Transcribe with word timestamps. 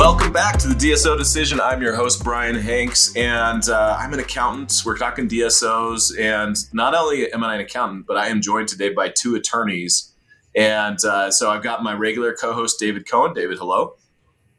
Welcome 0.00 0.32
back 0.32 0.56
to 0.60 0.66
the 0.66 0.74
DSO 0.74 1.18
Decision. 1.18 1.60
I'm 1.60 1.82
your 1.82 1.94
host, 1.94 2.24
Brian 2.24 2.54
Hanks, 2.54 3.14
and 3.16 3.68
uh, 3.68 3.98
I'm 4.00 4.14
an 4.14 4.18
accountant. 4.18 4.82
We're 4.86 4.96
talking 4.96 5.28
DSOs, 5.28 6.18
and 6.18 6.56
not 6.72 6.94
only 6.94 7.30
am 7.30 7.44
I 7.44 7.56
an 7.56 7.60
accountant, 7.60 8.06
but 8.06 8.16
I 8.16 8.28
am 8.28 8.40
joined 8.40 8.68
today 8.68 8.88
by 8.88 9.10
two 9.10 9.34
attorneys. 9.34 10.14
And 10.56 10.98
uh, 11.04 11.30
so 11.30 11.50
I've 11.50 11.62
got 11.62 11.82
my 11.82 11.92
regular 11.92 12.32
co 12.32 12.54
host, 12.54 12.80
David 12.80 13.06
Cohen. 13.06 13.34
David, 13.34 13.58
hello. 13.58 13.96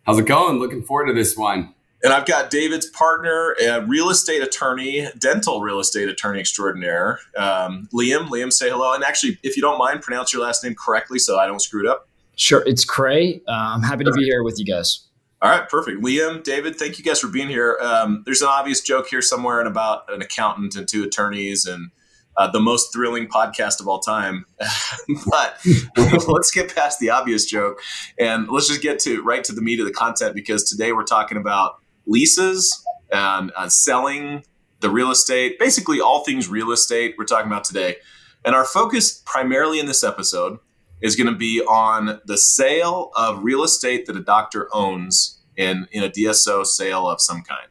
How's 0.04 0.20
it 0.20 0.27
going? 0.27 0.59
Looking 0.59 0.84
forward 0.84 1.07
to 1.07 1.14
this 1.14 1.36
one. 1.36 1.73
And 2.04 2.14
I've 2.14 2.28
got 2.28 2.52
David's 2.52 2.86
partner, 2.86 3.55
a 3.60 3.84
real 3.84 4.12
estate 4.12 4.44
attorney, 4.44 5.08
dental 5.18 5.62
real 5.62 5.80
estate 5.80 6.08
attorney 6.08 6.39
extraordinaire, 6.39 7.18
um, 7.36 7.89
Liam. 7.92 8.28
Liam, 8.28 8.54
say 8.54 8.70
hello. 8.70 8.94
And 8.94 9.04
actually, 9.04 9.39
if 9.42 9.55
you 9.55 9.64
don't 9.64 9.80
mind, 9.80 10.04
pronounce 10.04 10.34
your 10.34 10.44
last 10.44 10.64
name 10.64 10.76
correctly 10.76 11.18
so 11.18 11.39
I 11.39 11.48
don't 11.48 11.61
screw 11.61 11.83
it 11.83 11.89
up. 11.89 12.07
Sure, 12.36 12.61
it's 12.68 12.86
Krahe. 12.86 13.42
Uh, 13.47 13.51
I'm 13.51 13.82
happy 13.82 14.04
to 14.04 14.11
be 14.11 14.23
here 14.23 14.43
with 14.43 14.60
you 14.60 14.65
guys. 14.65 15.07
All 15.41 15.50
right, 15.50 15.68
perfect. 15.68 16.04
Liam, 16.04 16.43
David, 16.43 16.75
thank 16.75 17.00
you 17.00 17.04
guys 17.04 17.19
for 17.19 17.27
being 17.27 17.50
here. 17.50 17.77
Um, 17.81 18.21
there's 18.25 18.43
an 18.43 18.50
obvious 18.50 18.81
joke 18.81 19.07
here 19.07 19.23
somewhere 19.23 19.59
and 19.59 19.67
about 19.67 20.04
an 20.14 20.21
accountant 20.21 20.75
and 20.75 20.87
two 20.87 21.04
attorneys 21.04 21.65
and 21.65 21.89
uh, 22.37 22.50
the 22.51 22.59
most 22.59 22.93
thrilling 22.93 23.27
podcast 23.27 23.79
of 23.79 23.87
all 23.87 24.00
time. 24.00 24.45
but 25.31 25.59
let's 26.27 26.51
get 26.51 26.75
past 26.75 27.00
the 27.00 27.09
obvious 27.09 27.45
joke 27.45 27.81
and 28.19 28.50
let's 28.50 28.67
just 28.67 28.83
get 28.83 29.00
to 29.00 29.23
right 29.23 29.43
to 29.43 29.51
the 29.51 29.64
meat 29.64 29.79
of 29.79 29.87
the 29.87 29.91
content 29.91 30.36
because 30.36 30.64
today 30.64 30.93
we're 30.93 31.04
talking 31.04 31.37
about 31.37 31.78
leases 32.05 32.86
and 33.11 33.52
uh, 33.55 33.67
selling 33.67 34.44
the 34.81 34.92
real 34.92 35.09
estate, 35.09 35.58
basically 35.58 36.00
all 36.00 36.23
things 36.23 36.47
real 36.47 36.72
estate. 36.72 37.16
We're 37.17 37.25
talking 37.25 37.47
about 37.52 37.64
today, 37.64 37.97
and 38.45 38.55
our 38.55 38.66
focus 38.66 39.22
primarily 39.25 39.80
in 39.80 39.86
this 39.88 40.03
episode 40.03 40.59
is 41.02 41.16
going 41.16 41.31
to 41.31 41.38
be 41.38 41.61
on 41.61 42.22
the 42.25 42.38
sale 42.38 43.11
of 43.16 43.44
real 43.44 43.64
estate 43.64 44.06
that 44.06 44.16
a 44.16 44.22
doctor 44.22 44.70
owns 44.73 45.39
in, 45.58 45.88
in 45.92 46.03
a 46.03 46.09
DSO 46.09 46.66
sale 46.66 47.08
of 47.08 47.20
some 47.20 47.42
kind. 47.42 47.67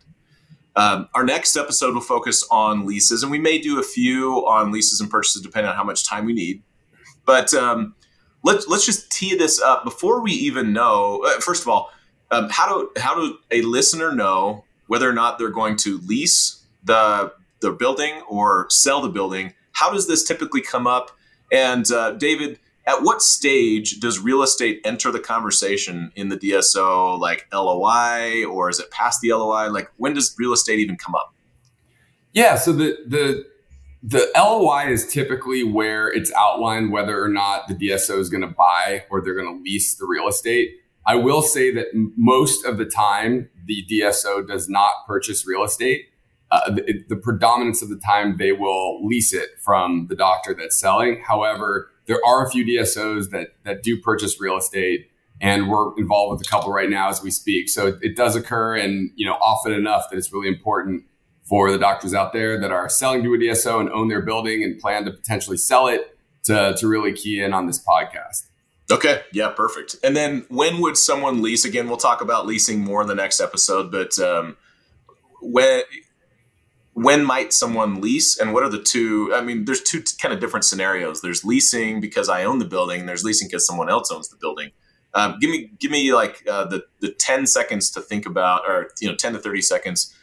Um, 0.76 1.08
our 1.14 1.24
next 1.24 1.56
episode 1.56 1.94
will 1.94 2.00
focus 2.00 2.46
on 2.50 2.86
leases, 2.86 3.22
and 3.22 3.30
we 3.30 3.38
may 3.38 3.58
do 3.58 3.80
a 3.80 3.82
few 3.82 4.46
on 4.46 4.70
leases 4.70 5.00
and 5.00 5.10
purchases 5.10 5.42
depending 5.42 5.70
on 5.70 5.76
how 5.76 5.84
much 5.84 6.06
time 6.06 6.24
we 6.24 6.32
need. 6.32 6.62
But 7.26 7.52
um, 7.54 7.94
let's 8.44 8.68
let's 8.68 8.86
just 8.86 9.10
tee 9.10 9.34
this 9.34 9.60
up 9.60 9.84
before 9.84 10.22
we 10.22 10.32
even 10.32 10.72
know. 10.72 11.22
Uh, 11.26 11.40
first 11.40 11.62
of 11.62 11.68
all, 11.68 11.90
um, 12.30 12.48
how 12.50 12.68
do 12.68 12.90
how 13.00 13.14
do 13.14 13.38
a 13.50 13.62
listener 13.62 14.12
know 14.14 14.64
whether 14.86 15.08
or 15.08 15.12
not 15.12 15.38
they're 15.38 15.50
going 15.50 15.76
to 15.78 15.98
lease 16.06 16.64
the 16.84 17.32
the 17.60 17.72
building 17.72 18.22
or 18.28 18.66
sell 18.70 19.00
the 19.00 19.08
building? 19.08 19.54
How 19.72 19.92
does 19.92 20.06
this 20.06 20.24
typically 20.24 20.62
come 20.62 20.86
up? 20.86 21.10
And 21.52 21.90
uh, 21.90 22.12
David, 22.12 22.58
at 22.86 23.02
what 23.02 23.22
stage 23.22 24.00
does 24.00 24.18
real 24.18 24.42
estate 24.42 24.80
enter 24.84 25.10
the 25.10 25.20
conversation 25.20 26.12
in 26.16 26.28
the 26.28 26.36
DSO, 26.36 27.18
like 27.18 27.46
LOI, 27.52 28.44
or 28.44 28.68
is 28.68 28.80
it 28.80 28.90
past 28.90 29.20
the 29.20 29.32
LOI? 29.32 29.68
Like 29.70 29.90
when 29.96 30.14
does 30.14 30.34
real 30.38 30.52
estate 30.52 30.78
even 30.78 30.96
come 30.96 31.14
up? 31.14 31.34
Yeah, 32.32 32.56
so 32.56 32.72
the 32.72 32.96
the 33.06 33.44
the 34.02 34.30
LOI 34.36 34.90
is 34.90 35.06
typically 35.06 35.62
where 35.62 36.08
it's 36.08 36.32
outlined 36.32 36.90
whether 36.90 37.22
or 37.22 37.28
not 37.28 37.68
the 37.68 37.74
DSO 37.74 38.18
is 38.18 38.30
going 38.30 38.40
to 38.40 38.54
buy 38.56 39.04
or 39.10 39.20
they're 39.20 39.34
going 39.34 39.58
to 39.58 39.62
lease 39.62 39.94
the 39.96 40.06
real 40.06 40.26
estate. 40.26 40.70
I 41.06 41.16
will 41.16 41.42
say 41.42 41.72
that 41.74 41.88
most 41.92 42.64
of 42.64 42.78
the 42.78 42.86
time 42.86 43.50
the 43.66 43.84
DSO 43.90 44.46
does 44.46 44.68
not 44.68 44.92
purchase 45.06 45.46
real 45.46 45.64
estate. 45.64 46.06
Uh, 46.50 46.70
the, 46.70 47.04
the 47.08 47.16
predominance 47.16 47.82
of 47.82 47.90
the 47.90 48.00
time 48.04 48.36
they 48.36 48.52
will 48.52 49.06
lease 49.06 49.32
it 49.32 49.50
from 49.60 50.06
the 50.08 50.16
doctor 50.16 50.54
that's 50.54 50.78
selling. 50.78 51.22
However, 51.26 51.90
there 52.10 52.18
are 52.26 52.44
a 52.44 52.50
few 52.50 52.64
DSOs 52.64 53.30
that 53.30 53.54
that 53.62 53.84
do 53.84 53.96
purchase 54.00 54.40
real 54.40 54.56
estate, 54.56 55.08
and 55.40 55.70
we're 55.70 55.96
involved 55.96 56.36
with 56.36 56.46
a 56.46 56.50
couple 56.50 56.72
right 56.72 56.90
now 56.90 57.08
as 57.08 57.22
we 57.22 57.30
speak. 57.30 57.68
So 57.68 57.96
it, 58.02 58.16
does 58.16 58.34
occur, 58.34 58.76
and 58.76 59.12
you 59.14 59.24
know, 59.24 59.34
often 59.34 59.72
enough 59.72 60.10
that 60.10 60.18
it's 60.18 60.32
really 60.32 60.48
important 60.48 61.04
for 61.44 61.70
the 61.70 61.78
doctors 61.78 62.12
out 62.12 62.32
there 62.32 62.60
that 62.60 62.72
are 62.72 62.88
selling 62.88 63.22
to 63.22 63.32
a 63.34 63.38
DSO 63.38 63.78
and 63.78 63.88
own 63.90 64.08
their 64.08 64.22
building 64.22 64.64
and 64.64 64.80
plan 64.80 65.04
to 65.04 65.12
potentially 65.12 65.56
sell 65.56 65.86
it 65.86 66.18
to 66.42 66.74
to 66.76 66.88
really 66.88 67.12
key 67.12 67.40
in 67.40 67.52
on 67.52 67.68
this 67.68 67.80
podcast. 67.82 68.48
Okay. 68.90 69.22
Yeah, 69.32 69.50
perfect. 69.50 69.94
And 70.02 70.16
then 70.16 70.46
when 70.48 70.80
would 70.80 70.96
someone 70.96 71.42
lease? 71.42 71.64
Again, 71.64 71.86
we'll 71.86 71.96
talk 71.96 72.20
about 72.20 72.44
leasing 72.44 72.80
more 72.80 73.02
in 73.02 73.06
the 73.06 73.14
next 73.14 73.38
episode, 73.38 73.92
but 73.92 74.18
um, 74.18 74.56
when 75.40 75.82
when 77.02 77.24
might 77.24 77.52
someone 77.52 78.00
lease 78.00 78.38
and 78.38 78.52
what 78.52 78.62
are 78.62 78.68
the 78.68 78.82
two 78.82 79.32
i 79.34 79.40
mean 79.40 79.64
there's 79.64 79.80
two 79.80 80.02
kind 80.20 80.34
of 80.34 80.40
different 80.40 80.64
scenarios 80.64 81.22
there's 81.22 81.44
leasing 81.44 82.00
because 82.00 82.28
i 82.28 82.44
own 82.44 82.58
the 82.58 82.64
building 82.64 83.06
there's 83.06 83.24
leasing 83.24 83.48
because 83.48 83.66
someone 83.66 83.88
else 83.88 84.10
owns 84.10 84.28
the 84.28 84.36
building 84.36 84.70
um, 85.12 85.38
give 85.40 85.50
me 85.50 85.70
give 85.78 85.90
me 85.90 86.12
like 86.12 86.44
uh, 86.48 86.64
the 86.66 86.84
the 87.00 87.10
10 87.10 87.46
seconds 87.46 87.90
to 87.90 88.00
think 88.00 88.26
about 88.26 88.62
or 88.68 88.90
you 89.00 89.08
know 89.08 89.14
10 89.14 89.32
to 89.32 89.38
30 89.38 89.62
seconds 89.62 90.14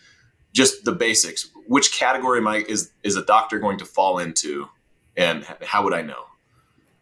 just 0.54 0.86
the 0.86 0.92
basics 0.92 1.50
which 1.68 1.98
category 1.98 2.46
I, 2.46 2.64
is 2.70 2.92
is 3.04 3.16
a 3.16 3.26
doctor 3.26 3.60
going 3.60 3.80
to 3.80 3.86
fall 3.86 4.20
into 4.20 4.68
and 5.16 5.46
how 5.62 5.84
would 5.84 5.94
i 5.94 6.02
know 6.02 6.24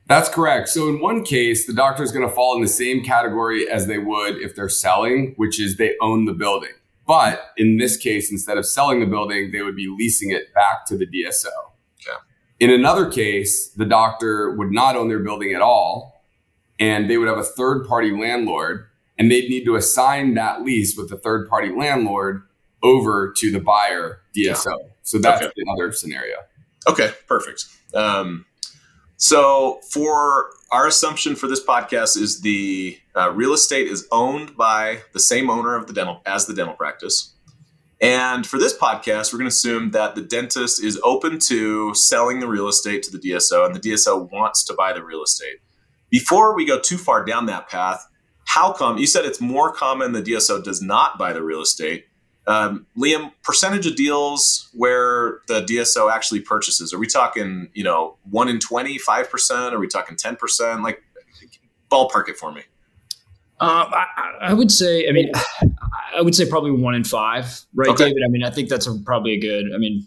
that's 0.07 0.29
correct. 0.29 0.69
So 0.69 0.87
in 0.87 1.01
one 1.01 1.23
case, 1.23 1.65
the 1.65 1.73
doctor 1.73 2.03
is 2.03 2.11
going 2.11 2.27
to 2.27 2.31
fall 2.31 2.55
in 2.55 2.61
the 2.61 2.67
same 2.67 3.03
category 3.03 3.67
as 3.67 3.87
they 3.87 3.97
would 3.97 4.35
if 4.35 4.55
they're 4.55 4.69
selling, 4.69 5.33
which 5.35 5.59
is 5.59 5.77
they 5.77 5.95
own 5.99 6.25
the 6.25 6.33
building. 6.33 6.73
But 7.07 7.51
in 7.57 7.77
this 7.77 7.97
case, 7.97 8.31
instead 8.31 8.57
of 8.57 8.65
selling 8.65 8.99
the 8.99 9.05
building, 9.05 9.51
they 9.51 9.61
would 9.61 9.75
be 9.75 9.87
leasing 9.87 10.31
it 10.31 10.53
back 10.53 10.85
to 10.87 10.97
the 10.97 11.05
DSO. 11.05 11.47
Okay. 12.01 12.17
In 12.59 12.71
another 12.71 13.09
case, 13.09 13.69
the 13.69 13.85
doctor 13.85 14.51
would 14.55 14.71
not 14.71 14.95
own 14.95 15.07
their 15.07 15.19
building 15.19 15.53
at 15.53 15.61
all, 15.61 16.25
and 16.79 17.09
they 17.09 17.17
would 17.17 17.27
have 17.27 17.37
a 17.37 17.43
third 17.43 17.85
party 17.85 18.11
landlord, 18.11 18.85
and 19.19 19.29
they'd 19.29 19.49
need 19.49 19.65
to 19.65 19.75
assign 19.75 20.33
that 20.33 20.63
lease 20.63 20.97
with 20.97 21.09
the 21.09 21.17
third 21.17 21.47
party 21.47 21.69
landlord 21.69 22.41
over 22.81 23.33
to 23.37 23.51
the 23.51 23.59
buyer 23.59 24.21
DSO. 24.35 24.65
Yeah. 24.65 24.75
So 25.03 25.19
that's 25.19 25.43
okay. 25.43 25.53
another 25.57 25.91
scenario. 25.91 26.37
Okay, 26.87 27.11
perfect. 27.27 27.65
Um, 27.93 28.45
so 29.17 29.79
for 29.91 30.49
our 30.71 30.87
assumption 30.87 31.35
for 31.35 31.47
this 31.47 31.63
podcast 31.63 32.17
is 32.17 32.41
the 32.41 32.97
uh, 33.15 33.31
real 33.31 33.53
estate 33.53 33.87
is 33.87 34.07
owned 34.11 34.55
by 34.57 34.99
the 35.13 35.19
same 35.19 35.49
owner 35.49 35.75
of 35.75 35.87
the 35.87 35.93
dental 35.93 36.21
as 36.25 36.45
the 36.45 36.53
dental 36.53 36.75
practice. 36.75 37.33
And 38.01 38.45
for 38.45 38.59
this 38.59 38.77
podcast, 38.77 39.31
we're 39.31 39.39
going 39.39 39.49
to 39.49 39.55
assume 39.55 39.91
that 39.91 40.15
the 40.15 40.21
dentist 40.21 40.83
is 40.83 40.99
open 41.03 41.39
to 41.39 41.93
selling 41.95 42.41
the 42.41 42.47
real 42.47 42.67
estate 42.67 43.03
to 43.03 43.11
the 43.11 43.17
DSO, 43.17 43.65
and 43.65 43.73
the 43.73 43.79
DSO 43.79 44.29
wants 44.31 44.65
to 44.65 44.73
buy 44.73 44.91
the 44.91 45.03
real 45.03 45.23
estate. 45.23 45.59
Before 46.09 46.55
we 46.55 46.65
go 46.65 46.79
too 46.79 46.97
far 46.97 47.23
down 47.23 47.45
that 47.45 47.69
path, 47.69 48.05
how 48.45 48.73
come 48.73 48.97
you 48.97 49.07
said 49.07 49.25
it's 49.25 49.41
more 49.41 49.71
common 49.71 50.11
the 50.11 50.21
DSO 50.21 50.63
does 50.63 50.81
not 50.81 51.17
buy 51.17 51.31
the 51.33 51.41
real 51.41 51.61
estate? 51.61 52.05
Um, 52.47 52.85
Liam, 52.97 53.31
percentage 53.41 53.87
of 53.87 53.95
deals 53.95 54.69
where 54.73 55.39
the 55.47 55.61
DSO 55.61 56.13
actually 56.13 56.41
purchases, 56.41 56.93
are 56.93 56.99
we 56.99 57.07
talking, 57.07 57.69
you 57.73 57.83
know, 57.83 58.17
one 58.29 58.49
in 58.49 58.59
20, 58.59 58.99
5%? 58.99 59.71
Are 59.71 59.79
we 59.79 59.87
talking 59.87 60.15
10%? 60.15 60.83
Like, 60.83 61.01
ballpark 61.91 62.29
it 62.29 62.37
for 62.37 62.51
me. 62.51 62.61
Um, 63.59 63.69
I, 63.69 64.05
I, 64.41 64.53
would 64.53 64.71
say, 64.71 65.07
I 65.07 65.11
mean, 65.11 65.31
I 66.15 66.21
would 66.21 66.35
say 66.35 66.47
probably 66.47 66.71
one 66.71 66.93
in 66.93 67.03
five, 67.05 67.61
right, 67.73 67.89
okay. 67.89 68.05
David? 68.05 68.21
I 68.25 68.29
mean, 68.29 68.43
I 68.43 68.49
think 68.49 68.67
that's 68.67 68.85
a, 68.85 68.97
probably 69.05 69.33
a 69.33 69.39
good, 69.39 69.67
I 69.73 69.77
mean, 69.77 70.05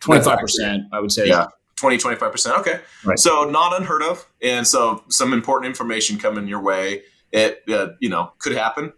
25%, 0.00 0.88
I 0.92 1.00
would 1.00 1.10
say. 1.10 1.28
Yeah. 1.28 1.46
20, 1.76 1.98
25%. 1.98 2.58
Okay. 2.60 2.80
Right. 3.04 3.18
So 3.18 3.44
not 3.44 3.78
unheard 3.78 4.02
of. 4.02 4.26
And 4.42 4.66
so 4.66 5.02
some 5.08 5.32
important 5.32 5.68
information 5.68 6.18
coming 6.18 6.46
your 6.46 6.62
way. 6.62 7.02
It, 7.32 7.62
uh, 7.68 7.88
you 7.98 8.08
know, 8.08 8.32
could 8.38 8.54
happen. 8.54 8.92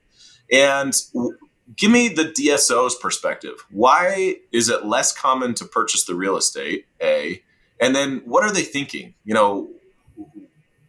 And 0.52 0.94
give 1.74 1.90
me 1.90 2.08
the 2.08 2.24
DSO's 2.24 2.94
perspective. 2.94 3.64
Why 3.70 4.36
is 4.52 4.68
it 4.68 4.84
less 4.84 5.16
common 5.16 5.54
to 5.54 5.64
purchase 5.64 6.04
the 6.04 6.14
real 6.14 6.36
estate? 6.36 6.86
A, 7.02 7.42
and 7.80 7.94
then 7.94 8.22
what 8.24 8.44
are 8.44 8.52
they 8.52 8.62
thinking? 8.62 9.14
You 9.24 9.34
know, 9.34 9.70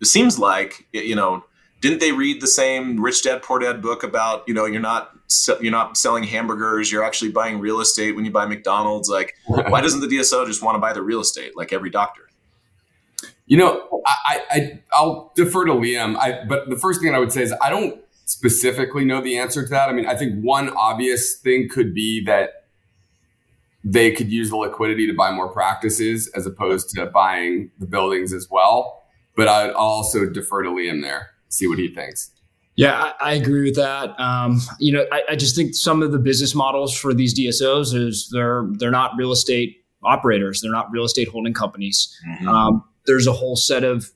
it 0.02 0.06
seems 0.08 0.38
like 0.38 0.88
you 0.92 1.16
know, 1.16 1.44
didn't 1.82 2.00
they 2.00 2.12
read 2.12 2.42
the 2.42 2.48
same 2.48 3.02
Rich 3.02 3.24
Dad 3.24 3.44
Poor 3.44 3.60
Dad 3.60 3.82
book 3.82 4.04
about 4.04 4.44
you 4.48 4.54
know 4.54 4.66
you're 4.66 4.82
not 4.82 5.12
you're 5.62 5.72
not 5.72 5.98
selling 5.98 6.24
hamburgers, 6.24 6.92
you're 6.92 7.04
actually 7.04 7.32
buying 7.32 7.60
real 7.60 7.80
estate 7.80 8.16
when 8.16 8.26
you 8.26 8.32
buy 8.32 8.46
McDonald's. 8.46 9.10
Like, 9.10 9.36
why 9.46 9.82
doesn't 9.82 10.02
the 10.02 10.08
DSO 10.08 10.46
just 10.46 10.64
want 10.64 10.76
to 10.76 10.80
buy 10.80 10.94
the 10.94 11.02
real 11.02 11.22
estate 11.22 11.56
like 11.56 11.74
every 11.74 11.90
doctor? 11.90 12.24
You 13.46 13.58
know, 13.58 14.04
I, 14.06 14.42
I 14.50 14.84
I'll 14.92 15.32
defer 15.36 15.66
to 15.66 15.74
Liam. 15.74 16.18
I 16.18 16.44
but 16.46 16.70
the 16.70 16.76
first 16.78 17.02
thing 17.02 17.14
I 17.14 17.20
would 17.20 17.32
say 17.32 17.44
is 17.44 17.54
I 17.62 17.70
don't 17.70 18.02
specifically 18.26 19.06
know 19.06 19.22
the 19.22 19.38
answer 19.38 19.64
to 19.64 19.70
that. 19.70 19.90
I 19.90 19.94
mean, 19.94 20.06
I 20.06 20.16
think 20.16 20.44
one 20.44 20.70
obvious 20.70 21.36
thing 21.36 21.70
could 21.70 21.94
be 21.94 22.24
that 22.26 22.66
they 23.84 24.12
could 24.12 24.30
use 24.30 24.50
the 24.50 24.58
liquidity 24.58 25.08
to 25.08 25.14
buy 25.14 25.32
more 25.32 25.48
practices 25.48 26.30
as 26.36 26.46
opposed 26.46 26.90
to 26.90 27.06
buying 27.06 27.72
the 27.80 27.86
buildings 27.86 28.34
as 28.34 28.50
well. 28.52 29.04
But 29.36 29.48
I'd 29.48 29.72
also 29.72 30.26
defer 30.26 30.64
to 30.64 30.70
Liam 30.70 31.02
there, 31.02 31.30
see 31.50 31.68
what 31.68 31.80
he 31.80 31.88
thinks. 31.88 32.32
Yeah, 32.76 33.12
I, 33.20 33.32
I 33.32 33.34
agree 33.34 33.64
with 33.64 33.76
that. 33.76 34.18
Um, 34.20 34.62
you 34.80 34.94
know, 34.94 35.06
I, 35.12 35.24
I, 35.30 35.36
just 35.36 35.56
think 35.56 35.74
some 35.74 36.04
of 36.04 36.12
the 36.12 36.20
business 36.20 36.54
models 36.54 36.96
for 36.96 37.12
these 37.12 37.38
DSOs 37.38 37.96
is 37.96 38.30
they're 38.32 38.68
they're 38.74 38.92
not 38.92 39.14
real 39.18 39.32
estate 39.32 39.84
operators. 40.04 40.62
They're 40.62 40.72
not 40.72 40.92
real 40.92 41.04
estate 41.04 41.28
holding 41.28 41.56
companies. 41.56 42.16
Mm-hmm. 42.30 42.48
Um, 42.48 42.84
there's 43.08 43.26
a 43.26 43.32
whole 43.32 43.56
set 43.56 43.84
of 43.84 44.12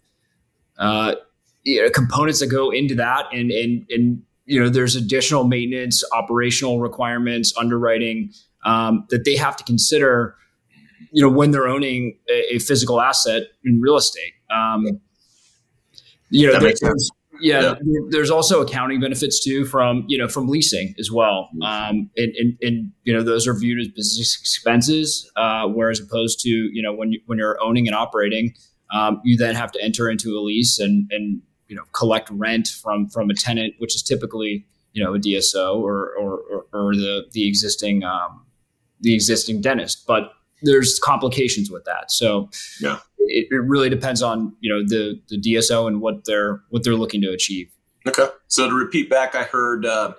uh, 0.77 1.15
you 1.63 1.81
know, 1.81 1.89
components 1.89 2.39
that 2.39 2.47
go 2.47 2.69
into 2.69 2.93
that, 2.95 3.25
and 3.33 3.51
and 3.51 3.85
and 3.89 4.21
you 4.45 4.59
know 4.59 4.69
there's 4.69 4.95
additional 4.95 5.43
maintenance, 5.43 6.03
operational 6.13 6.79
requirements, 6.79 7.53
underwriting 7.57 8.31
um, 8.63 9.07
that 9.09 9.25
they 9.25 9.35
have 9.35 9.57
to 9.57 9.63
consider. 9.63 10.35
You 11.11 11.23
know 11.23 11.35
when 11.35 11.49
they're 11.49 11.67
owning 11.67 12.17
a, 12.29 12.55
a 12.55 12.59
physical 12.59 13.01
asset 13.01 13.43
in 13.65 13.81
real 13.81 13.97
estate. 13.97 14.33
Um, 14.51 15.01
you 16.29 16.47
know, 16.47 16.57
there's, 16.59 17.11
yeah, 17.41 17.75
yeah, 17.83 17.99
there's 18.09 18.29
also 18.29 18.61
accounting 18.61 18.99
benefits 18.99 19.43
too 19.43 19.65
from 19.65 20.05
you 20.07 20.17
know 20.17 20.27
from 20.27 20.47
leasing 20.47 20.93
as 20.99 21.11
well, 21.11 21.49
mm-hmm. 21.55 21.63
um, 21.63 22.09
and, 22.17 22.35
and, 22.35 22.57
and 22.61 22.91
you 23.03 23.13
know 23.13 23.23
those 23.23 23.47
are 23.47 23.53
viewed 23.53 23.79
as 23.79 23.87
business 23.87 24.37
expenses, 24.39 25.29
uh, 25.35 25.67
whereas 25.67 25.99
opposed 25.99 26.39
to 26.41 26.49
you 26.49 26.81
know 26.81 26.93
when 26.93 27.11
you, 27.11 27.21
when 27.25 27.37
you're 27.37 27.57
owning 27.61 27.87
and 27.87 27.95
operating, 27.95 28.53
um, 28.93 29.21
you 29.23 29.37
then 29.37 29.55
have 29.55 29.71
to 29.71 29.81
enter 29.81 30.09
into 30.09 30.37
a 30.37 30.41
lease 30.41 30.79
and 30.79 31.09
and 31.11 31.41
you 31.67 31.75
know 31.75 31.83
collect 31.93 32.29
rent 32.31 32.67
from 32.67 33.07
from 33.09 33.29
a 33.29 33.33
tenant, 33.33 33.73
which 33.79 33.95
is 33.95 34.03
typically 34.03 34.65
you 34.93 35.03
know 35.03 35.13
a 35.15 35.19
DSO 35.19 35.77
or 35.77 36.13
or, 36.17 36.39
or, 36.39 36.65
or 36.73 36.95
the 36.95 37.23
the 37.31 37.47
existing 37.47 38.03
um, 38.03 38.45
the 38.99 39.13
existing 39.13 39.61
dentist, 39.61 40.05
but 40.05 40.31
there's 40.61 40.99
complications 40.99 41.71
with 41.71 41.85
that. 41.85 42.11
So 42.11 42.49
yeah 42.79 42.99
it, 43.31 43.47
it 43.49 43.63
really 43.63 43.89
depends 43.89 44.21
on 44.21 44.55
you 44.59 44.71
know 44.71 44.83
the 44.85 45.19
the 45.29 45.39
DSO 45.39 45.87
and 45.87 46.01
what 46.01 46.25
they're 46.25 46.61
what 46.69 46.83
they're 46.83 46.95
looking 46.95 47.21
to 47.21 47.31
achieve. 47.31 47.71
Okay, 48.07 48.27
so 48.47 48.69
to 48.69 48.75
repeat 48.75 49.09
back, 49.09 49.35
I 49.35 49.43
heard 49.43 49.85
uh, 49.85 50.13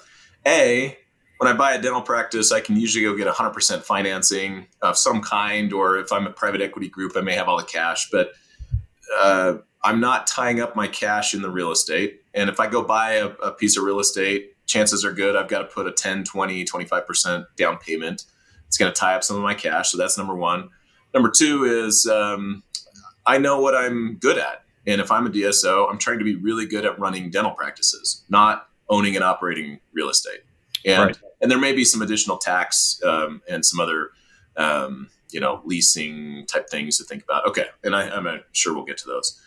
a 0.46 0.96
when 1.38 1.52
I 1.52 1.56
buy 1.56 1.72
a 1.72 1.82
dental 1.82 2.02
practice, 2.02 2.52
I 2.52 2.60
can 2.60 2.76
usually 2.76 3.04
go 3.04 3.16
get 3.16 3.26
100% 3.26 3.82
financing 3.82 4.68
of 4.80 4.96
some 4.96 5.20
kind, 5.20 5.72
or 5.72 5.98
if 5.98 6.12
I'm 6.12 6.24
a 6.24 6.30
private 6.30 6.60
equity 6.60 6.88
group, 6.88 7.16
I 7.16 7.20
may 7.20 7.34
have 7.34 7.48
all 7.48 7.56
the 7.56 7.64
cash, 7.64 8.08
but 8.12 8.30
uh, 9.20 9.54
I'm 9.82 9.98
not 9.98 10.28
tying 10.28 10.60
up 10.60 10.76
my 10.76 10.86
cash 10.86 11.34
in 11.34 11.42
the 11.42 11.50
real 11.50 11.72
estate. 11.72 12.20
And 12.32 12.48
if 12.48 12.60
I 12.60 12.68
go 12.68 12.84
buy 12.84 13.14
a, 13.14 13.26
a, 13.42 13.50
piece 13.50 13.76
of 13.76 13.82
real 13.82 13.98
estate, 13.98 14.52
chances 14.66 15.04
are 15.04 15.12
good 15.12 15.34
I've 15.34 15.48
got 15.48 15.62
to 15.62 15.64
put 15.64 15.88
a 15.88 15.90
10, 15.90 16.22
20, 16.22 16.64
25% 16.64 17.46
down 17.56 17.76
payment. 17.78 18.24
It's 18.72 18.78
going 18.78 18.90
to 18.90 18.98
tie 18.98 19.14
up 19.14 19.22
some 19.22 19.36
of 19.36 19.42
my 19.42 19.52
cash. 19.52 19.90
So 19.90 19.98
that's 19.98 20.16
number 20.16 20.34
one. 20.34 20.70
Number 21.12 21.30
two 21.30 21.64
is 21.64 22.06
um, 22.06 22.62
I 23.26 23.36
know 23.36 23.60
what 23.60 23.74
I'm 23.74 24.16
good 24.16 24.38
at. 24.38 24.64
And 24.86 24.98
if 24.98 25.12
I'm 25.12 25.26
a 25.26 25.30
DSO, 25.30 25.90
I'm 25.90 25.98
trying 25.98 26.18
to 26.20 26.24
be 26.24 26.36
really 26.36 26.64
good 26.64 26.86
at 26.86 26.98
running 26.98 27.28
dental 27.28 27.50
practices, 27.50 28.24
not 28.30 28.66
owning 28.88 29.14
and 29.14 29.22
operating 29.22 29.78
real 29.92 30.08
estate. 30.08 30.40
And 30.86 31.08
right. 31.08 31.16
and 31.42 31.50
there 31.50 31.58
may 31.58 31.74
be 31.74 31.84
some 31.84 32.00
additional 32.00 32.38
tax 32.38 32.98
um, 33.04 33.42
and 33.46 33.62
some 33.62 33.78
other 33.78 34.12
um, 34.56 35.10
you 35.32 35.38
know 35.38 35.60
leasing 35.66 36.46
type 36.46 36.70
things 36.70 36.96
to 36.96 37.04
think 37.04 37.22
about. 37.24 37.46
Okay, 37.46 37.66
and 37.84 37.94
I, 37.94 38.06
am 38.06 38.40
sure 38.52 38.72
we'll 38.72 38.86
get 38.86 38.96
to 38.96 39.06
those. 39.06 39.38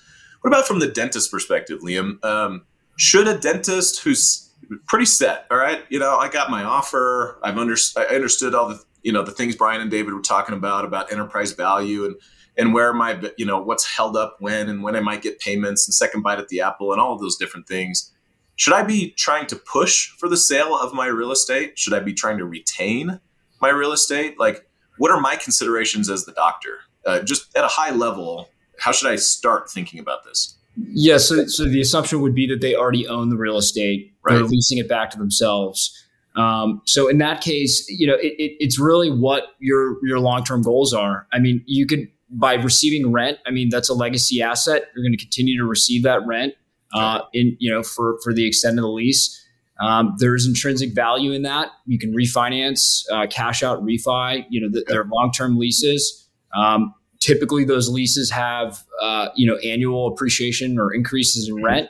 What 0.42 0.50
about 0.52 0.68
from 0.68 0.78
the 0.78 0.88
dentist 0.88 1.32
perspective, 1.32 1.80
Liam? 1.82 2.24
Um, 2.24 2.68
should 2.96 3.28
a 3.28 3.40
dentist 3.40 4.04
who's 4.04 4.52
pretty 4.88 5.06
set, 5.06 5.46
all 5.50 5.58
right, 5.58 5.84
you 5.90 6.00
know, 6.00 6.18
I 6.18 6.30
got 6.30 6.50
my 6.50 6.64
offer, 6.64 7.40
I've 7.44 7.58
under, 7.58 7.76
I 7.98 8.06
understood 8.06 8.56
all 8.56 8.70
the 8.70 8.82
you 9.06 9.12
know 9.12 9.22
the 9.22 9.32
things 9.32 9.56
Brian 9.56 9.82
and 9.82 9.92
David 9.92 10.14
were 10.14 10.22
talking 10.22 10.56
about 10.56 10.84
about 10.84 11.12
enterprise 11.12 11.52
value 11.52 12.06
and 12.06 12.16
and 12.58 12.74
where 12.74 12.92
my 12.92 13.22
you 13.38 13.46
know 13.46 13.62
what's 13.62 13.86
held 13.86 14.18
up 14.18 14.38
when 14.40 14.68
and 14.68 14.82
when 14.82 14.96
I 14.96 15.00
might 15.00 15.22
get 15.22 15.40
payments 15.40 15.88
and 15.88 15.94
second 15.94 16.24
bite 16.24 16.40
at 16.40 16.48
the 16.48 16.62
apple 16.62 16.92
and 16.92 17.00
all 17.00 17.14
of 17.14 17.22
those 17.22 17.38
different 17.38 17.68
things. 17.68 18.12
Should 18.56 18.74
I 18.74 18.84
be 18.84 19.12
trying 19.12 19.46
to 19.48 19.56
push 19.56 20.10
for 20.18 20.28
the 20.28 20.38
sale 20.38 20.76
of 20.76 20.94
my 20.94 21.08
real 21.08 21.32
estate? 21.32 21.78
Should 21.78 21.94
I 21.94 22.00
be 22.00 22.14
trying 22.14 22.40
to 22.40 22.46
retain 22.46 23.20
my 23.62 23.70
real 23.70 23.92
estate? 23.92 24.40
Like, 24.40 24.66
what 24.98 25.12
are 25.12 25.20
my 25.20 25.36
considerations 25.36 26.10
as 26.10 26.26
the 26.26 26.32
doctor? 26.32 26.80
Uh, 27.06 27.20
just 27.22 27.56
at 27.56 27.64
a 27.64 27.68
high 27.68 27.92
level, 27.92 28.50
how 28.80 28.92
should 28.92 29.12
I 29.12 29.18
start 29.18 29.70
thinking 29.70 30.00
about 30.00 30.24
this? 30.24 30.58
Yeah, 30.78 31.18
so 31.18 31.46
so 31.46 31.66
the 31.66 31.80
assumption 31.80 32.22
would 32.22 32.34
be 32.34 32.48
that 32.48 32.62
they 32.62 32.76
already 32.76 33.08
own 33.08 33.30
the 33.30 33.38
real 33.38 33.58
estate, 33.58 34.14
right. 34.24 34.36
they're 34.36 34.44
leasing 34.46 34.80
it 34.80 34.90
back 34.90 35.12
to 35.12 35.18
themselves. 35.18 36.05
Um, 36.36 36.82
so 36.86 37.08
in 37.08 37.18
that 37.20 37.42
case, 37.42 37.86
you 37.90 38.08
know, 38.08 38.16
it, 38.16 38.34
it, 38.38 38.58
it's 38.60 38.80
really 38.80 39.10
what 39.10 39.56
your 39.60 39.98
your 40.06 40.20
long 40.20 40.44
term 40.44 40.62
goals 40.62 40.94
are. 40.94 41.28
I 41.32 41.40
mean, 41.40 41.64
you 41.66 41.86
could 41.86 42.08
by 42.30 42.56
receiving 42.56 43.12
rent, 43.12 43.40
I 43.46 43.52
mean 43.52 43.70
that's 43.70 43.90
a 43.90 43.94
legacy 43.94 44.42
asset. 44.42 44.84
You're 44.96 45.04
going 45.04 45.18
to 45.18 45.24
continue 45.24 45.58
to 45.58 45.66
receive 45.66 46.04
that 46.04 46.26
rent 46.26 46.54
uh, 46.94 47.22
in 47.34 47.56
you 47.60 47.72
know 47.72 47.84
for 47.84 48.20
for 48.24 48.34
the 48.34 48.46
extent 48.46 48.78
of 48.78 48.84
the 48.84 48.90
lease. 48.90 49.42
Um, 49.80 50.16
there's 50.20 50.48
intrinsic 50.48 50.96
value 50.96 51.34
in 51.34 51.42
that. 51.42 51.70
You 51.86 52.00
can 52.00 52.14
refinance, 52.14 53.04
uh, 53.12 53.28
cash 53.28 53.62
out, 53.62 53.84
refi. 53.84 54.46
You 54.50 54.62
know 54.62 54.70
the, 54.72 54.86
they're 54.88 55.06
long 55.06 55.32
term 55.32 55.58
leases. 55.58 56.28
Um, 56.56 56.94
typically, 57.20 57.66
those 57.66 57.90
leases 57.90 58.32
have 58.32 58.84
uh, 59.02 59.30
you 59.36 59.48
know 59.48 59.58
annual 59.58 60.08
appreciation 60.08 60.80
or 60.80 60.94
increases 60.94 61.50
in 61.50 61.64
rent. 61.64 61.90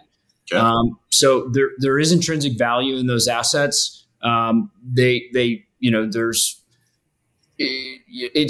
Okay. 0.52 0.60
Um, 0.60 1.00
so 1.10 1.50
there 1.50 1.70
there 1.80 1.98
is 1.98 2.12
intrinsic 2.12 2.58
value 2.58 2.98
in 2.98 3.08
those 3.08 3.28
assets. 3.28 4.05
Um, 4.26 4.72
they 4.84 5.30
they 5.34 5.66
you 5.80 5.92
know 5.92 6.10
there's 6.10 6.62
it, 7.58 8.02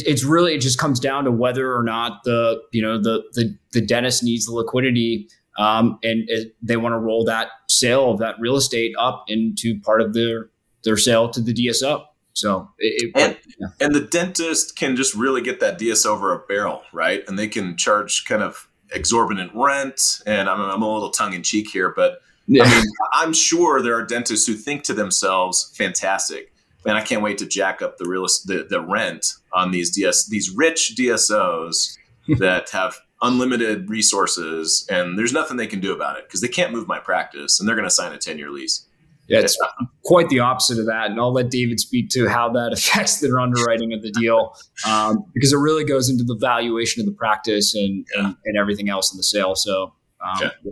it's 0.07 0.23
really 0.23 0.55
it 0.55 0.59
just 0.59 0.79
comes 0.79 0.99
down 0.99 1.25
to 1.25 1.31
whether 1.31 1.75
or 1.75 1.83
not 1.83 2.23
the 2.23 2.61
you 2.71 2.81
know 2.81 2.97
the 2.97 3.23
the, 3.33 3.55
the 3.73 3.81
dentist 3.81 4.23
needs 4.23 4.45
the 4.45 4.53
liquidity 4.53 5.27
um, 5.57 5.99
and 6.03 6.25
it, 6.27 6.55
they 6.61 6.77
want 6.77 6.93
to 6.93 6.99
roll 6.99 7.23
that 7.25 7.49
sale 7.67 8.11
of 8.11 8.19
that 8.19 8.35
real 8.39 8.55
estate 8.55 8.93
up 8.99 9.25
into 9.27 9.79
part 9.81 10.01
of 10.01 10.13
their 10.13 10.49
their 10.83 10.97
sale 10.97 11.29
to 11.29 11.41
the 11.41 11.53
DSO. 11.53 12.05
So 12.33 12.69
it, 12.79 13.11
and, 13.15 13.37
yeah. 13.59 13.67
and 13.79 13.95
the 13.95 14.01
dentist 14.01 14.75
can 14.77 14.95
just 14.95 15.15
really 15.15 15.41
get 15.41 15.61
that 15.61 15.79
DSO 15.79 16.07
over 16.07 16.33
a 16.33 16.39
barrel, 16.39 16.81
right? 16.91 17.23
And 17.27 17.39
they 17.39 17.47
can 17.47 17.77
charge 17.77 18.25
kind 18.25 18.43
of 18.43 18.67
exorbitant 18.91 19.51
rent. 19.55 20.21
And 20.25 20.49
I'm, 20.49 20.59
I'm 20.59 20.81
a 20.81 20.93
little 20.93 21.11
tongue 21.11 21.33
in 21.33 21.43
cheek 21.43 21.69
here, 21.69 21.93
but 21.95 22.19
yeah. 22.47 22.63
I 22.63 22.75
mean, 22.75 22.85
I'm 23.13 23.33
sure 23.33 23.81
there 23.81 23.95
are 23.95 24.05
dentists 24.05 24.47
who 24.47 24.53
think 24.53 24.83
to 24.83 24.93
themselves, 24.93 25.73
"Fantastic! 25.75 26.51
man, 26.85 26.95
I 26.95 27.01
can't 27.01 27.21
wait 27.21 27.37
to 27.39 27.45
jack 27.45 27.81
up 27.81 27.97
the 27.97 28.07
real 28.07 28.25
the, 28.45 28.65
the 28.69 28.79
rent 28.79 29.33
on 29.51 29.71
these 29.71 29.91
DS 29.91 30.27
these 30.27 30.51
rich 30.51 30.93
DSOs 30.97 31.97
that 32.39 32.69
have 32.69 32.95
unlimited 33.21 33.89
resources, 33.89 34.87
and 34.89 35.17
there's 35.17 35.33
nothing 35.33 35.57
they 35.57 35.67
can 35.67 35.79
do 35.79 35.93
about 35.93 36.17
it 36.17 36.25
because 36.27 36.41
they 36.41 36.47
can't 36.47 36.71
move 36.71 36.87
my 36.87 36.99
practice, 36.99 37.59
and 37.59 37.67
they're 37.67 37.75
going 37.75 37.87
to 37.87 37.93
sign 37.93 38.13
a 38.13 38.17
ten 38.17 38.37
year 38.37 38.51
lease. 38.51 38.85
Yeah, 39.27 39.39
it's 39.39 39.57
quite 40.03 40.29
the 40.29 40.39
opposite 40.39 40.77
of 40.77 40.85
that, 40.85 41.09
and 41.09 41.19
I'll 41.19 41.33
let 41.33 41.49
David 41.49 41.79
speak 41.79 42.09
to 42.09 42.27
how 42.29 42.49
that 42.53 42.73
affects 42.73 43.19
their 43.19 43.39
underwriting 43.39 43.91
of 43.91 44.03
the 44.03 44.11
deal 44.11 44.55
um, 44.87 45.25
because 45.33 45.51
it 45.51 45.57
really 45.57 45.83
goes 45.83 46.09
into 46.09 46.23
the 46.23 46.35
valuation 46.35 47.01
of 47.01 47.07
the 47.07 47.11
practice 47.11 47.73
and 47.73 48.05
yeah. 48.15 48.25
and, 48.25 48.35
and, 48.45 48.57
everything 48.57 48.89
else 48.89 49.11
in 49.11 49.17
the 49.17 49.23
sale. 49.23 49.55
So. 49.55 49.93
Um, 50.23 50.47
okay. 50.47 50.71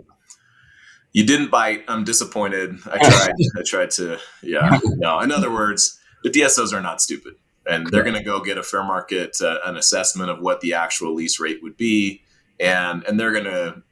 You 1.14 1.24
didn't 1.24 1.50
bite. 1.50 1.84
I'm 1.86 2.02
disappointed. 2.02 2.76
I 2.90 2.98
tried. 2.98 3.32
I 3.56 3.62
tried 3.64 3.90
to. 3.92 4.18
Yeah. 4.42 4.80
No. 4.96 5.20
In 5.20 5.30
other 5.30 5.50
words, 5.50 5.98
the 6.24 6.30
DSOs 6.30 6.72
are 6.72 6.80
not 6.80 7.00
stupid, 7.00 7.34
and 7.66 7.86
they're 7.86 8.02
going 8.02 8.16
to 8.16 8.22
go 8.22 8.40
get 8.40 8.58
a 8.58 8.64
fair 8.64 8.82
market 8.82 9.36
uh, 9.40 9.58
an 9.64 9.76
assessment 9.76 10.30
of 10.30 10.40
what 10.40 10.60
the 10.60 10.74
actual 10.74 11.14
lease 11.14 11.38
rate 11.38 11.60
would 11.62 11.76
be, 11.76 12.22
and 12.58 13.04
and 13.04 13.18
they're 13.18 13.32
going 13.32 13.44
to. 13.44 13.82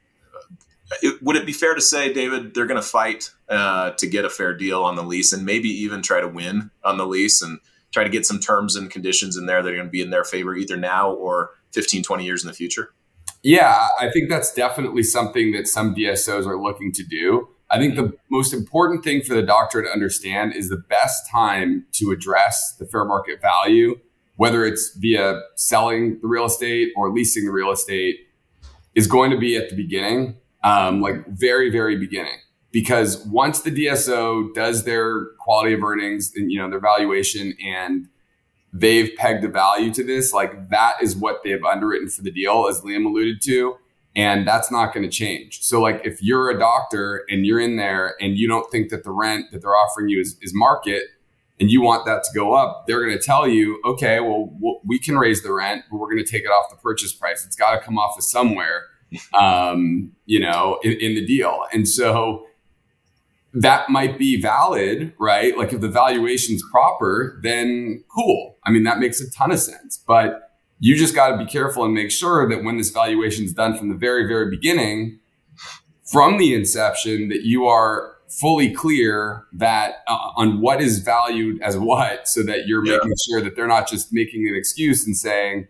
would 1.21 1.37
it 1.37 1.45
be 1.45 1.53
fair 1.53 1.73
to 1.73 1.81
say, 1.81 2.13
David, 2.13 2.53
they're 2.53 2.65
going 2.65 2.81
to 2.81 2.87
fight 2.87 3.31
uh, 3.47 3.91
to 3.91 4.05
get 4.05 4.25
a 4.25 4.29
fair 4.29 4.53
deal 4.53 4.83
on 4.83 4.97
the 4.97 5.03
lease, 5.03 5.31
and 5.31 5.45
maybe 5.45 5.69
even 5.69 6.01
try 6.01 6.19
to 6.19 6.27
win 6.27 6.71
on 6.83 6.97
the 6.97 7.07
lease, 7.07 7.41
and 7.41 7.59
try 7.93 8.03
to 8.03 8.09
get 8.09 8.25
some 8.25 8.39
terms 8.39 8.75
and 8.75 8.91
conditions 8.91 9.37
in 9.37 9.45
there 9.45 9.63
that 9.63 9.69
are 9.69 9.75
going 9.75 9.87
to 9.87 9.91
be 9.91 10.01
in 10.01 10.09
their 10.09 10.25
favor 10.25 10.55
either 10.55 10.75
now 10.75 11.11
or 11.11 11.51
15, 11.71 12.03
20 12.03 12.25
years 12.25 12.43
in 12.43 12.47
the 12.47 12.53
future? 12.53 12.91
Yeah, 13.43 13.89
I 13.99 14.09
think 14.09 14.29
that's 14.29 14.53
definitely 14.53 15.03
something 15.03 15.51
that 15.51 15.67
some 15.67 15.93
DSOs 15.93 16.47
are 16.47 16.61
looking 16.61 16.93
to 16.93 17.03
do. 17.03 17.49
I 17.69 17.77
think 17.77 17.95
the 17.95 18.13
most 18.31 18.53
important 18.53 19.03
thing 19.03 19.21
for 19.21 19.33
the 19.33 19.41
doctor 19.41 19.81
to 19.81 19.89
understand 19.89 20.55
is 20.55 20.69
the 20.69 20.77
best 20.77 21.29
time 21.29 21.85
to 21.93 22.11
address 22.11 22.75
the 22.79 22.85
fair 22.85 23.03
market 23.03 23.41
value, 23.41 23.99
whether 24.37 24.63
it's 24.63 24.95
via 24.95 25.41
selling 25.55 26.19
the 26.21 26.27
real 26.27 26.45
estate 26.45 26.93
or 26.95 27.11
leasing 27.11 27.45
the 27.45 27.51
real 27.51 27.71
estate, 27.71 28.15
is 28.95 29.07
going 29.07 29.31
to 29.31 29.37
be 29.37 29.57
at 29.57 29.69
the 29.69 29.75
beginning, 29.75 30.37
um, 30.63 31.01
like 31.01 31.27
very, 31.27 31.69
very 31.69 31.97
beginning. 31.97 32.37
Because 32.71 33.25
once 33.25 33.61
the 33.61 33.71
DSO 33.71 34.53
does 34.53 34.85
their 34.85 35.25
quality 35.39 35.73
of 35.73 35.83
earnings 35.83 36.31
and 36.35 36.51
you 36.51 36.59
know 36.59 36.69
their 36.69 36.79
valuation 36.79 37.53
and 37.63 38.07
they've 38.73 39.15
pegged 39.15 39.43
a 39.43 39.47
value 39.47 39.93
to 39.93 40.03
this, 40.03 40.33
like 40.33 40.69
that 40.69 40.95
is 41.01 41.15
what 41.15 41.43
they 41.43 41.51
have 41.51 41.63
underwritten 41.63 42.09
for 42.09 42.23
the 42.23 42.31
deal, 42.31 42.67
as 42.67 42.81
Liam 42.81 43.05
alluded 43.05 43.41
to 43.43 43.77
and 44.15 44.47
that's 44.47 44.71
not 44.71 44.93
going 44.93 45.03
to 45.03 45.09
change. 45.09 45.63
So 45.63 45.81
like 45.81 46.01
if 46.05 46.21
you're 46.21 46.49
a 46.49 46.59
doctor 46.59 47.25
and 47.29 47.45
you're 47.45 47.59
in 47.59 47.77
there 47.77 48.15
and 48.21 48.37
you 48.37 48.47
don't 48.47 48.69
think 48.71 48.89
that 48.89 49.03
the 49.03 49.11
rent 49.11 49.51
that 49.51 49.61
they're 49.61 49.75
offering 49.75 50.09
you 50.09 50.19
is, 50.19 50.37
is 50.41 50.51
market 50.53 51.03
and 51.59 51.71
you 51.71 51.81
want 51.81 52.05
that 52.05 52.23
to 52.23 52.31
go 52.33 52.53
up, 52.53 52.85
they're 52.85 53.03
going 53.03 53.17
to 53.17 53.23
tell 53.23 53.47
you, 53.47 53.81
okay, 53.85 54.19
well, 54.19 54.51
we 54.85 54.99
can 54.99 55.17
raise 55.17 55.41
the 55.41 55.51
rent, 55.51 55.83
but 55.89 55.97
we're 55.97 56.11
going 56.11 56.23
to 56.23 56.29
take 56.29 56.43
it 56.43 56.49
off 56.49 56.69
the 56.69 56.75
purchase 56.77 57.13
price. 57.13 57.45
It's 57.45 57.55
got 57.55 57.71
to 57.71 57.79
come 57.79 57.97
off 57.97 58.17
of 58.17 58.23
somewhere, 58.23 58.83
um, 59.39 60.11
you 60.25 60.39
know, 60.39 60.79
in, 60.83 60.93
in 60.93 61.15
the 61.15 61.25
deal. 61.25 61.63
And 61.73 61.87
so 61.87 62.45
that 63.53 63.89
might 63.89 64.17
be 64.17 64.41
valid, 64.41 65.13
right? 65.19 65.57
Like 65.57 65.73
if 65.73 65.81
the 65.81 65.89
valuation's 65.89 66.63
proper, 66.71 67.39
then 67.43 68.03
cool. 68.13 68.57
I 68.65 68.71
mean, 68.71 68.83
that 68.83 68.99
makes 68.99 69.21
a 69.21 69.29
ton 69.29 69.51
of 69.51 69.59
sense. 69.59 70.03
But 70.07 70.49
you 70.79 70.97
just 70.97 71.13
got 71.13 71.29
to 71.29 71.37
be 71.37 71.45
careful 71.45 71.85
and 71.85 71.93
make 71.93 72.11
sure 72.11 72.49
that 72.49 72.63
when 72.63 72.77
this 72.77 72.89
valuation 72.89 73.45
is 73.45 73.53
done 73.53 73.77
from 73.77 73.89
the 73.89 73.95
very, 73.95 74.27
very 74.27 74.49
beginning, 74.49 75.19
from 76.11 76.37
the 76.37 76.53
inception, 76.53 77.29
that 77.29 77.43
you 77.43 77.65
are 77.65 78.13
fully 78.27 78.73
clear 78.73 79.45
that 79.53 80.03
uh, 80.07 80.31
on 80.35 80.59
what 80.59 80.81
is 80.81 80.99
valued 80.99 81.61
as 81.61 81.77
what 81.77 82.27
so 82.27 82.41
that 82.41 82.65
you're 82.65 82.83
yeah. 82.85 82.93
making 82.93 83.13
sure 83.29 83.41
that 83.41 83.55
they're 83.55 83.67
not 83.67 83.87
just 83.87 84.11
making 84.11 84.47
an 84.47 84.55
excuse 84.55 85.05
and 85.05 85.15
saying 85.15 85.67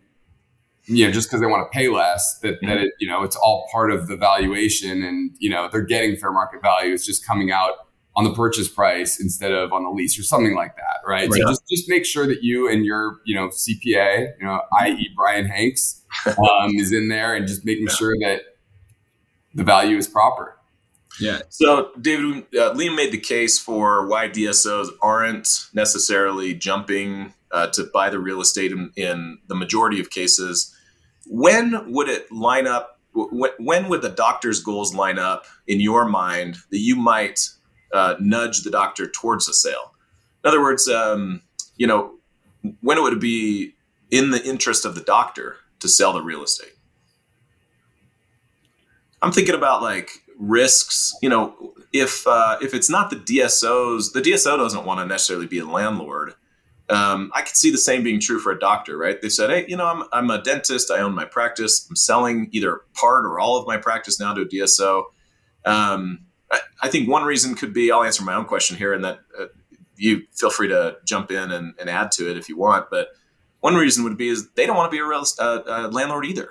you 0.86 1.06
know 1.06 1.12
just 1.12 1.30
because 1.30 1.40
they 1.40 1.48
want 1.48 1.70
to 1.70 1.78
pay 1.78 1.88
less 1.88 2.40
that 2.40 2.56
mm-hmm. 2.56 2.68
that 2.68 2.78
it 2.78 2.94
you 3.00 3.08
know 3.08 3.24
it's 3.24 3.36
all 3.36 3.68
part 3.72 3.92
of 3.92 4.08
the 4.08 4.18
valuation 4.18 5.04
and 5.04 5.32
you 5.40 5.50
know 5.50 5.70
they're 5.72 5.82
getting 5.82 6.16
fair 6.16 6.32
market 6.32 6.62
value 6.62 6.94
it's 6.94 7.06
just 7.06 7.26
coming 7.26 7.52
out 7.52 7.72
on 8.16 8.24
the 8.24 8.34
purchase 8.34 8.68
price 8.68 9.20
instead 9.20 9.52
of 9.52 9.74
on 9.74 9.84
the 9.84 9.90
lease 9.90 10.20
or 10.20 10.24
something 10.24 10.56
like 10.56 10.76
that 10.76 10.98
right, 11.08 11.30
right. 11.30 11.42
so 11.42 11.50
just 11.50 11.64
just 11.70 11.90
make 11.90 12.06
sure 12.06 12.28
that 12.28 12.44
you 12.44 12.70
and 12.70 12.86
your 12.86 13.18
you 13.26 13.36
know 13.36 13.48
cpa 13.48 14.28
you 14.40 14.46
know 14.46 14.62
i.e 14.82 15.10
brian 15.16 15.46
hanks 15.46 16.02
um, 16.26 16.72
is 16.76 16.92
in 16.92 17.08
there 17.08 17.36
and 17.36 17.48
just 17.48 17.66
making 17.66 17.88
yeah. 17.88 17.94
sure 17.94 18.16
that 18.20 18.42
the 19.56 19.64
value 19.64 19.98
is 19.98 20.08
proper 20.08 20.58
yeah. 21.20 21.42
So, 21.50 21.92
David, 22.02 22.44
uh, 22.56 22.74
Liam 22.74 22.96
made 22.96 23.12
the 23.12 23.20
case 23.20 23.60
for 23.60 24.08
why 24.08 24.30
DSOs 24.30 24.90
aren't 25.02 25.68
necessarily 25.74 26.54
jumping 26.54 27.34
uh, 27.52 27.68
to 27.68 27.84
buy 27.94 28.10
the 28.10 28.20
real 28.20 28.42
estate 28.42 28.72
in, 28.72 28.92
in, 28.96 29.38
the 29.48 29.56
majority 29.56 30.00
of 30.00 30.10
cases. 30.10 30.73
When 31.28 31.92
would 31.94 32.10
it 32.10 32.32
line 32.32 32.68
up? 32.68 33.00
When, 33.14 33.52
when 33.60 33.90
would 33.90 34.02
the 34.02 34.10
doctor's 34.10 34.62
goals 34.62 34.94
line 34.94 35.20
up 35.20 35.46
in 35.68 35.80
your 35.80 36.06
mind 36.06 36.58
that 36.72 36.80
you 36.80 36.96
might 36.96 37.40
uh, 37.94 38.16
nudge 38.20 38.64
the 38.64 38.72
doctor 38.72 39.08
towards 39.08 39.48
a 39.48 39.54
sale? 39.54 39.94
In 40.44 40.48
other 40.48 40.62
words, 40.62 40.88
um, 40.88 41.42
you 41.78 41.88
know, 41.88 42.16
when 42.82 42.98
it 42.98 43.02
would 43.02 43.20
be 43.20 43.76
in 44.12 44.32
the 44.32 44.44
interest 44.44 44.86
of 44.86 44.96
the 44.96 45.02
doctor 45.02 45.58
to 45.80 45.90
sell 45.90 46.14
the 46.14 46.22
real 46.22 46.44
estate? 46.44 46.74
I'm 49.22 49.32
thinking 49.32 49.56
about 49.56 49.82
like 49.82 50.10
risks. 50.38 51.14
You 51.22 51.30
know, 51.30 51.74
if 51.94 52.28
uh, 52.28 52.58
if 52.62 52.74
it's 52.74 52.90
not 52.90 53.10
the 53.10 53.16
DSOs, 53.16 54.14
the 54.14 54.22
DSO 54.22 54.58
doesn't 54.58 54.86
want 54.86 55.00
to 55.00 55.06
necessarily 55.06 55.48
be 55.48 55.60
a 55.60 55.66
landlord. 55.66 56.34
Um, 56.90 57.32
I 57.34 57.42
could 57.42 57.56
see 57.56 57.72
the 57.72 57.78
same 57.78 58.04
being 58.04 58.20
true 58.20 58.40
for 58.40 58.52
a 58.52 58.60
doctor, 58.60 58.98
right? 58.98 59.22
They 59.22 59.30
said, 59.30 59.50
"Hey, 59.50 59.66
you 59.68 59.78
know, 59.78 59.86
I'm 59.86 60.04
I'm 60.12 60.30
a 60.30 60.42
dentist. 60.42 60.92
I 60.92 61.00
own 61.00 61.16
my 61.16 61.26
practice. 61.26 61.88
I'm 61.90 61.96
selling 61.96 62.50
either 62.52 62.82
part 62.94 63.26
or 63.26 63.40
all 63.40 63.58
of 63.58 63.66
my 63.66 63.78
practice 63.78 64.20
now 64.20 64.34
to 64.34 64.42
a 64.42 64.46
DSO." 64.46 65.06
Um, 65.66 66.26
I, 66.52 66.60
I, 66.84 66.90
think 66.90 67.08
one 67.08 67.24
reason 67.24 67.56
could 67.56 67.74
be 67.74 67.90
I'll 67.90 68.04
answer 68.04 68.22
my 68.22 68.34
own 68.34 68.46
question 68.46 68.76
here, 68.76 68.94
and 68.94 69.04
that 69.06 69.20
uh, 69.40 69.46
you 69.96 70.24
feel 70.34 70.50
free 70.50 70.68
to 70.68 70.98
jump 71.06 71.32
in 71.32 71.52
and, 71.52 71.74
and, 71.80 71.90
add 71.90 72.12
to 72.14 72.30
it 72.30 72.38
if 72.38 72.50
you 72.50 72.58
want. 72.58 72.90
But 72.90 73.10
one 73.62 73.76
reason 73.76 74.04
would 74.04 74.18
be 74.18 74.28
is 74.28 74.50
they 74.52 74.66
don't 74.66 74.76
want 74.76 74.92
to 74.92 74.96
be 74.96 75.00
a 75.00 75.06
real 75.06 75.24
uh, 75.40 75.90
landlord 75.90 76.26
either, 76.26 76.50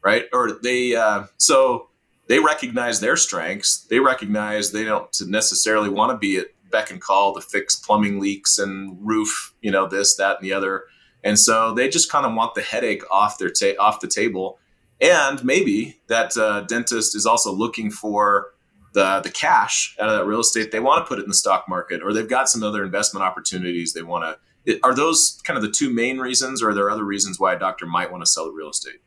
right? 0.00 0.26
Or 0.32 0.60
they 0.62 0.94
uh, 0.94 1.24
so 1.38 1.88
they 2.28 2.38
recognize 2.38 3.00
their 3.00 3.16
strengths. 3.16 3.80
They 3.90 3.98
recognize 3.98 4.70
they 4.70 4.84
don't 4.84 5.10
necessarily 5.26 5.88
want 5.88 6.12
to 6.12 6.18
be 6.18 6.38
at 6.38 6.46
beck 6.72 6.90
and 6.90 7.00
call 7.00 7.34
to 7.34 7.40
fix 7.40 7.76
plumbing 7.76 8.18
leaks 8.18 8.58
and 8.58 8.96
roof, 9.00 9.54
you 9.60 9.70
know, 9.70 9.86
this, 9.86 10.16
that, 10.16 10.38
and 10.38 10.44
the 10.44 10.52
other. 10.52 10.84
And 11.22 11.38
so 11.38 11.72
they 11.72 11.88
just 11.88 12.10
kind 12.10 12.26
of 12.26 12.34
want 12.34 12.54
the 12.54 12.62
headache 12.62 13.02
off 13.10 13.38
their 13.38 13.50
ta- 13.50 13.78
off 13.78 14.00
the 14.00 14.08
table. 14.08 14.58
And 15.00 15.44
maybe 15.44 16.00
that 16.08 16.36
uh, 16.36 16.62
dentist 16.62 17.14
is 17.14 17.26
also 17.26 17.52
looking 17.52 17.90
for 17.90 18.52
the 18.92 19.20
the 19.20 19.30
cash 19.30 19.96
out 20.00 20.08
of 20.08 20.18
that 20.18 20.26
real 20.26 20.40
estate. 20.40 20.70
They 20.70 20.80
want 20.80 21.04
to 21.04 21.08
put 21.08 21.18
it 21.18 21.22
in 21.22 21.28
the 21.28 21.34
stock 21.34 21.64
market, 21.68 22.02
or 22.02 22.12
they've 22.12 22.28
got 22.28 22.48
some 22.48 22.62
other 22.62 22.84
investment 22.84 23.24
opportunities 23.24 23.92
they 23.92 24.02
want 24.02 24.38
to. 24.64 24.80
Are 24.82 24.94
those 24.94 25.40
kind 25.44 25.56
of 25.56 25.62
the 25.62 25.70
two 25.70 25.90
main 25.90 26.18
reasons, 26.18 26.62
or 26.62 26.70
are 26.70 26.74
there 26.74 26.90
other 26.90 27.04
reasons 27.04 27.40
why 27.40 27.54
a 27.54 27.58
doctor 27.58 27.86
might 27.86 28.10
want 28.12 28.22
to 28.22 28.30
sell 28.30 28.44
the 28.46 28.52
real 28.52 28.70
estate? 28.70 29.00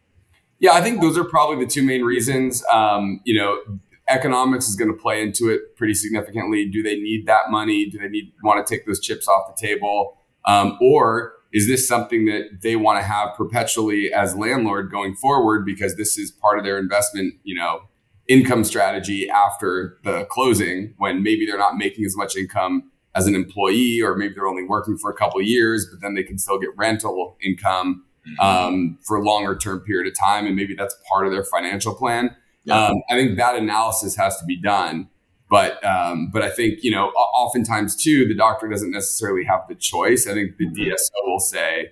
Yeah, 0.60 0.72
I 0.72 0.82
think 0.82 1.02
those 1.02 1.18
are 1.18 1.24
probably 1.24 1.64
the 1.64 1.70
two 1.70 1.84
main 1.84 2.04
reasons. 2.04 2.64
Um, 2.72 3.22
you 3.26 3.38
know, 3.38 3.60
economics 4.08 4.68
is 4.68 4.76
going 4.76 4.92
to 4.92 4.98
play 4.98 5.22
into 5.22 5.50
it 5.50 5.76
pretty 5.76 5.94
significantly. 5.94 6.70
Do 6.70 6.84
they 6.84 6.96
need 6.96 7.26
that 7.26 7.50
money? 7.50 7.90
Do 7.90 7.98
they 7.98 8.08
need 8.08 8.32
want 8.44 8.66
to 8.66 8.76
take 8.76 8.86
those 8.86 9.00
chips 9.00 9.28
off 9.28 9.56
the 9.56 9.68
table? 9.68 10.18
Um, 10.46 10.78
or 10.80 11.34
is 11.52 11.68
this 11.68 11.88
something 11.88 12.26
that 12.26 12.62
they 12.62 12.76
want 12.76 13.00
to 13.00 13.04
have 13.04 13.36
perpetually 13.36 14.14
as 14.14 14.36
landlord 14.36 14.92
going 14.92 15.16
forward 15.16 15.66
because 15.66 15.96
this 15.96 16.18
is 16.18 16.30
part 16.30 16.60
of 16.60 16.66
their 16.66 16.78
investment, 16.78 17.34
you 17.44 17.56
know, 17.56 17.82
income 18.28 18.64
strategy 18.64 19.30
after 19.30 19.98
the 20.04 20.26
closing 20.30 20.94
when 20.98 21.24
maybe 21.24 21.46
they're 21.46 21.58
not 21.58 21.78
making 21.78 22.06
as 22.06 22.16
much 22.18 22.36
income 22.36 22.92
as 23.16 23.28
an 23.28 23.36
employee 23.36 24.02
or 24.02 24.16
maybe 24.16 24.34
they're 24.34 24.48
only 24.48 24.64
working 24.64 24.98
for 24.98 25.10
a 25.10 25.16
couple 25.16 25.42
years, 25.42 25.88
but 25.90 26.02
then 26.02 26.14
they 26.14 26.24
can 26.24 26.38
still 26.38 26.60
get 26.60 26.70
rental 26.76 27.38
income 27.42 28.04
mm-hmm. 28.28 28.46
um, 28.46 28.98
for 29.04 29.18
a 29.18 29.24
longer 29.24 29.56
term 29.56 29.80
period 29.80 30.08
of 30.12 30.18
time, 30.18 30.46
and 30.46 30.56
maybe 30.56 30.76
that's 30.76 30.96
part 31.10 31.26
of 31.26 31.32
their 31.32 31.44
financial 31.44 31.94
plan. 31.94 32.36
Yeah. 32.66 32.88
Um, 32.88 32.96
I 33.10 33.16
think 33.16 33.38
that 33.38 33.56
analysis 33.56 34.16
has 34.16 34.38
to 34.40 34.46
be 34.46 34.60
done. 34.60 35.10
But 35.50 35.84
um, 35.86 36.30
but 36.34 36.42
I 36.42 36.50
think 36.50 36.84
you 36.84 36.92
know 36.92 37.10
oftentimes 37.10 37.96
too 37.96 38.28
the 38.28 38.34
doctor 38.34 38.68
doesn't 38.68 38.92
necessarily 38.92 39.44
have 39.46 39.62
the 39.70 39.76
choice. 39.76 40.28
I 40.28 40.34
think 40.34 40.58
the 40.58 40.66
mm-hmm. 40.68 40.92
DSO 40.92 41.26
will 41.26 41.40
say, 41.40 41.92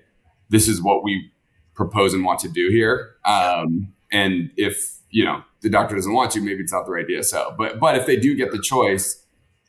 "This 0.49 0.67
is 0.67 0.81
what 0.81 1.03
we 1.03 1.31
propose 1.75 2.13
and 2.13 2.25
want 2.25 2.39
to 2.39 2.49
do 2.49 2.69
here." 2.69 3.11
Um, 3.25 3.93
and 4.11 4.49
if 4.57 4.97
you 5.11 5.23
know 5.23 5.43
the 5.61 5.69
doctor 5.69 5.95
doesn't 5.95 6.13
want 6.13 6.31
to, 6.31 6.41
maybe 6.41 6.61
it's 6.61 6.73
not 6.73 6.85
the 6.85 6.91
right 6.91 7.07
DSO. 7.07 7.55
But 7.55 7.79
but 7.79 7.95
if 7.95 8.07
they 8.07 8.17
do 8.17 8.35
get 8.35 8.51
the 8.51 8.59
choice, 8.59 9.23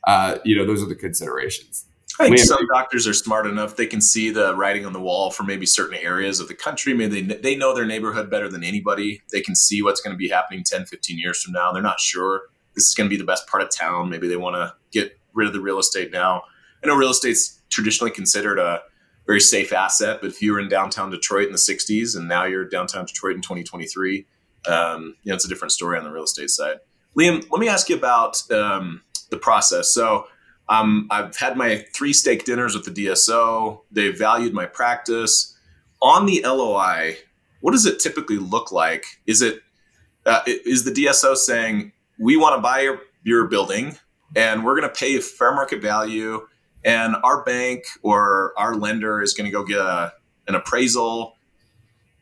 uh, 0.07 0.39
you 0.43 0.57
know 0.57 0.65
those 0.65 0.81
are 0.81 0.87
the 0.87 0.95
considerations. 0.95 1.85
I 2.19 2.27
think 2.27 2.39
some 2.39 2.65
doctors 2.73 3.07
are 3.07 3.13
smart 3.13 3.45
enough; 3.45 3.75
they 3.75 3.87
can 3.87 4.01
see 4.01 4.29
the 4.29 4.55
writing 4.55 4.85
on 4.85 4.93
the 4.93 5.01
wall 5.01 5.31
for 5.31 5.43
maybe 5.43 5.65
certain 5.65 5.97
areas 5.97 6.39
of 6.39 6.47
the 6.47 6.53
country. 6.53 6.93
Maybe 6.93 7.21
they, 7.21 7.35
they 7.35 7.55
know 7.55 7.73
their 7.73 7.85
neighborhood 7.85 8.29
better 8.29 8.47
than 8.49 8.63
anybody. 8.63 9.21
They 9.31 9.41
can 9.41 9.55
see 9.55 9.81
what's 9.81 10.01
going 10.01 10.13
to 10.13 10.17
be 10.17 10.29
happening 10.29 10.63
10, 10.63 10.85
15 10.85 11.19
years 11.19 11.41
from 11.41 11.53
now. 11.53 11.71
They're 11.71 11.81
not 11.81 11.99
sure 11.99 12.43
this 12.73 12.87
is 12.87 12.95
going 12.95 13.09
to 13.09 13.13
be 13.13 13.17
the 13.17 13.25
best 13.25 13.47
part 13.47 13.63
of 13.63 13.69
town. 13.69 14.09
Maybe 14.09 14.27
they 14.27 14.37
want 14.37 14.55
to 14.55 14.73
get 14.91 15.17
rid 15.33 15.47
of 15.47 15.53
the 15.53 15.61
real 15.61 15.79
estate 15.79 16.11
now. 16.11 16.43
I 16.83 16.87
know 16.87 16.95
real 16.95 17.09
estate's 17.09 17.61
traditionally 17.69 18.11
considered 18.11 18.59
a 18.59 18.81
very 19.25 19.41
safe 19.41 19.73
asset, 19.73 20.19
but 20.21 20.29
if 20.29 20.41
you 20.41 20.53
were 20.53 20.59
in 20.59 20.69
downtown 20.69 21.09
Detroit 21.09 21.47
in 21.47 21.51
the 21.51 21.57
60s 21.57 22.15
and 22.15 22.27
now 22.27 22.45
you're 22.45 22.65
downtown 22.65 23.05
Detroit 23.05 23.35
in 23.35 23.41
2023, 23.41 24.25
um, 24.67 25.15
you 25.23 25.29
know, 25.29 25.35
it's 25.35 25.45
a 25.45 25.49
different 25.49 25.71
story 25.71 25.97
on 25.97 26.03
the 26.03 26.11
real 26.11 26.23
estate 26.23 26.49
side. 26.49 26.77
Liam, 27.17 27.45
let 27.49 27.59
me 27.59 27.67
ask 27.67 27.89
you 27.89 27.95
about 27.95 28.39
um, 28.51 29.01
the 29.29 29.37
process. 29.37 29.89
So 29.89 30.27
um, 30.69 31.07
I've 31.11 31.35
had 31.35 31.57
my 31.57 31.85
three 31.93 32.13
steak 32.13 32.45
dinners 32.45 32.75
with 32.75 32.85
the 32.85 33.05
DSO. 33.05 33.81
They 33.91 34.09
valued 34.09 34.53
my 34.53 34.65
practice. 34.65 35.55
On 36.01 36.25
the 36.25 36.41
LOI, 36.45 37.17
what 37.61 37.71
does 37.71 37.85
it 37.85 37.99
typically 37.99 38.37
look 38.37 38.71
like? 38.71 39.05
Is 39.25 39.41
it 39.41 39.61
uh, 40.25 40.41
is 40.45 40.83
the 40.83 40.91
DSO 40.91 41.35
saying 41.35 41.91
we 42.19 42.35
want 42.35 42.55
to 42.55 42.61
buy 42.61 42.81
your, 42.81 42.99
your 43.23 43.47
building 43.47 43.97
and 44.35 44.65
we're 44.65 44.79
going 44.79 44.89
to 44.91 44.99
pay 44.99 45.19
fair 45.19 45.53
market 45.53 45.81
value, 45.81 46.45
and 46.83 47.15
our 47.23 47.43
bank 47.43 47.83
or 48.01 48.53
our 48.57 48.75
lender 48.75 49.21
is 49.21 49.33
going 49.33 49.45
to 49.45 49.51
go 49.51 49.63
get 49.63 49.79
a, 49.79 50.13
an 50.47 50.55
appraisal? 50.55 51.35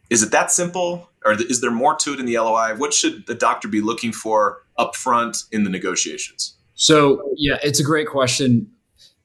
Is 0.09 0.21
it 0.21 0.31
that 0.31 0.51
simple, 0.51 1.09
or 1.25 1.33
is 1.33 1.61
there 1.61 1.71
more 1.71 1.95
to 1.95 2.13
it 2.13 2.19
in 2.19 2.25
the 2.25 2.37
LOI? 2.37 2.75
What 2.75 2.93
should 2.93 3.25
the 3.25 3.33
doctor 3.33 3.67
be 3.67 3.81
looking 3.81 4.11
for 4.11 4.59
upfront 4.77 5.45
in 5.51 5.63
the 5.63 5.69
negotiations? 5.69 6.55
So 6.75 7.21
yeah, 7.37 7.57
it's 7.63 7.79
a 7.79 7.83
great 7.83 8.07
question. 8.07 8.69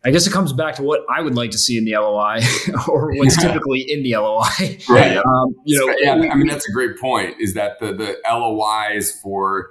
I 0.05 0.11
guess 0.11 0.27
it 0.27 0.33
comes 0.33 0.53
back 0.53 0.77
to 0.77 0.83
what 0.83 1.05
I 1.13 1.21
would 1.21 1.35
like 1.35 1.51
to 1.51 1.59
see 1.59 1.77
in 1.77 1.85
the 1.85 1.97
LOI 1.97 2.41
or 2.89 3.13
what's 3.17 3.41
typically 3.41 3.81
in 3.81 4.03
the 4.05 4.17
LOI. 4.17 4.79
Right. 4.89 5.17
Um, 5.17 5.57
you 5.65 5.79
know, 5.79 5.95
yeah, 5.99 6.13
I 6.13 6.35
mean, 6.37 6.47
that's 6.47 6.69
a 6.69 6.73
great 6.73 6.99
point 7.01 7.37
is 7.41 7.55
that 7.55 7.81
the, 7.81 7.93
the 7.93 8.17
LOIs 8.31 9.21
for 9.21 9.71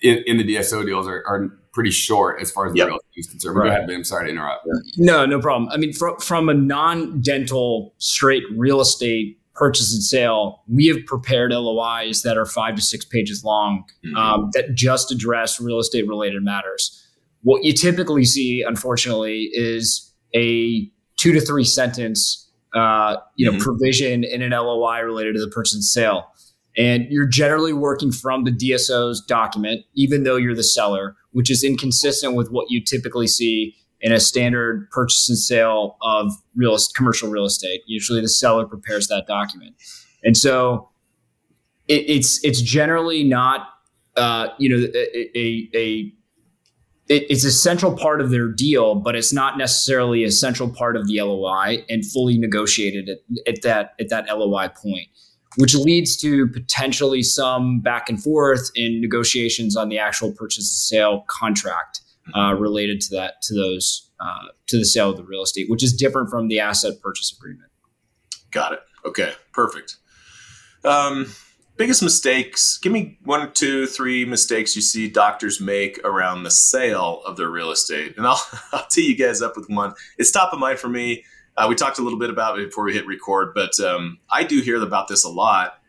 in, 0.00 0.22
in 0.26 0.38
the 0.38 0.44
DSO 0.44 0.86
deals 0.86 1.08
are, 1.08 1.24
are, 1.26 1.50
pretty 1.70 1.90
short 1.92 2.40
as 2.40 2.50
far 2.50 2.66
as 2.66 2.72
the 2.72 2.78
yep. 2.78 2.88
real 2.88 2.96
estate 2.96 3.20
is 3.20 3.28
concerned. 3.28 3.56
Right. 3.56 3.68
Go 3.68 3.76
ahead, 3.76 3.90
I'm 3.90 4.02
sorry 4.02 4.26
to 4.26 4.32
interrupt. 4.32 4.66
No, 4.96 5.24
no 5.26 5.38
problem. 5.38 5.70
I 5.70 5.76
mean, 5.76 5.92
from, 5.92 6.16
from 6.16 6.48
a 6.48 6.54
non-dental 6.54 7.94
straight 7.98 8.42
real 8.56 8.80
estate 8.80 9.38
purchase 9.58 9.92
and 9.92 10.02
sale, 10.02 10.62
we 10.68 10.86
have 10.86 10.98
prepared 11.06 11.50
LOIs 11.50 12.22
that 12.22 12.38
are 12.38 12.46
five 12.46 12.76
to 12.76 12.82
six 12.82 13.04
pages 13.04 13.44
long 13.44 13.84
mm-hmm. 14.04 14.16
um, 14.16 14.50
that 14.52 14.74
just 14.74 15.10
address 15.10 15.60
real 15.60 15.78
estate 15.78 16.06
related 16.06 16.42
matters. 16.42 17.04
What 17.42 17.64
you 17.64 17.72
typically 17.72 18.24
see, 18.24 18.62
unfortunately, 18.62 19.50
is 19.52 20.12
a 20.34 20.90
two 21.16 21.32
to 21.32 21.40
three 21.40 21.64
sentence, 21.64 22.50
uh, 22.74 23.16
you 23.36 23.46
know, 23.46 23.52
mm-hmm. 23.52 23.62
provision 23.62 24.24
in 24.24 24.42
an 24.42 24.52
LOI 24.52 25.00
related 25.00 25.34
to 25.34 25.40
the 25.40 25.50
purchase 25.50 25.74
and 25.74 25.84
sale. 25.84 26.26
And 26.76 27.06
you're 27.10 27.26
generally 27.26 27.72
working 27.72 28.12
from 28.12 28.44
the 28.44 28.52
DSO's 28.52 29.20
document, 29.20 29.84
even 29.94 30.22
though 30.22 30.36
you're 30.36 30.54
the 30.54 30.62
seller, 30.62 31.16
which 31.32 31.50
is 31.50 31.64
inconsistent 31.64 32.34
with 32.34 32.50
what 32.50 32.70
you 32.70 32.82
typically 32.82 33.26
see 33.26 33.74
in 34.00 34.12
a 34.12 34.20
standard 34.20 34.88
purchase 34.90 35.28
and 35.28 35.38
sale 35.38 35.96
of 36.02 36.32
real 36.54 36.76
commercial 36.94 37.28
real 37.30 37.44
estate. 37.44 37.82
Usually, 37.86 38.20
the 38.20 38.28
seller 38.28 38.66
prepares 38.66 39.08
that 39.08 39.26
document, 39.26 39.74
and 40.22 40.36
so 40.36 40.88
it, 41.88 42.04
it's 42.08 42.42
it's 42.44 42.60
generally 42.60 43.24
not 43.24 43.68
uh, 44.16 44.48
you 44.58 44.68
know 44.68 44.86
a, 44.94 45.38
a, 45.38 45.70
a 45.74 46.12
it, 47.08 47.24
it's 47.30 47.44
a 47.44 47.50
central 47.50 47.96
part 47.96 48.20
of 48.20 48.30
their 48.30 48.48
deal, 48.48 48.94
but 48.94 49.16
it's 49.16 49.32
not 49.32 49.58
necessarily 49.58 50.24
a 50.24 50.30
central 50.30 50.70
part 50.70 50.96
of 50.96 51.06
the 51.08 51.20
LOI 51.20 51.84
and 51.88 52.04
fully 52.04 52.38
negotiated 52.38 53.08
at, 53.08 53.18
at 53.46 53.62
that 53.62 53.94
at 54.00 54.08
that 54.10 54.26
LOI 54.28 54.68
point, 54.68 55.08
which 55.56 55.74
leads 55.74 56.16
to 56.18 56.46
potentially 56.48 57.22
some 57.22 57.80
back 57.80 58.08
and 58.08 58.22
forth 58.22 58.70
in 58.74 59.00
negotiations 59.00 59.76
on 59.76 59.88
the 59.88 59.98
actual 59.98 60.32
purchase 60.32 60.64
and 60.64 60.98
sale 60.98 61.24
contract. 61.28 62.02
Uh, 62.34 62.54
related 62.54 63.00
to 63.02 63.16
that 63.16 63.42
to 63.42 63.54
those 63.54 64.10
uh, 64.20 64.48
to 64.66 64.78
the 64.78 64.84
sale 64.84 65.10
of 65.10 65.16
the 65.16 65.24
real 65.24 65.42
estate, 65.42 65.68
which 65.68 65.82
is 65.82 65.92
different 65.92 66.30
from 66.30 66.48
the 66.48 66.60
asset 66.60 67.00
purchase 67.02 67.34
agreement. 67.36 67.70
Got 68.50 68.72
it. 68.72 68.80
Okay, 69.04 69.32
perfect. 69.52 69.96
Um, 70.84 71.32
biggest 71.76 72.02
mistakes. 72.02 72.78
Give 72.78 72.92
me 72.92 73.18
one, 73.24 73.52
two, 73.52 73.86
three 73.86 74.24
mistakes 74.24 74.76
you 74.76 74.82
see 74.82 75.08
doctors 75.08 75.60
make 75.60 75.98
around 76.04 76.42
the 76.42 76.50
sale 76.50 77.22
of 77.24 77.36
their 77.36 77.48
real 77.48 77.70
estate, 77.70 78.16
and 78.16 78.26
I'll 78.26 78.42
I'll 78.72 78.86
tee 78.86 79.06
you 79.06 79.16
guys 79.16 79.42
up 79.42 79.56
with 79.56 79.68
one. 79.68 79.94
It's 80.18 80.30
top 80.30 80.52
of 80.52 80.58
mind 80.58 80.78
for 80.78 80.88
me. 80.88 81.24
Uh, 81.56 81.66
we 81.68 81.74
talked 81.74 81.98
a 81.98 82.02
little 82.02 82.18
bit 82.18 82.30
about 82.30 82.58
it 82.58 82.66
before 82.66 82.84
we 82.84 82.92
hit 82.92 83.06
record, 83.06 83.52
but 83.52 83.78
um, 83.80 84.18
I 84.30 84.44
do 84.44 84.60
hear 84.60 84.80
about 84.80 85.08
this 85.08 85.24
a 85.24 85.28
lot. 85.28 85.80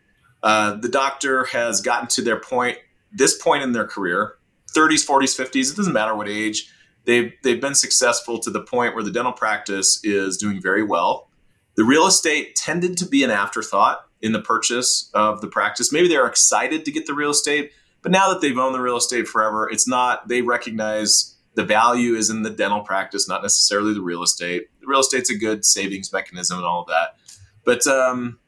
Uh, 0.42 0.74
the 0.74 0.88
doctor 0.88 1.44
has 1.44 1.80
gotten 1.80 2.08
to 2.08 2.22
their 2.22 2.40
point, 2.40 2.78
this 3.12 3.40
point 3.40 3.62
in 3.62 3.72
their 3.72 3.86
career, 3.86 4.34
30s, 4.74 5.06
40s, 5.06 5.38
50s. 5.38 5.72
It 5.72 5.76
doesn't 5.76 5.92
matter 5.92 6.14
what 6.14 6.28
age. 6.28 6.72
They've 7.04 7.32
they've 7.42 7.60
been 7.60 7.74
successful 7.74 8.38
to 8.40 8.50
the 8.50 8.60
point 8.60 8.94
where 8.94 9.04
the 9.04 9.10
dental 9.10 9.32
practice 9.32 10.00
is 10.04 10.36
doing 10.36 10.60
very 10.60 10.82
well. 10.82 11.30
The 11.76 11.84
real 11.84 12.06
estate 12.06 12.56
tended 12.56 12.98
to 12.98 13.06
be 13.06 13.24
an 13.24 13.30
afterthought 13.30 14.04
in 14.20 14.32
the 14.32 14.40
purchase 14.40 15.10
of 15.14 15.40
the 15.40 15.48
practice. 15.48 15.92
Maybe 15.92 16.08
they're 16.08 16.26
excited 16.26 16.84
to 16.84 16.92
get 16.92 17.06
the 17.06 17.14
real 17.14 17.30
estate, 17.30 17.72
but 18.02 18.12
now 18.12 18.28
that 18.30 18.40
they've 18.40 18.56
owned 18.56 18.74
the 18.74 18.80
real 18.80 18.96
estate 18.96 19.26
forever, 19.26 19.68
it's 19.70 19.88
not, 19.88 20.28
they 20.28 20.42
recognize 20.42 21.36
the 21.54 21.64
value 21.64 22.14
is 22.14 22.30
in 22.30 22.42
the 22.42 22.50
dental 22.50 22.80
practice, 22.80 23.28
not 23.28 23.42
necessarily 23.42 23.94
the 23.94 24.02
real 24.02 24.22
estate. 24.22 24.68
The 24.80 24.86
real 24.86 25.00
estate's 25.00 25.30
a 25.30 25.36
good 25.36 25.64
savings 25.64 26.12
mechanism 26.12 26.58
and 26.58 26.66
all 26.66 26.82
of 26.82 26.88
that. 26.88 27.16
But 27.64 27.86
um, 27.86 28.38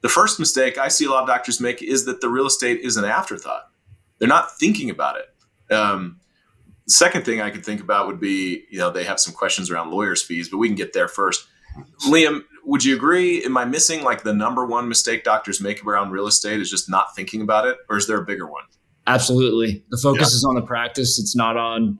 the 0.00 0.08
first 0.08 0.38
mistake 0.38 0.78
I 0.78 0.88
see 0.88 1.04
a 1.04 1.10
lot 1.10 1.22
of 1.22 1.28
doctors 1.28 1.60
make 1.60 1.82
is 1.82 2.04
that 2.06 2.20
the 2.20 2.28
real 2.28 2.46
estate 2.46 2.80
is 2.80 2.96
an 2.96 3.04
afterthought. 3.04 3.70
They're 4.18 4.28
not 4.28 4.58
thinking 4.58 4.90
about 4.90 5.16
it. 5.16 5.29
Um, 5.70 6.20
the 6.86 6.92
second 6.92 7.24
thing 7.24 7.40
I 7.40 7.50
could 7.50 7.64
think 7.64 7.80
about 7.80 8.06
would 8.06 8.20
be, 8.20 8.64
you 8.70 8.78
know, 8.78 8.90
they 8.90 9.04
have 9.04 9.20
some 9.20 9.34
questions 9.34 9.70
around 9.70 9.90
lawyers' 9.90 10.22
fees, 10.22 10.48
but 10.48 10.58
we 10.58 10.68
can 10.68 10.76
get 10.76 10.92
there 10.92 11.08
first. 11.08 11.46
Liam, 12.08 12.42
would 12.64 12.84
you 12.84 12.96
agree? 12.96 13.44
Am 13.44 13.56
I 13.56 13.64
missing 13.64 14.02
like 14.02 14.22
the 14.22 14.32
number 14.32 14.66
one 14.66 14.88
mistake 14.88 15.24
doctors 15.24 15.60
make 15.60 15.84
around 15.84 16.10
real 16.10 16.26
estate 16.26 16.60
is 16.60 16.70
just 16.70 16.90
not 16.90 17.14
thinking 17.14 17.42
about 17.42 17.66
it, 17.66 17.76
or 17.88 17.96
is 17.96 18.06
there 18.06 18.18
a 18.18 18.24
bigger 18.24 18.46
one? 18.46 18.64
Absolutely, 19.06 19.84
the 19.90 19.98
focus 19.98 20.32
yeah. 20.32 20.36
is 20.36 20.44
on 20.44 20.56
the 20.56 20.62
practice. 20.62 21.18
It's 21.18 21.36
not 21.36 21.56
on 21.56 21.98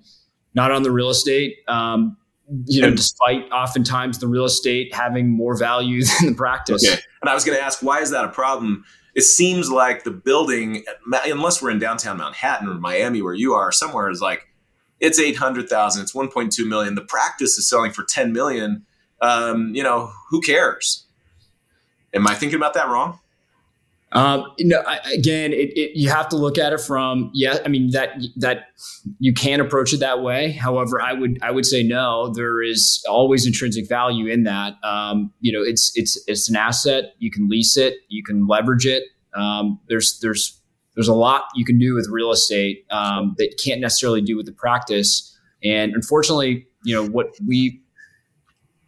not 0.55 0.71
on 0.73 0.83
the 0.83 0.91
real 0.91 1.11
estate. 1.11 1.59
Um, 1.69 2.17
you 2.67 2.83
know, 2.83 2.89
and, 2.89 2.97
despite 2.97 3.51
oftentimes 3.53 4.19
the 4.19 4.27
real 4.27 4.45
estate 4.45 4.93
having 4.95 5.29
more 5.29 5.57
value 5.57 6.05
than 6.21 6.31
the 6.31 6.35
practice. 6.35 6.87
Okay. 6.87 7.01
And 7.23 7.31
I 7.31 7.35
was 7.35 7.45
going 7.45 7.57
to 7.57 7.65
ask, 7.65 7.83
why 7.83 8.01
is 8.01 8.11
that 8.11 8.25
a 8.25 8.29
problem? 8.29 8.85
It 9.15 9.23
seems 9.23 9.71
like 9.71 10.05
the 10.05 10.11
building, 10.11 10.85
unless 11.25 11.61
we're 11.61 11.71
in 11.71 11.79
downtown 11.79 12.19
Manhattan 12.19 12.69
or 12.69 12.75
Miami, 12.75 13.23
where 13.23 13.35
you 13.35 13.55
are, 13.55 13.73
somewhere 13.73 14.11
is 14.11 14.21
like 14.21 14.47
it's 15.01 15.19
eight 15.19 15.37
hundred 15.37 15.69
thousand, 15.69 16.03
it's 16.03 16.15
one 16.15 16.29
point 16.29 16.53
two 16.53 16.69
million. 16.69 16.95
The 16.95 17.01
practice 17.03 17.59
is 17.59 17.69
selling 17.69 17.93
for 17.93 18.05
ten 18.05 18.33
million 18.33 18.87
um, 19.21 19.75
you 19.75 19.83
know, 19.83 20.13
who 20.31 20.41
cares? 20.41 21.07
Am 22.15 22.27
I 22.27 22.35
thinking 22.35 22.57
about 22.57 22.75
that 22.75 22.89
wrong? 22.89 23.20
Um, 24.13 24.45
you 24.59 24.67
know, 24.67 24.83
I, 24.87 24.99
again, 25.15 25.53
it, 25.53 25.71
it, 25.77 25.97
you 25.97 26.11
have 26.11 26.29
to 26.31 26.37
look 26.37 26.59
at 26.59 26.73
it 26.73 26.81
from 26.81 27.31
yeah. 27.33 27.59
I 27.65 27.69
mean 27.69 27.91
that 27.93 28.21
that 28.37 28.67
you 29.21 29.33
can 29.33 29.61
approach 29.61 29.93
it 29.93 30.01
that 30.01 30.21
way. 30.23 30.53
However, 30.53 31.01
I 31.01 31.13
would 31.13 31.39
I 31.43 31.53
would 31.53 31.65
say 31.65 31.83
no. 31.83 32.33
There 32.35 32.61
is 32.61 33.05
always 33.09 33.47
intrinsic 33.47 33.89
value 33.89 34.27
in 34.27 34.43
that. 34.45 34.75
Um, 34.83 35.33
you 35.41 35.53
know, 35.53 35.63
it's 35.63 35.93
it's 35.95 36.23
it's 36.27 36.49
an 36.51 36.57
asset. 36.57 37.15
You 37.19 37.31
can 37.31 37.49
lease 37.49 37.77
it. 37.77 37.95
You 38.09 38.25
can 38.25 38.49
leverage 38.49 38.85
it. 38.85 39.05
Um, 39.35 39.79
there's 39.89 40.19
there's 40.21 40.61
there's 40.97 41.09
a 41.09 41.15
lot 41.15 41.45
you 41.55 41.65
can 41.65 41.79
do 41.79 41.95
with 41.95 42.09
real 42.11 42.33
estate 42.33 42.85
um, 42.91 43.37
that 43.39 43.51
you 43.51 43.57
can't 43.63 43.81
necessarily 43.81 44.21
do 44.21 44.37
with 44.37 44.47
the 44.47 44.53
practice. 44.53 45.39
And 45.63 45.95
unfortunately, 45.95 46.67
you 46.85 46.95
know 46.95 47.07
what 47.07 47.29
we 47.47 47.81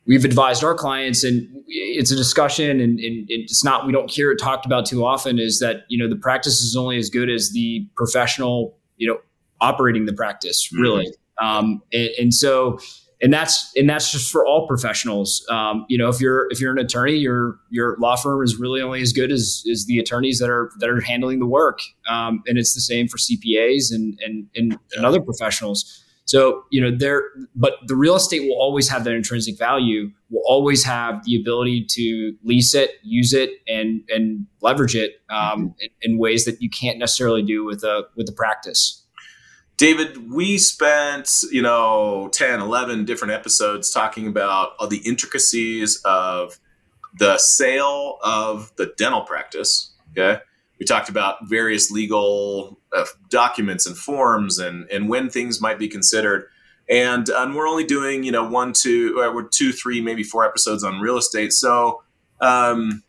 we've 0.07 0.25
advised 0.25 0.65
our 0.65 0.75
clients 0.75 1.25
and 1.25 1.49
it's 1.67 2.11
a 2.11 2.17
discussion 2.17 2.81
and, 2.81 2.99
and, 3.01 3.27
it's 3.29 3.65
not 3.65 3.87
we 3.87 3.93
don't 3.93 4.11
hear 4.11 4.31
it 4.31 4.37
talked 4.37 4.67
about 4.67 4.87
too 4.87 5.05
often 5.05 5.39
is 5.39 5.59
that 5.61 5.85
you 5.89 5.99
know 5.99 6.09
the 6.09 6.17
practice 6.17 6.61
is 6.61 6.77
only 6.77 6.99
as 6.99 7.09
good 7.09 7.31
as 7.31 7.53
the 7.53 7.87
professional 7.97 8.77
you 8.97 9.09
know 9.09 9.19
operating 9.61 10.07
the 10.07 10.13
practice 10.13 10.69
mm-hmm. 10.69 10.83
really 10.83 11.07
mm-hmm. 11.07 11.47
um, 11.47 11.83
and, 11.93 12.11
and, 12.19 12.35
so 12.35 12.79
and 13.23 13.33
that's 13.33 13.71
and 13.77 13.89
that's 13.89 14.11
just 14.11 14.31
for 14.31 14.45
all 14.45 14.67
professionals 14.67 15.47
um, 15.51 15.87
you 15.89 15.97
know 15.97 16.09
if 16.09 16.21
you're 16.21 16.49
if 16.51 16.61
you're 16.61 16.73
an 16.73 16.79
attorney 16.79 17.15
your 17.15 17.59
your 17.71 17.97
law 17.99 18.17
firm 18.17 18.43
is 18.43 18.57
really 18.57 18.83
only 18.83 19.01
as 19.01 19.13
good 19.13 19.31
as 19.31 19.63
is 19.67 19.87
the 19.87 19.99
attorneys 19.99 20.39
that 20.39 20.51
are 20.51 20.71
that 20.81 20.91
are 20.91 21.01
handling 21.01 21.39
the 21.39 21.47
work 21.47 21.79
um, 22.09 22.43
and 22.47 22.59
it's 22.59 22.75
the 22.75 22.81
same 22.81 23.07
for 23.07 23.19
cpas 23.19 23.93
and 23.93 24.19
and 24.25 24.49
and, 24.57 24.79
and 24.95 25.07
other 25.07 25.21
professionals 25.21 26.05
so, 26.33 26.65
you 26.71 26.81
know, 26.81 26.91
there, 26.91 27.25
but 27.55 27.75
the 27.89 27.95
real 27.95 28.17
estate 28.17 28.41
will 28.41 28.59
always 28.59 28.89
have 28.89 29.05
that 29.05 29.13
intrinsic 29.13 29.59
value, 29.59 30.11
will 30.31 30.41
always 30.47 30.83
have 30.83 31.23
the 31.27 31.37
ability 31.37 31.85
to 31.91 32.35
lease 32.43 32.75
it, 32.75 32.93
use 33.03 33.35
it, 33.35 33.51
and, 33.69 34.01
and 34.09 34.47
leverage 34.63 34.97
it 34.97 35.21
um, 35.29 35.37
mm-hmm. 35.37 35.67
in, 35.81 36.13
in, 36.13 36.19
ways 36.19 36.47
that 36.47 36.63
you 36.63 36.71
can't 36.71 36.97
necessarily 36.97 37.43
do 37.43 37.67
with 37.67 37.85
a, 37.85 38.05
with 38.17 38.31
a 38.31 38.33
practice. 38.33 39.05
David, 39.77 40.33
we 40.33 40.57
spent, 40.57 41.43
you 41.51 41.61
know, 41.61 42.31
10, 42.33 42.61
11 42.61 43.05
different 43.05 43.35
episodes 43.35 43.91
talking 43.91 44.27
about 44.27 44.71
all 44.79 44.87
the 44.87 45.03
intricacies 45.05 46.01
of 46.07 46.59
the 47.19 47.37
sale 47.37 48.17
of 48.25 48.73
the 48.77 48.95
dental 48.97 49.21
practice. 49.21 49.93
Okay 50.13 50.41
we 50.83 50.87
talked 50.87 51.09
about 51.09 51.47
various 51.47 51.93
legal 51.93 52.77
uh, 52.93 53.05
documents 53.29 53.87
and 53.87 53.97
forms 53.97 54.59
and, 54.59 54.91
and 54.91 55.09
when 55.09 55.31
things 55.31 55.61
might 55.61 55.79
be 55.79 55.87
considered. 55.87 56.49
And, 56.91 57.29
and 57.29 57.55
we're 57.55 57.69
only 57.69 57.85
doing, 57.85 58.25
you 58.25 58.33
know, 58.33 58.43
one, 58.43 58.73
two, 58.73 59.17
or 59.17 59.43
uh, 59.43 59.49
two, 59.49 59.71
three, 59.71 60.01
maybe 60.01 60.25
four 60.25 60.45
episodes 60.45 60.83
on 60.83 60.99
real 60.99 61.17
estate. 61.19 61.53
So 61.53 62.03
um, 62.41 63.05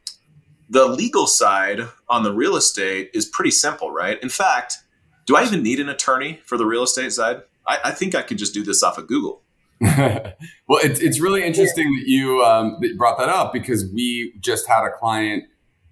the 0.69 0.85
legal 0.85 1.25
side 1.25 1.79
on 2.07 2.21
the 2.21 2.31
real 2.31 2.55
estate 2.57 3.09
is 3.15 3.25
pretty 3.25 3.49
simple, 3.49 3.89
right? 3.89 4.21
In 4.21 4.29
fact, 4.29 4.77
do 5.25 5.35
I 5.35 5.43
even 5.43 5.63
need 5.63 5.79
an 5.79 5.89
attorney 5.89 6.41
for 6.45 6.59
the 6.59 6.67
real 6.67 6.83
estate 6.83 7.11
side? 7.11 7.41
I, 7.67 7.79
I 7.85 7.91
think 7.91 8.13
I 8.13 8.21
could 8.21 8.37
just 8.37 8.53
do 8.53 8.61
this 8.61 8.83
off 8.83 8.99
of 8.99 9.07
Google. 9.07 9.41
well, 9.81 10.79
it's, 10.83 10.99
it's 10.99 11.19
really 11.19 11.43
interesting 11.43 11.91
that 11.95 12.07
you, 12.07 12.43
um, 12.43 12.77
that 12.81 12.89
you 12.89 12.97
brought 12.97 13.17
that 13.17 13.29
up 13.29 13.51
because 13.51 13.91
we 13.91 14.35
just 14.41 14.67
had 14.67 14.85
a 14.85 14.91
client 14.91 15.45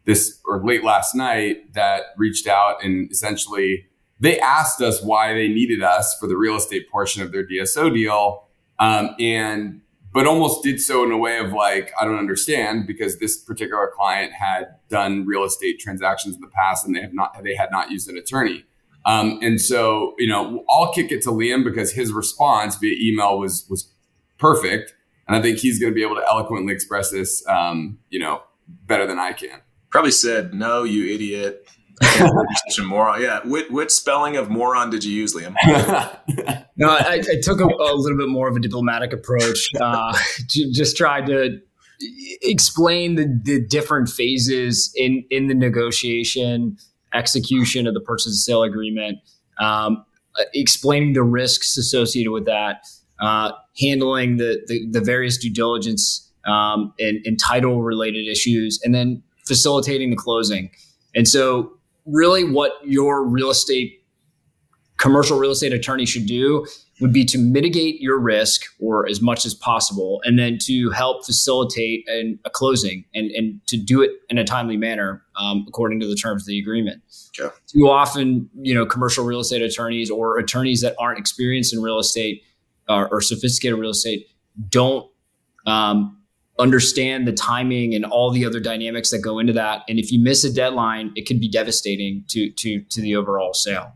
this 0.06 0.40
or 0.46 0.64
late 0.64 0.84
last 0.84 1.16
night 1.16 1.74
that 1.74 2.06
reached 2.18 2.48
out 2.48 2.84
and 2.84 3.12
essentially 3.12 3.86
they 4.22 4.40
asked 4.40 4.82
us 4.82 5.02
why 5.04 5.34
they 5.34 5.48
needed 5.48 5.82
us 5.82 6.16
for 6.20 6.28
the 6.28 6.38
real 6.38 6.56
estate 6.56 6.90
portion 6.90 7.24
of 7.24 7.32
their 7.32 7.46
DSO 7.46 7.94
deal. 7.94 8.48
Um, 8.80 9.16
and 9.20 9.82
but 10.14 10.28
almost 10.28 10.64
did 10.64 10.80
so 10.80 11.04
in 11.04 11.12
a 11.12 11.18
way 11.18 11.40
of 11.40 11.54
like, 11.54 11.92
I 12.00 12.06
don't 12.06 12.20
understand 12.20 12.86
because 12.86 13.18
this 13.20 13.38
particular 13.38 13.90
client 13.96 14.34
had 14.34 14.76
done 14.90 15.26
real 15.26 15.44
estate 15.44 15.80
transactions 15.80 16.36
in 16.36 16.42
the 16.42 16.50
past 16.50 16.86
and 16.86 16.96
they 16.96 17.02
have 17.02 17.14
not 17.14 17.44
they 17.44 17.56
had 17.56 17.72
not 17.72 17.92
used 17.92 18.10
an 18.10 18.18
attorney. 18.18 18.64
Um, 19.06 19.40
and 19.42 19.60
so, 19.60 20.14
you 20.20 20.28
know, 20.28 20.64
I'll 20.70 20.94
kick 20.94 21.12
it 21.12 21.24
to 21.24 21.30
Liam 21.30 21.64
because 21.64 21.92
his 21.94 22.12
response 22.12 22.76
via 22.76 22.96
email 23.00 23.40
was 23.40 23.66
was 23.70 23.92
perfect. 24.38 24.94
And 25.28 25.36
I 25.36 25.42
think 25.42 25.60
he's 25.60 25.80
going 25.80 25.92
to 25.92 25.96
be 25.96 26.04
able 26.04 26.16
to 26.16 26.26
eloquently 26.28 26.74
express 26.74 27.10
this, 27.10 27.46
um, 27.48 27.98
you 28.10 28.20
know, 28.20 28.44
better 28.86 29.08
than 29.08 29.18
I 29.18 29.34
can 29.34 29.62
probably 29.92 30.12
said, 30.12 30.54
"No, 30.54 30.84
you 30.84 31.14
idiot." 31.14 31.68
such 32.02 32.80
a 32.80 32.84
moron. 32.84 33.22
Yeah. 33.22 33.42
Which, 33.46 33.92
spelling 33.92 34.38
of 34.38 34.50
moron 34.50 34.90
did 34.90 35.04
you 35.04 35.14
use, 35.14 35.36
Liam? 35.36 35.56
no, 36.76 36.90
I, 36.90 37.22
I 37.30 37.42
took 37.42 37.60
a, 37.60 37.66
a, 37.66 37.94
little 37.96 38.18
bit 38.18 38.28
more 38.28 38.48
of 38.48 38.56
a 38.56 38.60
diplomatic 38.60 39.14
approach. 39.14 39.70
Uh, 39.80 40.18
just 40.48 40.98
tried 40.98 41.28
to 41.28 41.60
explain 42.42 43.16
the, 43.16 43.40
the 43.44 43.66
different 43.68 44.10
phases 44.10 44.92
in 44.96 45.24
in 45.30 45.48
the 45.48 45.54
negotiation, 45.54 46.78
execution 47.14 47.88
of 47.88 47.94
the 47.94 48.02
purchase 48.02 48.28
and 48.28 48.36
sale 48.36 48.64
agreement, 48.64 49.20
um, 49.60 50.04
explaining 50.54 51.14
the 51.14 51.24
risks 51.24 51.78
associated 51.78 52.32
with 52.32 52.46
that, 52.46 52.84
uh, 53.20 53.52
handling 53.80 54.38
the, 54.38 54.62
the, 54.68 54.88
the 54.90 55.02
various 55.02 55.38
due 55.38 55.52
diligence 55.52 56.32
um, 56.46 56.94
and, 57.00 57.20
and 57.26 57.40
title 57.40 57.84
related 57.84 58.28
issues, 58.28 58.80
and 58.84 58.96
then 58.96 59.22
facilitating 59.48 60.10
the 60.10 60.16
closing. 60.16 60.70
And 61.16 61.28
so, 61.28 61.74
really, 62.06 62.44
what 62.44 62.74
your 62.84 63.24
real 63.24 63.50
estate, 63.50 64.04
commercial 64.98 65.38
real 65.38 65.52
estate 65.52 65.74
attorney 65.74 66.06
should 66.06 66.26
do 66.26 66.66
would 67.00 67.12
be 67.12 67.26
to 67.26 67.40
mitigate 67.40 68.00
your 68.00 68.20
risk 68.20 68.62
or 68.80 69.08
as 69.10 69.22
much 69.22 69.46
as 69.46 69.56
possible, 69.56 70.22
and 70.24 70.38
then 70.38 70.58
to 70.60 70.92
help 70.92 71.26
facilitate 71.26 72.08
an, 72.08 72.40
a 72.46 72.50
closing 72.50 73.04
and, 73.16 73.32
and 73.32 73.60
to 73.68 73.76
do 73.76 74.02
it 74.02 74.12
in 74.30 74.38
a 74.38 74.44
timely 74.44 74.78
manner 74.78 75.24
um, 75.36 75.66
according 75.68 76.00
to 76.00 76.08
the 76.08 76.16
terms 76.16 76.44
of 76.44 76.48
the 76.48 76.60
agreement. 76.60 77.02
Okay. 77.40 77.54
Too 77.68 77.90
often, 77.90 78.50
you 78.62 78.76
know, 78.76 78.86
commercial 78.86 79.26
real 79.26 79.40
estate 79.40 79.64
attorneys 79.64 80.12
or 80.12 80.38
attorneys 80.38 80.82
that 80.82 80.96
aren't 81.00 81.18
experienced 81.18 81.74
in 81.74 81.82
real 81.82 81.98
estate 81.98 82.44
uh, 82.88 83.08
or 83.10 83.20
sophisticated 83.22 83.80
real 83.80 83.90
estate 83.90 84.28
don't 84.70 85.10
um, 85.66 86.21
understand 86.60 87.28
the 87.28 87.34
timing 87.34 87.96
and 87.96 88.06
all 88.06 88.32
the 88.32 88.46
other 88.46 88.60
dynamics 88.60 89.12
that 89.12 89.20
go 89.20 89.40
into 89.40 89.54
that. 89.54 89.84
And 89.88 90.00
if 90.00 90.12
you 90.12 90.20
miss 90.20 90.44
a 90.44 90.54
deadline, 90.54 91.12
it 91.16 91.26
can 91.26 91.40
be 91.40 91.50
devastating 91.50 92.24
to 92.30 92.52
to 92.52 92.82
to 92.82 93.02
the 93.02 93.16
overall 93.16 93.54
sale. 93.54 93.94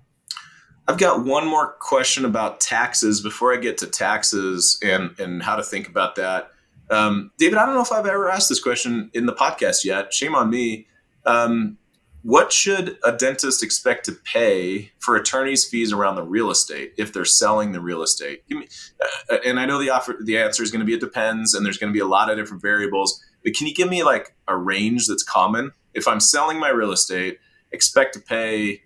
I've 0.88 0.98
got 0.98 1.26
one 1.26 1.48
more 1.48 1.74
question 1.80 2.26
about 2.26 2.60
taxes 2.60 3.22
before 3.22 3.54
I 3.54 3.58
get 3.58 3.78
to 3.80 3.88
taxes 3.88 4.80
and 4.84 5.18
and 5.20 5.44
how 5.44 5.56
to 5.56 5.64
think 5.64 5.88
about 5.88 6.16
that. 6.16 6.52
Um, 6.90 7.32
David, 7.40 7.58
I 7.58 7.66
don't 7.66 7.76
know 7.76 7.82
if 7.82 7.92
I've 7.92 8.06
ever 8.06 8.30
asked 8.30 8.50
this 8.50 8.62
question 8.62 9.10
in 9.14 9.26
the 9.26 9.34
podcast 9.34 9.84
yet. 9.84 10.14
Shame 10.14 10.36
on 10.36 10.50
me. 10.50 10.88
Um, 11.26 11.78
what 12.26 12.52
should 12.52 12.98
a 13.04 13.12
dentist 13.12 13.62
expect 13.62 14.04
to 14.06 14.12
pay 14.12 14.92
for 14.98 15.16
attorney's 15.16 15.64
fees 15.64 15.94
around 15.94 16.16
the 16.16 16.24
real 16.24 16.50
estate 16.50 16.92
if 16.98 17.14
they're 17.14 17.24
selling 17.24 17.72
the 17.72 17.80
real 17.80 18.02
estate? 18.02 18.44
Uh, 18.52 19.38
and 19.46 19.60
I 19.60 19.68
know 19.68 19.78
the 19.78 19.92
offer, 19.92 20.18
the 20.20 20.40
answer 20.40 20.64
is 20.64 20.72
going 20.72 20.80
to 20.80 20.88
be 20.88 20.96
it 20.96 21.00
depends, 21.00 21.54
and 21.54 21.64
there's 21.64 21.78
going 21.78 21.94
to 21.94 21.94
be 21.94 22.00
a 22.00 22.08
lot 22.08 22.32
of 22.32 22.36
different 22.36 22.64
variables. 22.64 23.24
But 23.44 23.54
can 23.54 23.68
you 23.68 23.76
give 23.76 23.88
me 23.88 24.04
like 24.04 24.36
a 24.48 24.58
range 24.58 25.06
that's 25.06 25.22
common? 25.22 25.72
If 25.94 26.08
I'm 26.08 26.20
selling 26.20 26.60
my 26.60 26.70
real 26.70 26.92
estate, 26.92 27.38
expect 27.72 28.16
to 28.16 28.20
pay 28.20 28.82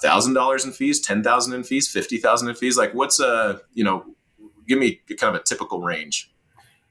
thousand 0.00 0.34
dollars 0.34 0.64
in 0.64 0.70
fees, 0.70 1.00
ten 1.00 1.24
thousand 1.24 1.54
in 1.54 1.64
fees, 1.64 1.88
fifty 1.88 2.18
thousand 2.18 2.50
in 2.50 2.54
fees. 2.54 2.76
Like, 2.76 2.94
what's 2.94 3.18
a 3.18 3.62
you 3.74 3.82
know? 3.82 4.04
Give 4.68 4.78
me 4.78 5.00
kind 5.18 5.34
of 5.34 5.40
a 5.40 5.44
typical 5.44 5.80
range. 5.80 6.30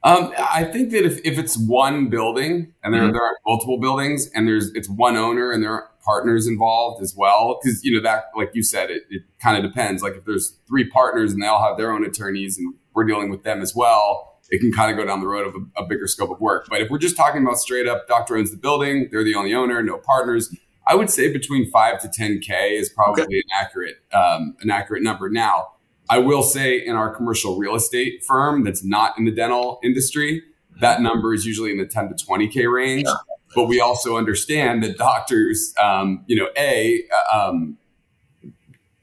Um, 0.06 0.32
I 0.38 0.63
think 0.63 0.91
that 0.91 1.04
if, 1.04 1.20
if 1.26 1.39
it's 1.39 1.58
one 1.58 2.10
building 2.10 2.74
and 2.84 2.94
there, 2.94 3.02
mm-hmm. 3.02 3.13
there 3.13 3.24
are 3.24 3.38
multiple 3.48 3.80
buildings 3.80 4.30
and 4.36 4.48
there's 4.48 4.72
it's 4.76 4.88
one 4.88 5.15
owner 5.18 5.52
and 5.52 5.63
there 5.63 5.72
are 5.72 5.89
partners 6.06 6.46
involved 6.46 7.02
as 7.02 7.15
well, 7.18 7.60
because 7.60 7.84
you 7.84 7.91
know 7.91 8.04
that 8.04 8.26
like 8.36 8.52
you 8.54 8.62
said, 8.62 8.91
it, 8.91 9.02
it 9.10 9.24
kind 9.41 9.58
of 9.58 9.63
depends. 9.63 10.04
Like 10.04 10.13
if 10.13 10.24
there's 10.24 10.60
three 10.68 10.88
partners 10.88 11.34
and 11.34 11.41
they 11.41 11.48
all 11.48 11.68
have 11.68 11.76
their 11.76 11.91
own 11.91 12.06
attorneys 12.06 12.56
and 12.60 12.76
we're 12.94 13.06
dealing 13.06 13.32
with 13.32 13.41
them 13.41 13.63
as 13.63 13.74
well, 13.76 14.38
it 14.52 14.60
can 14.60 14.72
kind 14.72 14.91
of 14.91 14.98
go 14.98 15.06
down 15.10 15.22
the 15.22 15.28
road 15.28 15.48
of 15.48 15.56
a, 15.56 15.84
a 15.84 15.88
bigger 15.88 16.06
scope 16.06 16.30
of 16.30 16.39
work. 16.39 16.68
But 16.70 16.82
if 16.82 16.91
we're 16.91 17.00
just 17.00 17.18
talking 17.18 17.41
about 17.41 17.58
straight 17.58 17.88
up, 17.88 18.08
doctor 18.08 18.38
owns 18.38 18.52
the 18.52 18.58
building, 18.58 19.08
they're 19.10 19.24
the 19.24 19.34
only 19.34 19.56
owner, 19.56 19.82
no 19.82 19.98
partners. 19.98 20.56
I 20.88 20.94
would 20.94 21.10
say 21.10 21.34
between 21.34 21.72
five 21.72 22.00
to 22.02 22.08
10K 22.08 22.80
is 22.80 22.89
probably 22.89 23.24
okay. 23.24 23.34
an 23.38 23.60
accurate, 23.60 23.96
um, 24.13 24.56
an 24.62 24.70
accurate 24.70 25.02
number. 25.02 25.32
Now, 25.32 25.70
I 26.10 26.20
will 26.20 26.44
say 26.44 26.78
in 26.78 26.96
our 26.96 27.13
commercial 27.13 27.58
real 27.58 27.76
estate 27.76 28.24
firm 28.24 28.63
that's 28.63 28.84
not 28.84 29.18
in 29.18 29.26
the 29.26 29.32
dental 29.32 29.80
industry, 29.84 30.44
that 30.82 31.02
number 31.02 31.34
is 31.34 31.46
usually 31.46 31.72
in 31.72 31.78
the 31.78 31.86
10 31.86 32.10
to 32.10 32.26
20K 32.26 32.72
range. 32.72 33.08
Yeah. 33.08 33.13
But 33.56 33.65
we 33.65 33.80
also 33.80 34.18
understand 34.18 34.84
that 34.84 34.98
doctors, 34.98 35.74
um, 35.82 36.26
you 36.28 36.36
know, 36.36 36.50
A, 36.58 37.04
uh, 37.34 37.50
um, 37.50 37.78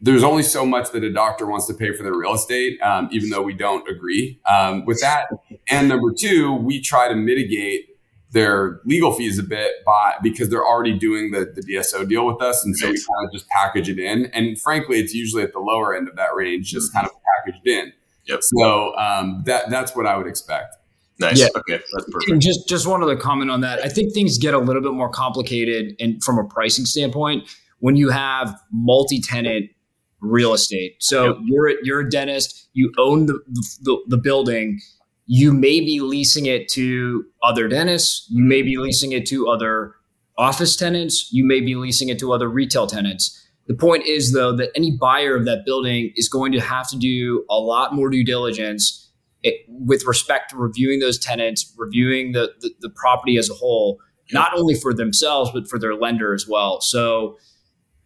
there's 0.00 0.24
only 0.24 0.42
so 0.42 0.66
much 0.66 0.90
that 0.90 1.04
a 1.04 1.12
doctor 1.12 1.46
wants 1.46 1.66
to 1.68 1.74
pay 1.74 1.92
for 1.92 2.02
their 2.02 2.14
real 2.14 2.34
estate, 2.34 2.80
um, 2.82 3.08
even 3.12 3.30
though 3.30 3.40
we 3.40 3.54
don't 3.54 3.88
agree 3.88 4.40
um, 4.50 4.84
with 4.84 5.00
that. 5.00 5.28
And 5.70 5.88
number 5.88 6.12
two, 6.12 6.54
we 6.54 6.80
try 6.80 7.08
to 7.08 7.14
mitigate 7.14 7.91
their 8.32 8.80
legal 8.84 9.12
fees 9.12 9.38
a 9.38 9.42
bit 9.42 9.84
by 9.84 10.14
because 10.22 10.48
they're 10.48 10.66
already 10.66 10.98
doing 10.98 11.30
the, 11.30 11.52
the 11.54 11.62
DSO 11.62 12.08
deal 12.08 12.26
with 12.26 12.40
us. 12.42 12.64
And 12.64 12.76
so 12.76 12.88
we 12.88 12.94
kind 12.94 13.26
of 13.26 13.32
just 13.32 13.46
package 13.48 13.88
it 13.90 13.98
in. 13.98 14.26
And 14.26 14.58
frankly, 14.60 15.00
it's 15.00 15.14
usually 15.14 15.42
at 15.42 15.52
the 15.52 15.60
lower 15.60 15.94
end 15.94 16.08
of 16.08 16.16
that 16.16 16.34
range, 16.34 16.70
just 16.70 16.90
mm-hmm. 16.90 16.98
kind 16.98 17.10
of 17.10 17.12
packaged 17.44 17.66
in. 17.66 17.92
Yep. 18.26 18.40
So 18.42 18.96
um, 18.96 19.42
that 19.46 19.68
that's 19.68 19.94
what 19.94 20.06
I 20.06 20.16
would 20.16 20.26
expect. 20.26 20.76
Nice. 21.18 21.40
Yeah. 21.40 21.48
Okay. 21.56 21.82
That's 21.92 22.10
perfect. 22.10 22.30
And 22.30 22.40
just 22.40 22.68
just 22.68 22.86
one 22.86 23.02
other 23.02 23.16
comment 23.16 23.50
on 23.50 23.60
that. 23.60 23.80
I 23.80 23.88
think 23.88 24.14
things 24.14 24.38
get 24.38 24.54
a 24.54 24.58
little 24.58 24.82
bit 24.82 24.92
more 24.92 25.10
complicated 25.10 25.94
and 26.00 26.22
from 26.22 26.38
a 26.38 26.44
pricing 26.44 26.86
standpoint 26.86 27.48
when 27.80 27.96
you 27.96 28.10
have 28.10 28.58
multi-tenant 28.72 29.70
real 30.20 30.54
estate. 30.54 30.96
So 31.00 31.26
yep. 31.26 31.36
you're 31.44 31.84
you're 31.84 32.00
a 32.00 32.08
dentist, 32.08 32.68
you 32.72 32.92
own 32.96 33.26
the, 33.26 33.40
the, 33.82 33.98
the 34.08 34.16
building 34.16 34.80
you 35.34 35.50
may 35.50 35.80
be 35.80 36.00
leasing 36.00 36.44
it 36.44 36.68
to 36.68 37.24
other 37.42 37.66
dentists, 37.66 38.26
you 38.28 38.44
may 38.44 38.60
be 38.60 38.76
leasing 38.76 39.12
it 39.12 39.24
to 39.24 39.48
other 39.48 39.94
office 40.36 40.76
tenants, 40.76 41.32
you 41.32 41.42
may 41.42 41.58
be 41.58 41.74
leasing 41.74 42.10
it 42.10 42.18
to 42.18 42.34
other 42.34 42.50
retail 42.50 42.86
tenants. 42.86 43.42
The 43.66 43.72
point 43.72 44.04
is, 44.04 44.34
though, 44.34 44.54
that 44.56 44.68
any 44.76 44.90
buyer 44.90 45.34
of 45.34 45.46
that 45.46 45.64
building 45.64 46.12
is 46.16 46.28
going 46.28 46.52
to 46.52 46.60
have 46.60 46.86
to 46.90 46.98
do 46.98 47.46
a 47.48 47.56
lot 47.56 47.94
more 47.94 48.10
due 48.10 48.26
diligence 48.26 49.10
it, 49.42 49.54
with 49.68 50.04
respect 50.04 50.50
to 50.50 50.58
reviewing 50.58 51.00
those 51.00 51.18
tenants, 51.18 51.74
reviewing 51.78 52.32
the, 52.32 52.52
the, 52.60 52.68
the 52.80 52.90
property 52.90 53.38
as 53.38 53.48
a 53.48 53.54
whole, 53.54 54.00
not 54.32 54.52
only 54.54 54.74
for 54.74 54.92
themselves, 54.92 55.50
but 55.50 55.66
for 55.66 55.78
their 55.78 55.94
lender 55.94 56.34
as 56.34 56.46
well. 56.46 56.82
So 56.82 57.38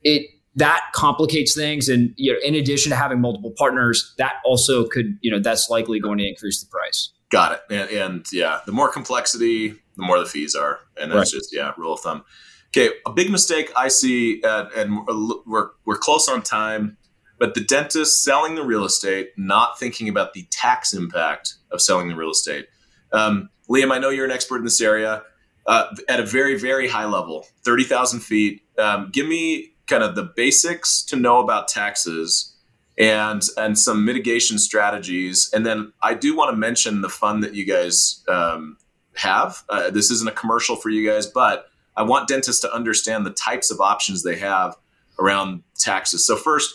it 0.04 0.30
that 0.54 0.84
complicates 0.94 1.56
things 1.56 1.88
and 1.88 2.14
you 2.16 2.32
know 2.32 2.38
in 2.44 2.54
addition 2.54 2.90
to 2.90 2.96
having 2.96 3.20
multiple 3.20 3.52
partners 3.58 4.14
that 4.16 4.34
also 4.44 4.86
could 4.86 5.18
you 5.20 5.30
know 5.30 5.38
that's 5.38 5.68
likely 5.68 6.00
going 6.00 6.16
to 6.16 6.26
increase 6.26 6.62
the 6.62 6.68
price 6.70 7.10
got 7.30 7.52
it. 7.52 7.60
And, 7.70 7.90
and 7.90 8.26
yeah 8.32 8.60
the 8.66 8.72
more 8.72 8.90
complexity 8.90 9.70
the 9.70 10.02
more 10.02 10.18
the 10.18 10.26
fees 10.26 10.54
are. 10.54 10.80
And 11.00 11.10
that's 11.10 11.32
right. 11.32 11.38
just 11.38 11.54
yeah 11.54 11.72
rule 11.76 11.94
of 11.94 12.00
thumb. 12.00 12.24
Okay 12.68 12.94
a 13.06 13.12
big 13.12 13.30
mistake 13.30 13.70
i 13.76 13.88
see 13.88 14.42
uh, 14.42 14.66
and 14.76 15.06
we're, 15.46 15.70
we're 15.84 15.98
close 15.98 16.28
on 16.28 16.42
time 16.42 16.96
but 17.38 17.54
the 17.54 17.60
dentist 17.60 18.24
selling 18.24 18.54
the 18.54 18.64
real 18.64 18.84
estate 18.84 19.30
not 19.36 19.78
thinking 19.78 20.08
about 20.08 20.32
the 20.32 20.46
tax 20.50 20.94
impact 20.94 21.54
of 21.70 21.82
selling 21.82 22.08
the 22.08 22.16
real 22.16 22.30
estate. 22.30 22.66
Um, 23.12 23.50
liam 23.68 23.92
i 23.92 23.98
know 23.98 24.10
you're 24.10 24.26
an 24.26 24.32
expert 24.32 24.58
in 24.58 24.64
this 24.64 24.80
area 24.80 25.22
uh, 25.66 25.94
at 26.08 26.20
a 26.20 26.26
very 26.26 26.58
very 26.58 26.88
high 26.88 27.06
level 27.06 27.46
30000 27.64 28.20
feet. 28.20 28.62
Um, 28.78 29.10
give 29.12 29.26
me 29.26 29.72
kind 29.86 30.02
of 30.02 30.14
the 30.14 30.24
basics 30.36 31.02
to 31.04 31.16
know 31.16 31.38
about 31.38 31.68
taxes 31.68 32.55
and 32.98 33.42
and 33.56 33.78
some 33.78 34.04
mitigation 34.04 34.58
strategies. 34.58 35.50
And 35.52 35.66
then 35.66 35.92
I 36.02 36.14
do 36.14 36.36
want 36.36 36.50
to 36.50 36.56
mention 36.56 37.02
the 37.02 37.08
fund 37.08 37.42
that 37.42 37.54
you 37.54 37.66
guys 37.66 38.24
um, 38.28 38.78
have. 39.14 39.62
Uh, 39.68 39.90
this 39.90 40.10
isn't 40.10 40.28
a 40.28 40.32
commercial 40.32 40.76
for 40.76 40.90
you 40.90 41.08
guys, 41.08 41.26
but 41.26 41.68
I 41.96 42.02
want 42.02 42.28
dentists 42.28 42.60
to 42.62 42.72
understand 42.72 43.24
the 43.24 43.30
types 43.30 43.70
of 43.70 43.80
options 43.80 44.22
they 44.22 44.36
have 44.36 44.76
around 45.18 45.62
taxes. 45.78 46.26
So 46.26 46.36
first, 46.36 46.74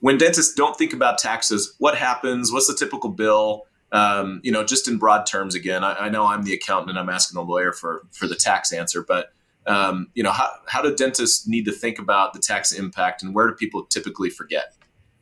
when 0.00 0.18
dentists 0.18 0.54
don't 0.54 0.76
think 0.76 0.92
about 0.92 1.18
taxes, 1.18 1.74
what 1.78 1.96
happens? 1.96 2.52
What's 2.52 2.66
the 2.66 2.74
typical 2.74 3.10
bill? 3.10 3.66
Um, 3.90 4.40
you 4.44 4.52
know, 4.52 4.64
just 4.64 4.86
in 4.86 4.98
broad 4.98 5.24
terms. 5.26 5.54
Again, 5.54 5.82
I, 5.82 5.94
I 5.94 6.08
know 6.10 6.26
I'm 6.26 6.44
the 6.44 6.52
accountant 6.52 6.90
and 6.90 6.98
I'm 6.98 7.08
asking 7.08 7.38
a 7.38 7.42
lawyer 7.42 7.72
for 7.72 8.02
for 8.10 8.26
the 8.26 8.36
tax 8.36 8.72
answer, 8.72 9.02
but 9.02 9.32
um, 9.66 10.08
you 10.14 10.22
know, 10.22 10.32
how, 10.32 10.50
how 10.66 10.82
do 10.82 10.94
dentists 10.94 11.46
need 11.46 11.66
to 11.66 11.72
think 11.72 11.98
about 11.98 12.32
the 12.32 12.38
tax 12.38 12.72
impact 12.72 13.22
and 13.22 13.34
where 13.34 13.48
do 13.48 13.54
people 13.54 13.84
typically 13.84 14.30
forget? 14.30 14.74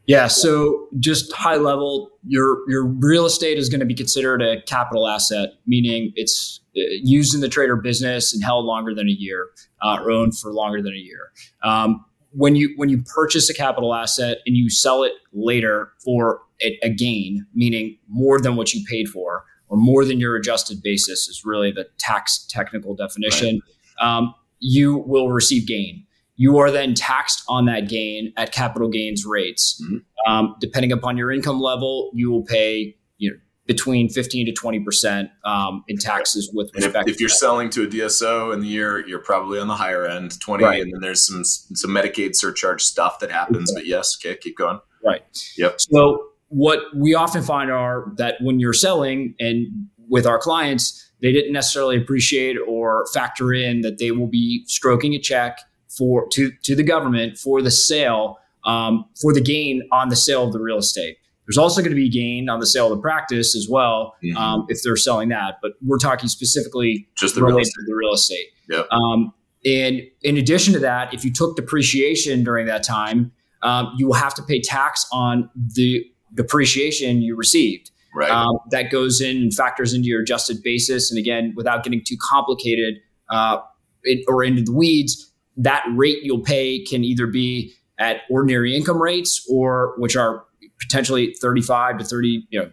Yeah, 0.06 0.28
so 0.28 0.86
just 1.00 1.32
high 1.32 1.56
level, 1.56 2.10
your 2.26 2.58
your 2.68 2.86
real 2.86 3.26
estate 3.26 3.58
is 3.58 3.68
going 3.68 3.80
to 3.80 3.86
be 3.86 3.94
considered 3.94 4.40
a 4.40 4.62
capital 4.62 5.08
asset, 5.08 5.54
meaning 5.66 6.12
it's 6.14 6.60
uh, 6.76 6.80
used 7.02 7.34
in 7.34 7.40
the 7.40 7.48
trader 7.48 7.76
business 7.76 8.32
and 8.32 8.42
held 8.44 8.66
longer 8.66 8.94
than 8.94 9.08
a 9.08 9.12
year, 9.12 9.48
uh, 9.82 9.98
or 10.00 10.10
owned 10.12 10.38
for 10.38 10.52
longer 10.52 10.80
than 10.80 10.92
a 10.92 10.98
year. 10.98 11.32
Um, 11.64 12.04
when 12.30 12.54
you 12.54 12.72
when 12.76 12.88
you 12.88 13.02
purchase 13.02 13.50
a 13.50 13.54
capital 13.54 13.94
asset 13.94 14.38
and 14.46 14.56
you 14.56 14.70
sell 14.70 15.02
it 15.02 15.12
later 15.32 15.92
for 16.04 16.40
a, 16.62 16.78
a 16.82 16.88
gain, 16.88 17.44
meaning 17.54 17.98
more 18.08 18.40
than 18.40 18.54
what 18.54 18.72
you 18.74 18.84
paid 18.88 19.08
for, 19.08 19.44
or 19.68 19.76
more 19.76 20.04
than 20.04 20.20
your 20.20 20.36
adjusted 20.36 20.82
basis, 20.82 21.26
is 21.26 21.42
really 21.44 21.72
the 21.72 21.86
tax 21.98 22.46
technical 22.48 22.94
definition. 22.94 23.54
Right 23.54 23.72
um, 24.00 24.34
you 24.58 24.98
will 24.98 25.30
receive 25.30 25.66
gain. 25.66 26.04
You 26.36 26.58
are 26.58 26.70
then 26.70 26.94
taxed 26.94 27.42
on 27.48 27.64
that 27.66 27.88
gain 27.88 28.32
at 28.36 28.52
capital 28.52 28.88
gains 28.88 29.24
rates. 29.24 29.82
Mm-hmm. 29.82 30.32
Um, 30.32 30.56
depending 30.60 30.92
upon 30.92 31.16
your 31.16 31.32
income 31.32 31.60
level, 31.60 32.10
you 32.14 32.30
will 32.30 32.44
pay 32.44 32.96
you 33.18 33.30
know 33.30 33.36
between 33.66 34.08
15 34.08 34.46
to 34.46 34.52
20 34.52 34.80
percent 34.80 35.30
um, 35.44 35.84
in 35.88 35.96
taxes 35.96 36.50
with 36.52 36.70
respect. 36.74 37.08
If, 37.08 37.16
if, 37.16 37.20
you're 37.20 37.28
selling 37.28 37.70
to 37.70 37.84
a 37.84 37.86
DSO 37.86 38.54
in 38.54 38.60
the 38.60 38.68
year, 38.68 39.06
you're 39.06 39.18
probably 39.18 39.58
on 39.58 39.66
the 39.66 39.74
higher 39.74 40.06
end, 40.06 40.40
20, 40.40 40.64
right. 40.64 40.82
and 40.82 40.92
then 40.92 41.00
there's 41.00 41.26
some 41.26 41.44
some 41.44 41.90
Medicaid 41.90 42.36
surcharge 42.36 42.82
stuff 42.82 43.18
that 43.20 43.30
happens. 43.30 43.70
Okay. 43.70 43.80
But 43.80 43.86
yes, 43.86 44.16
okay, 44.20 44.36
keep 44.36 44.56
going. 44.56 44.80
Right. 45.04 45.22
Yep. 45.56 45.80
So 45.80 46.26
what 46.48 46.80
we 46.94 47.14
often 47.14 47.42
find 47.42 47.70
are 47.70 48.12
that 48.16 48.36
when 48.40 48.60
you're 48.60 48.72
selling 48.72 49.34
and 49.38 49.66
with 50.08 50.26
our 50.26 50.38
clients, 50.38 51.10
they 51.22 51.32
didn't 51.32 51.52
necessarily 51.52 51.96
appreciate 51.96 52.56
or 52.66 53.06
factor 53.12 53.52
in 53.52 53.80
that 53.80 53.98
they 53.98 54.10
will 54.10 54.28
be 54.28 54.64
stroking 54.66 55.14
a 55.14 55.18
check 55.18 55.60
for 55.88 56.28
to 56.28 56.52
to 56.62 56.74
the 56.74 56.82
government 56.82 57.38
for 57.38 57.62
the 57.62 57.70
sale 57.70 58.38
um, 58.64 59.04
for 59.20 59.32
the 59.32 59.40
gain 59.40 59.82
on 59.92 60.08
the 60.08 60.16
sale 60.16 60.44
of 60.44 60.52
the 60.52 60.60
real 60.60 60.78
estate. 60.78 61.18
There's 61.46 61.58
also 61.58 61.80
going 61.80 61.92
to 61.92 61.96
be 61.96 62.08
gain 62.08 62.48
on 62.48 62.58
the 62.58 62.66
sale 62.66 62.90
of 62.90 62.96
the 62.96 63.00
practice 63.00 63.54
as 63.54 63.68
well 63.70 64.16
mm-hmm. 64.22 64.36
um, 64.36 64.66
if 64.68 64.82
they're 64.82 64.96
selling 64.96 65.28
that. 65.28 65.58
But 65.62 65.72
we're 65.80 65.98
talking 65.98 66.28
specifically 66.28 67.08
just 67.16 67.36
the 67.36 67.44
real 67.44 67.58
estate. 67.58 67.84
the 67.86 67.94
real 67.94 68.12
estate. 68.12 68.46
Yep. 68.68 68.88
Um, 68.90 69.32
and 69.64 70.02
in 70.22 70.36
addition 70.36 70.72
to 70.74 70.80
that, 70.80 71.14
if 71.14 71.24
you 71.24 71.32
took 71.32 71.56
depreciation 71.56 72.42
during 72.42 72.66
that 72.66 72.82
time, 72.82 73.32
um, 73.62 73.92
you 73.96 74.06
will 74.06 74.14
have 74.14 74.34
to 74.34 74.42
pay 74.42 74.60
tax 74.60 75.06
on 75.12 75.48
the 75.54 76.04
depreciation 76.34 77.22
you 77.22 77.36
received. 77.36 77.90
Right. 78.14 78.30
Um, 78.30 78.58
that 78.70 78.90
goes 78.90 79.20
in 79.20 79.36
and 79.36 79.54
factors 79.54 79.92
into 79.92 80.08
your 80.08 80.22
adjusted 80.22 80.62
basis. 80.62 81.10
And 81.10 81.18
again, 81.18 81.52
without 81.56 81.84
getting 81.84 82.02
too 82.04 82.16
complicated 82.20 82.96
uh, 83.28 83.58
it, 84.02 84.24
or 84.26 84.42
into 84.42 84.62
the 84.62 84.72
weeds, 84.72 85.32
that 85.56 85.84
rate 85.94 86.18
you'll 86.22 86.42
pay 86.42 86.82
can 86.84 87.04
either 87.04 87.26
be 87.26 87.74
at 87.98 88.22
ordinary 88.30 88.76
income 88.76 89.00
rates 89.00 89.46
or 89.50 89.94
which 89.98 90.16
are 90.16 90.44
potentially 90.80 91.34
35 91.40 91.98
to 91.98 92.04
30, 92.04 92.46
you 92.50 92.60
know, 92.60 92.70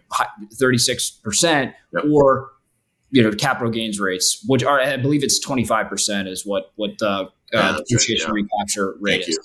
36%, 0.60 1.72
yep. 1.92 2.04
or 2.10 2.50
you 3.10 3.22
know, 3.22 3.30
capital 3.30 3.70
gains 3.70 4.00
rates, 4.00 4.44
which 4.48 4.64
are 4.64 4.80
I 4.80 4.96
believe 4.96 5.22
it's 5.22 5.44
25% 5.44 6.28
is 6.28 6.44
what 6.44 6.72
what 6.74 7.00
uh, 7.00 7.26
uh, 7.54 7.78
depreciation 7.78 8.28
yeah. 8.28 8.42
recapture 8.42 8.96
rate 9.00 9.24
Thank 9.24 9.28
is. 9.28 9.38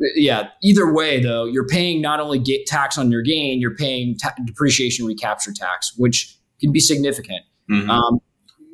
You. 0.00 0.12
yeah. 0.14 0.48
Either 0.62 0.92
way, 0.92 1.20
though, 1.20 1.44
you're 1.44 1.66
paying 1.66 2.00
not 2.00 2.20
only 2.20 2.38
get 2.38 2.66
tax 2.66 2.96
on 2.96 3.10
your 3.10 3.22
gain, 3.22 3.60
you're 3.60 3.74
paying 3.74 4.16
ta- 4.16 4.34
depreciation 4.44 5.04
recapture 5.04 5.52
tax, 5.52 5.94
which 5.96 6.38
can 6.60 6.70
be 6.70 6.78
significant. 6.78 7.42
Mm-hmm. 7.68 7.90
Um, 7.90 8.20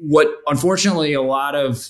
what 0.00 0.28
unfortunately 0.46 1.14
a 1.14 1.22
lot 1.22 1.54
of 1.54 1.88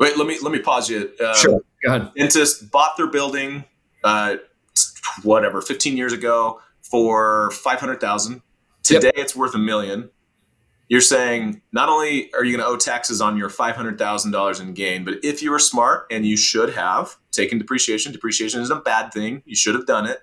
wait, 0.00 0.16
let 0.16 0.26
me 0.26 0.38
let 0.42 0.52
me 0.52 0.58
pause 0.58 0.90
you. 0.90 1.12
Um, 1.24 1.34
sure, 1.36 1.60
go 1.84 1.94
ahead. 1.94 2.12
Intus 2.18 2.68
bought 2.70 2.96
their 2.96 3.06
building, 3.06 3.64
uh, 4.02 4.36
whatever, 5.22 5.60
15 5.62 5.96
years 5.96 6.12
ago 6.12 6.60
for 6.82 7.52
500,000. 7.52 8.42
Today 8.82 9.12
yep. 9.14 9.14
it's 9.16 9.36
worth 9.36 9.54
a 9.54 9.58
million 9.58 10.10
you're 10.90 11.00
saying 11.00 11.62
not 11.70 11.88
only 11.88 12.34
are 12.34 12.44
you 12.44 12.56
going 12.56 12.66
to 12.66 12.66
owe 12.66 12.76
taxes 12.76 13.20
on 13.20 13.36
your 13.36 13.48
$500,000 13.48 14.60
in 14.60 14.74
gain, 14.74 15.04
but 15.04 15.14
if 15.22 15.40
you 15.40 15.52
were 15.52 15.60
smart 15.60 16.06
and 16.10 16.26
you 16.26 16.36
should 16.36 16.74
have 16.74 17.16
taken 17.30 17.58
depreciation, 17.58 18.10
depreciation 18.10 18.60
isn't 18.60 18.76
a 18.76 18.80
bad 18.80 19.12
thing. 19.12 19.40
You 19.46 19.54
should 19.54 19.76
have 19.76 19.86
done 19.86 20.06
it. 20.06 20.18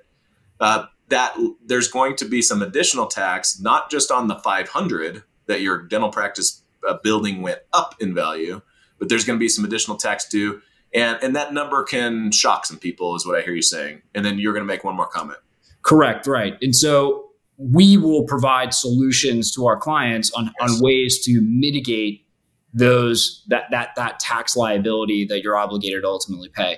Uh, 0.59 0.87
that 1.07 1.37
there's 1.65 1.87
going 1.87 2.17
to 2.17 2.25
be 2.25 2.41
some 2.41 2.61
additional 2.61 3.07
tax, 3.07 3.61
not 3.61 3.89
just 3.89 4.11
on 4.11 4.27
the 4.27 4.35
500 4.35 5.23
that 5.45 5.61
your 5.61 5.83
dental 5.83 6.09
practice 6.09 6.63
uh, 6.85 6.97
building 7.01 7.41
went 7.41 7.59
up 7.71 7.95
in 8.01 8.13
value, 8.13 8.61
but 8.99 9.10
there's 9.10 9.25
going 9.25 9.38
to 9.38 9.39
be 9.39 9.49
some 9.49 9.65
additional 9.65 9.97
tax 9.97 10.27
due. 10.27 10.62
And, 10.93 11.17
and 11.21 11.36
that 11.36 11.53
number 11.53 11.83
can 11.83 12.31
shock 12.31 12.65
some 12.65 12.77
people, 12.77 13.15
is 13.15 13.25
what 13.25 13.38
I 13.38 13.41
hear 13.41 13.53
you 13.53 13.62
saying. 13.62 14.01
And 14.15 14.25
then 14.25 14.39
you're 14.39 14.53
going 14.53 14.65
to 14.65 14.67
make 14.67 14.83
one 14.83 14.95
more 14.95 15.07
comment. 15.07 15.39
Correct, 15.81 16.27
right. 16.27 16.57
And 16.62 16.75
so 16.75 17.29
we 17.57 17.97
will 17.97 18.23
provide 18.23 18.73
solutions 18.73 19.51
to 19.55 19.65
our 19.65 19.77
clients 19.77 20.31
on, 20.31 20.45
yes. 20.45 20.53
on 20.75 20.81
ways 20.81 21.19
to 21.25 21.41
mitigate 21.41 22.25
those 22.73 23.43
that 23.47 23.63
that 23.71 23.89
that 23.95 24.19
tax 24.19 24.55
liability 24.55 25.25
that 25.25 25.41
you're 25.41 25.57
obligated 25.57 26.03
to 26.03 26.07
ultimately 26.07 26.49
pay. 26.49 26.77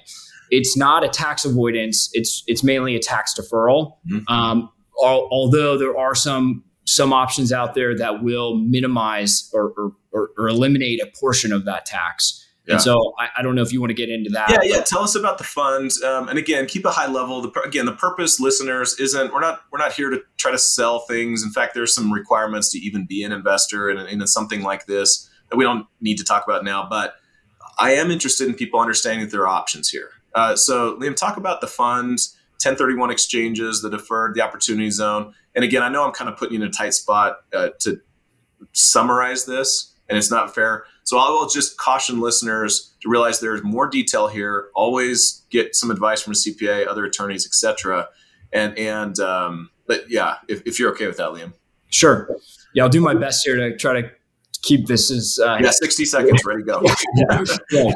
It's 0.49 0.77
not 0.77 1.03
a 1.03 1.09
tax 1.09 1.45
avoidance. 1.45 2.09
It's 2.13 2.43
it's 2.47 2.63
mainly 2.63 2.95
a 2.95 2.99
tax 2.99 3.33
deferral. 3.37 3.97
Mm-hmm. 4.09 4.31
Um, 4.31 4.69
al- 5.03 5.27
although 5.31 5.77
there 5.77 5.97
are 5.97 6.15
some 6.15 6.63
some 6.85 7.13
options 7.13 7.51
out 7.51 7.75
there 7.75 7.95
that 7.95 8.23
will 8.23 8.55
minimize 8.55 9.49
or, 9.53 9.73
or, 9.77 9.91
or, 10.11 10.31
or 10.37 10.47
eliminate 10.47 11.01
a 11.01 11.07
portion 11.19 11.51
of 11.51 11.65
that 11.65 11.85
tax. 11.85 12.45
Yeah. 12.65 12.75
And 12.75 12.81
so 12.83 13.13
I, 13.17 13.29
I, 13.37 13.41
don't 13.41 13.55
know 13.55 13.63
if 13.63 13.73
you 13.73 13.79
want 13.79 13.89
to 13.89 13.95
get 13.95 14.09
into 14.09 14.29
that. 14.31 14.51
Yeah, 14.51 14.59
yeah. 14.61 14.81
Tell 14.81 15.01
us 15.01 15.15
about 15.15 15.39
the 15.39 15.43
funds, 15.43 16.03
um, 16.03 16.29
and 16.29 16.37
again, 16.37 16.67
keep 16.67 16.85
a 16.85 16.91
high 16.91 17.07
level. 17.07 17.41
The, 17.41 17.61
again, 17.61 17.87
the 17.87 17.93
purpose, 17.93 18.39
listeners, 18.39 18.99
isn't 18.99 19.33
we're 19.33 19.39
not 19.39 19.61
we're 19.71 19.79
not 19.79 19.93
here 19.93 20.11
to 20.11 20.21
try 20.37 20.51
to 20.51 20.57
sell 20.59 20.99
things. 20.99 21.41
In 21.41 21.49
fact, 21.49 21.73
there's 21.73 21.95
some 21.95 22.13
requirements 22.13 22.71
to 22.73 22.79
even 22.79 23.07
be 23.07 23.23
an 23.23 23.31
investor 23.31 23.89
in, 23.89 23.97
in 24.05 24.25
something 24.27 24.61
like 24.61 24.85
this 24.85 25.27
that 25.49 25.57
we 25.57 25.63
don't 25.63 25.87
need 25.99 26.17
to 26.19 26.23
talk 26.23 26.45
about 26.45 26.63
now. 26.63 26.85
But 26.87 27.15
I 27.79 27.93
am 27.93 28.11
interested 28.11 28.47
in 28.47 28.53
people 28.53 28.79
understanding 28.79 29.25
that 29.25 29.31
there 29.31 29.41
are 29.41 29.47
options 29.47 29.89
here. 29.89 30.11
Uh, 30.35 30.55
so, 30.55 30.95
Liam, 30.97 31.15
talk 31.15 31.37
about 31.37 31.61
the 31.61 31.67
funds, 31.67 32.35
1031 32.63 33.09
exchanges, 33.09 33.81
the 33.81 33.89
deferred, 33.89 34.35
the 34.35 34.41
opportunity 34.41 34.91
zone. 34.91 35.33
And 35.55 35.63
again, 35.63 35.81
I 35.81 35.89
know 35.89 36.05
I'm 36.05 36.11
kind 36.11 36.29
of 36.29 36.37
putting 36.37 36.55
you 36.55 36.61
in 36.61 36.67
a 36.67 36.71
tight 36.71 36.93
spot 36.93 37.37
uh, 37.53 37.69
to 37.79 37.99
summarize 38.73 39.45
this, 39.45 39.95
and 40.09 40.17
it's 40.17 40.31
not 40.31 40.53
fair. 40.53 40.85
So 41.03 41.17
I 41.17 41.29
will 41.29 41.47
just 41.47 41.77
caution 41.77 42.19
listeners 42.19 42.93
to 43.01 43.09
realize 43.09 43.39
there's 43.39 43.63
more 43.63 43.87
detail 43.87 44.27
here. 44.27 44.69
Always 44.75 45.43
get 45.49 45.75
some 45.75 45.91
advice 45.91 46.21
from 46.21 46.33
a 46.33 46.35
CPA, 46.35 46.87
other 46.87 47.05
attorneys, 47.05 47.45
etc. 47.45 48.09
And 48.51 48.77
and 48.77 49.19
um, 49.19 49.69
but 49.87 50.09
yeah, 50.09 50.35
if, 50.47 50.61
if 50.65 50.79
you're 50.79 50.91
okay 50.91 51.07
with 51.07 51.17
that, 51.17 51.29
Liam. 51.29 51.53
Sure. 51.89 52.29
Yeah, 52.73 52.83
I'll 52.83 52.89
do 52.89 53.01
my 53.01 53.15
best 53.15 53.43
here 53.45 53.55
to 53.55 53.75
try 53.75 54.01
to 54.01 54.11
keep 54.61 54.87
this 54.87 55.11
as 55.11 55.39
uh, 55.43 55.57
yeah 55.61 55.71
60 55.71 56.05
seconds 56.05 56.43
ready 56.45 56.61
to 56.61 56.65
go. 56.65 56.81
Yeah, 57.15 57.43
yeah. 57.71 57.91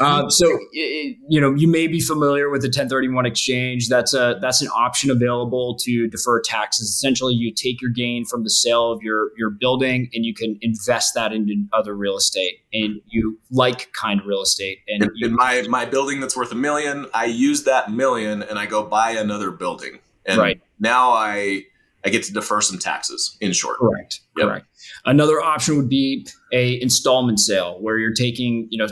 Uh, 0.00 0.28
so 0.28 0.46
it, 0.72 1.16
you 1.28 1.40
know 1.40 1.54
you 1.54 1.68
may 1.68 1.86
be 1.86 2.00
familiar 2.00 2.50
with 2.50 2.62
the 2.62 2.68
1031 2.68 3.26
exchange. 3.26 3.88
That's 3.88 4.14
a 4.14 4.38
that's 4.40 4.62
an 4.62 4.68
option 4.68 5.10
available 5.10 5.76
to 5.80 6.08
defer 6.08 6.40
taxes. 6.40 6.88
Essentially 6.88 7.34
you 7.34 7.52
take 7.52 7.80
your 7.80 7.90
gain 7.90 8.24
from 8.24 8.44
the 8.44 8.50
sale 8.50 8.92
of 8.92 9.02
your 9.02 9.30
your 9.36 9.50
building 9.50 10.10
and 10.14 10.24
you 10.24 10.34
can 10.34 10.58
invest 10.60 11.14
that 11.14 11.32
into 11.32 11.66
other 11.72 11.94
real 11.94 12.16
estate. 12.16 12.60
And 12.72 13.00
you 13.06 13.38
like 13.50 13.92
kind 13.92 14.20
of 14.20 14.26
real 14.26 14.42
estate 14.42 14.78
and 14.88 15.04
in, 15.04 15.10
you, 15.14 15.26
in 15.28 15.34
my 15.34 15.62
my 15.68 15.84
building 15.84 16.20
that's 16.20 16.36
worth 16.36 16.52
a 16.52 16.56
million 16.56 17.06
i 17.14 17.24
use 17.24 17.64
that 17.64 17.92
million 17.92 18.42
and 18.42 18.58
i 18.58 18.66
go 18.66 18.84
buy 18.84 19.12
another 19.12 19.50
building. 19.50 19.98
And 20.26 20.38
right. 20.38 20.60
now 20.78 21.10
i 21.10 21.64
I 22.04 22.10
get 22.10 22.22
to 22.24 22.32
defer 22.32 22.60
some 22.60 22.78
taxes 22.78 23.36
in 23.40 23.52
short. 23.52 23.78
Correct. 23.78 24.20
Yep. 24.36 24.46
Correct. 24.46 24.66
Another 25.06 25.40
option 25.40 25.76
would 25.76 25.88
be 25.88 26.26
a 26.52 26.80
installment 26.82 27.40
sale 27.40 27.78
where 27.80 27.98
you're 27.98 28.12
taking, 28.12 28.68
you 28.70 28.78
know, 28.78 28.88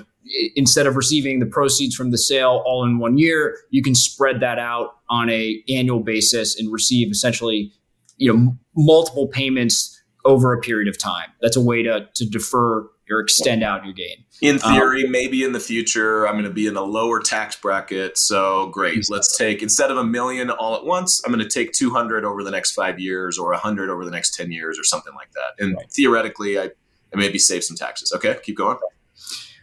instead 0.56 0.86
of 0.86 0.96
receiving 0.96 1.38
the 1.38 1.46
proceeds 1.46 1.94
from 1.94 2.10
the 2.10 2.18
sale 2.18 2.62
all 2.64 2.84
in 2.84 2.98
one 2.98 3.18
year, 3.18 3.56
you 3.70 3.82
can 3.82 3.94
spread 3.94 4.40
that 4.40 4.58
out 4.58 4.96
on 5.10 5.28
a 5.28 5.62
annual 5.68 6.00
basis 6.00 6.58
and 6.58 6.72
receive 6.72 7.10
essentially, 7.10 7.72
you 8.16 8.32
know, 8.32 8.56
multiple 8.76 9.28
payments 9.28 10.00
over 10.24 10.52
a 10.52 10.60
period 10.60 10.88
of 10.88 10.98
time. 10.98 11.28
That's 11.40 11.56
a 11.56 11.60
way 11.60 11.82
to 11.82 12.08
to 12.14 12.24
defer 12.24 12.88
or 13.10 13.20
extend 13.20 13.62
out 13.62 13.84
your 13.84 13.92
gain. 13.92 14.24
In 14.40 14.60
um, 14.62 14.72
theory, 14.72 15.04
um, 15.04 15.10
maybe 15.10 15.44
in 15.44 15.52
the 15.52 15.60
future, 15.60 16.26
I'm 16.26 16.34
going 16.34 16.44
to 16.44 16.50
be 16.50 16.66
in 16.66 16.76
a 16.76 16.82
lower 16.82 17.20
tax 17.20 17.56
bracket. 17.56 18.16
So 18.18 18.68
great. 18.68 19.08
Let's 19.10 19.36
take, 19.36 19.62
instead 19.62 19.90
of 19.90 19.96
a 19.96 20.04
million 20.04 20.50
all 20.50 20.74
at 20.74 20.84
once, 20.84 21.22
I'm 21.24 21.32
going 21.32 21.46
to 21.46 21.50
take 21.50 21.72
200 21.72 22.24
over 22.24 22.42
the 22.42 22.50
next 22.50 22.72
five 22.72 22.98
years 22.98 23.38
or 23.38 23.50
100 23.50 23.90
over 23.90 24.04
the 24.04 24.10
next 24.10 24.34
10 24.34 24.50
years 24.52 24.78
or 24.78 24.84
something 24.84 25.14
like 25.14 25.32
that. 25.32 25.62
And 25.62 25.76
right. 25.76 25.90
theoretically, 25.90 26.58
I, 26.58 26.64
I 26.64 27.16
maybe 27.16 27.38
save 27.38 27.64
some 27.64 27.76
taxes. 27.76 28.12
Okay, 28.14 28.36
keep 28.42 28.56
going. 28.56 28.78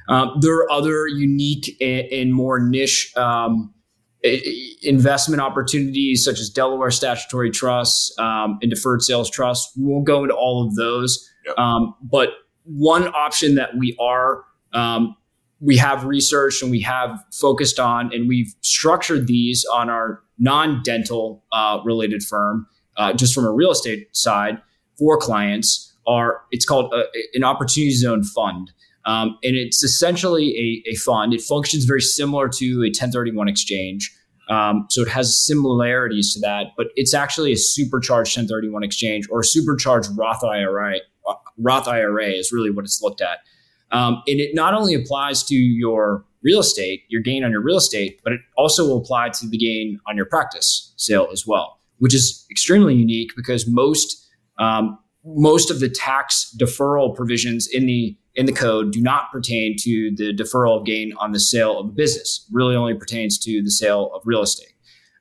Um, 0.07 0.37
there 0.41 0.55
are 0.55 0.71
other 0.71 1.07
unique 1.07 1.77
and, 1.79 2.07
and 2.11 2.33
more 2.33 2.59
niche 2.59 3.15
um, 3.15 3.73
investment 4.81 5.41
opportunities 5.41 6.25
such 6.25 6.39
as 6.39 6.49
Delaware 6.49 6.91
statutory 6.91 7.51
trusts 7.51 8.17
um, 8.19 8.59
and 8.61 8.69
deferred 8.69 9.01
sales 9.01 9.29
trusts. 9.29 9.71
We 9.77 9.85
won't 9.85 10.05
go 10.05 10.23
into 10.23 10.35
all 10.35 10.65
of 10.65 10.75
those, 10.75 11.29
yep. 11.45 11.57
um, 11.57 11.95
but 12.01 12.29
one 12.69 13.07
option 13.09 13.55
that 13.55 13.77
we 13.77 13.95
are 13.99 14.43
um, 14.73 15.15
we 15.61 15.75
have 15.77 16.05
researched 16.05 16.61
and 16.61 16.71
we 16.71 16.81
have 16.81 17.21
focused 17.33 17.79
on, 17.79 18.13
and 18.13 18.29
we've 18.29 18.53
structured 18.61 19.27
these 19.27 19.65
on 19.73 19.89
our 19.89 20.21
non-dental 20.37 21.43
uh, 21.51 21.79
related 21.83 22.23
firm, 22.23 22.65
uh, 22.97 23.11
just 23.13 23.33
from 23.33 23.45
a 23.45 23.51
real 23.51 23.71
estate 23.71 24.07
side 24.15 24.61
for 24.97 25.17
clients. 25.17 25.85
Are 26.07 26.41
it's 26.51 26.65
called 26.65 26.93
a, 26.93 27.03
an 27.33 27.43
opportunity 27.43 27.91
zone 27.91 28.23
fund, 28.23 28.71
um, 29.05 29.37
and 29.43 29.55
it's 29.55 29.83
essentially 29.83 30.83
a, 30.87 30.91
a, 30.91 30.95
fund. 30.95 31.33
It 31.33 31.41
functions 31.41 31.85
very 31.85 32.01
similar 32.01 32.49
to 32.49 32.65
a 32.81 32.89
1031 32.89 33.47
exchange. 33.47 34.15
Um, 34.49 34.87
so 34.89 35.03
it 35.03 35.09
has 35.09 35.45
similarities 35.45 36.33
to 36.33 36.39
that, 36.39 36.67
but 36.75 36.87
it's 36.95 37.13
actually 37.13 37.51
a 37.51 37.57
supercharged 37.57 38.35
1031 38.35 38.83
exchange 38.83 39.27
or 39.29 39.41
a 39.41 39.43
supercharged 39.43 40.09
Roth 40.17 40.43
IRA 40.43 40.99
Roth 41.57 41.87
IRA 41.87 42.27
is 42.27 42.51
really 42.51 42.71
what 42.71 42.85
it's 42.85 43.01
looked 43.01 43.21
at. 43.21 43.39
Um, 43.91 44.21
and 44.27 44.39
it 44.39 44.53
not 44.53 44.73
only 44.73 44.93
applies 44.93 45.43
to 45.43 45.55
your 45.55 46.25
real 46.43 46.59
estate, 46.59 47.03
your 47.09 47.21
gain 47.21 47.43
on 47.43 47.51
your 47.51 47.61
real 47.61 47.77
estate, 47.77 48.19
but 48.23 48.33
it 48.33 48.41
also 48.57 48.85
will 48.85 48.97
apply 48.97 49.29
to 49.29 49.47
the 49.47 49.57
gain 49.57 49.99
on 50.07 50.15
your 50.15 50.25
practice 50.25 50.93
sale 50.95 51.27
as 51.31 51.45
well, 51.45 51.79
which 51.97 52.13
is 52.13 52.45
extremely 52.49 52.95
unique 52.95 53.31
because 53.35 53.67
most 53.67 54.27
um, 54.57 54.97
most 55.25 55.69
of 55.69 55.79
the 55.79 55.89
tax 55.89 56.55
deferral 56.59 57.15
provisions 57.15 57.67
in 57.67 57.85
the 57.85 58.17
in 58.35 58.45
the 58.45 58.53
code 58.53 58.91
do 58.91 59.01
not 59.01 59.31
pertain 59.31 59.75
to 59.77 60.11
the 60.15 60.33
deferral 60.33 60.79
of 60.79 60.85
gain 60.85 61.13
on 61.17 61.31
the 61.31 61.39
sale 61.39 61.79
of 61.79 61.87
a 61.87 61.91
business. 61.91 62.47
Really 62.51 62.75
only 62.75 62.93
pertains 62.93 63.37
to 63.39 63.61
the 63.61 63.71
sale 63.71 64.11
of 64.13 64.21
real 64.25 64.41
estate. 64.41 64.73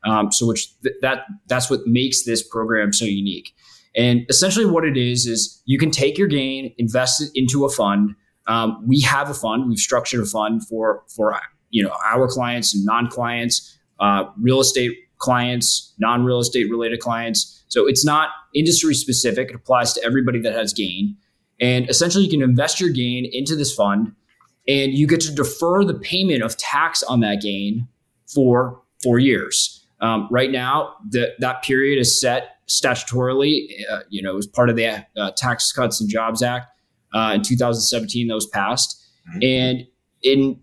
Um, 0.04 0.30
so, 0.30 0.46
which 0.46 0.80
th- 0.82 0.94
that 1.00 1.24
that's 1.48 1.70
what 1.70 1.86
makes 1.86 2.24
this 2.24 2.46
program 2.46 2.92
so 2.92 3.04
unique. 3.04 3.54
And 3.96 4.26
essentially, 4.28 4.66
what 4.66 4.84
it 4.84 4.96
is 4.96 5.26
is 5.26 5.62
you 5.64 5.78
can 5.78 5.90
take 5.90 6.18
your 6.18 6.28
gain, 6.28 6.74
invest 6.78 7.20
it 7.20 7.30
into 7.34 7.64
a 7.64 7.70
fund. 7.70 8.14
Um, 8.46 8.82
we 8.86 9.00
have 9.00 9.28
a 9.28 9.34
fund. 9.34 9.68
We've 9.68 9.78
structured 9.78 10.20
a 10.20 10.26
fund 10.26 10.66
for 10.66 11.04
for 11.08 11.38
you 11.70 11.82
know 11.82 11.92
our 12.04 12.28
clients 12.28 12.74
and 12.74 12.84
non-clients, 12.84 13.78
uh, 14.00 14.24
real 14.40 14.60
estate 14.60 14.96
clients, 15.18 15.94
non-real 15.98 16.38
estate 16.38 16.70
related 16.70 17.00
clients. 17.00 17.64
So 17.68 17.86
it's 17.86 18.04
not 18.04 18.30
industry 18.54 18.94
specific. 18.94 19.50
It 19.50 19.56
applies 19.56 19.92
to 19.94 20.04
everybody 20.04 20.40
that 20.40 20.54
has 20.54 20.72
gain. 20.72 21.16
And 21.60 21.90
essentially, 21.90 22.24
you 22.24 22.30
can 22.30 22.42
invest 22.42 22.80
your 22.80 22.90
gain 22.90 23.28
into 23.32 23.56
this 23.56 23.74
fund, 23.74 24.12
and 24.68 24.92
you 24.92 25.06
get 25.06 25.20
to 25.22 25.34
defer 25.34 25.84
the 25.84 25.94
payment 25.94 26.42
of 26.42 26.56
tax 26.56 27.02
on 27.02 27.20
that 27.20 27.42
gain 27.42 27.88
for 28.26 28.80
four 29.02 29.18
years. 29.18 29.77
Um, 30.00 30.28
right 30.30 30.50
now, 30.50 30.94
the, 31.08 31.34
that 31.40 31.62
period 31.62 31.98
is 31.98 32.20
set 32.20 32.56
statutorily. 32.68 33.68
Uh, 33.90 34.00
you 34.08 34.22
know, 34.22 34.32
it 34.32 34.36
was 34.36 34.46
part 34.46 34.70
of 34.70 34.76
the 34.76 35.04
uh, 35.16 35.30
Tax 35.36 35.72
Cuts 35.72 36.00
and 36.00 36.08
Jobs 36.08 36.42
Act 36.42 36.66
uh, 37.14 37.32
in 37.34 37.42
2017 37.42 38.28
that 38.28 38.34
was 38.34 38.46
passed. 38.46 39.02
Mm-hmm. 39.30 39.42
And 39.42 39.86
in 40.22 40.60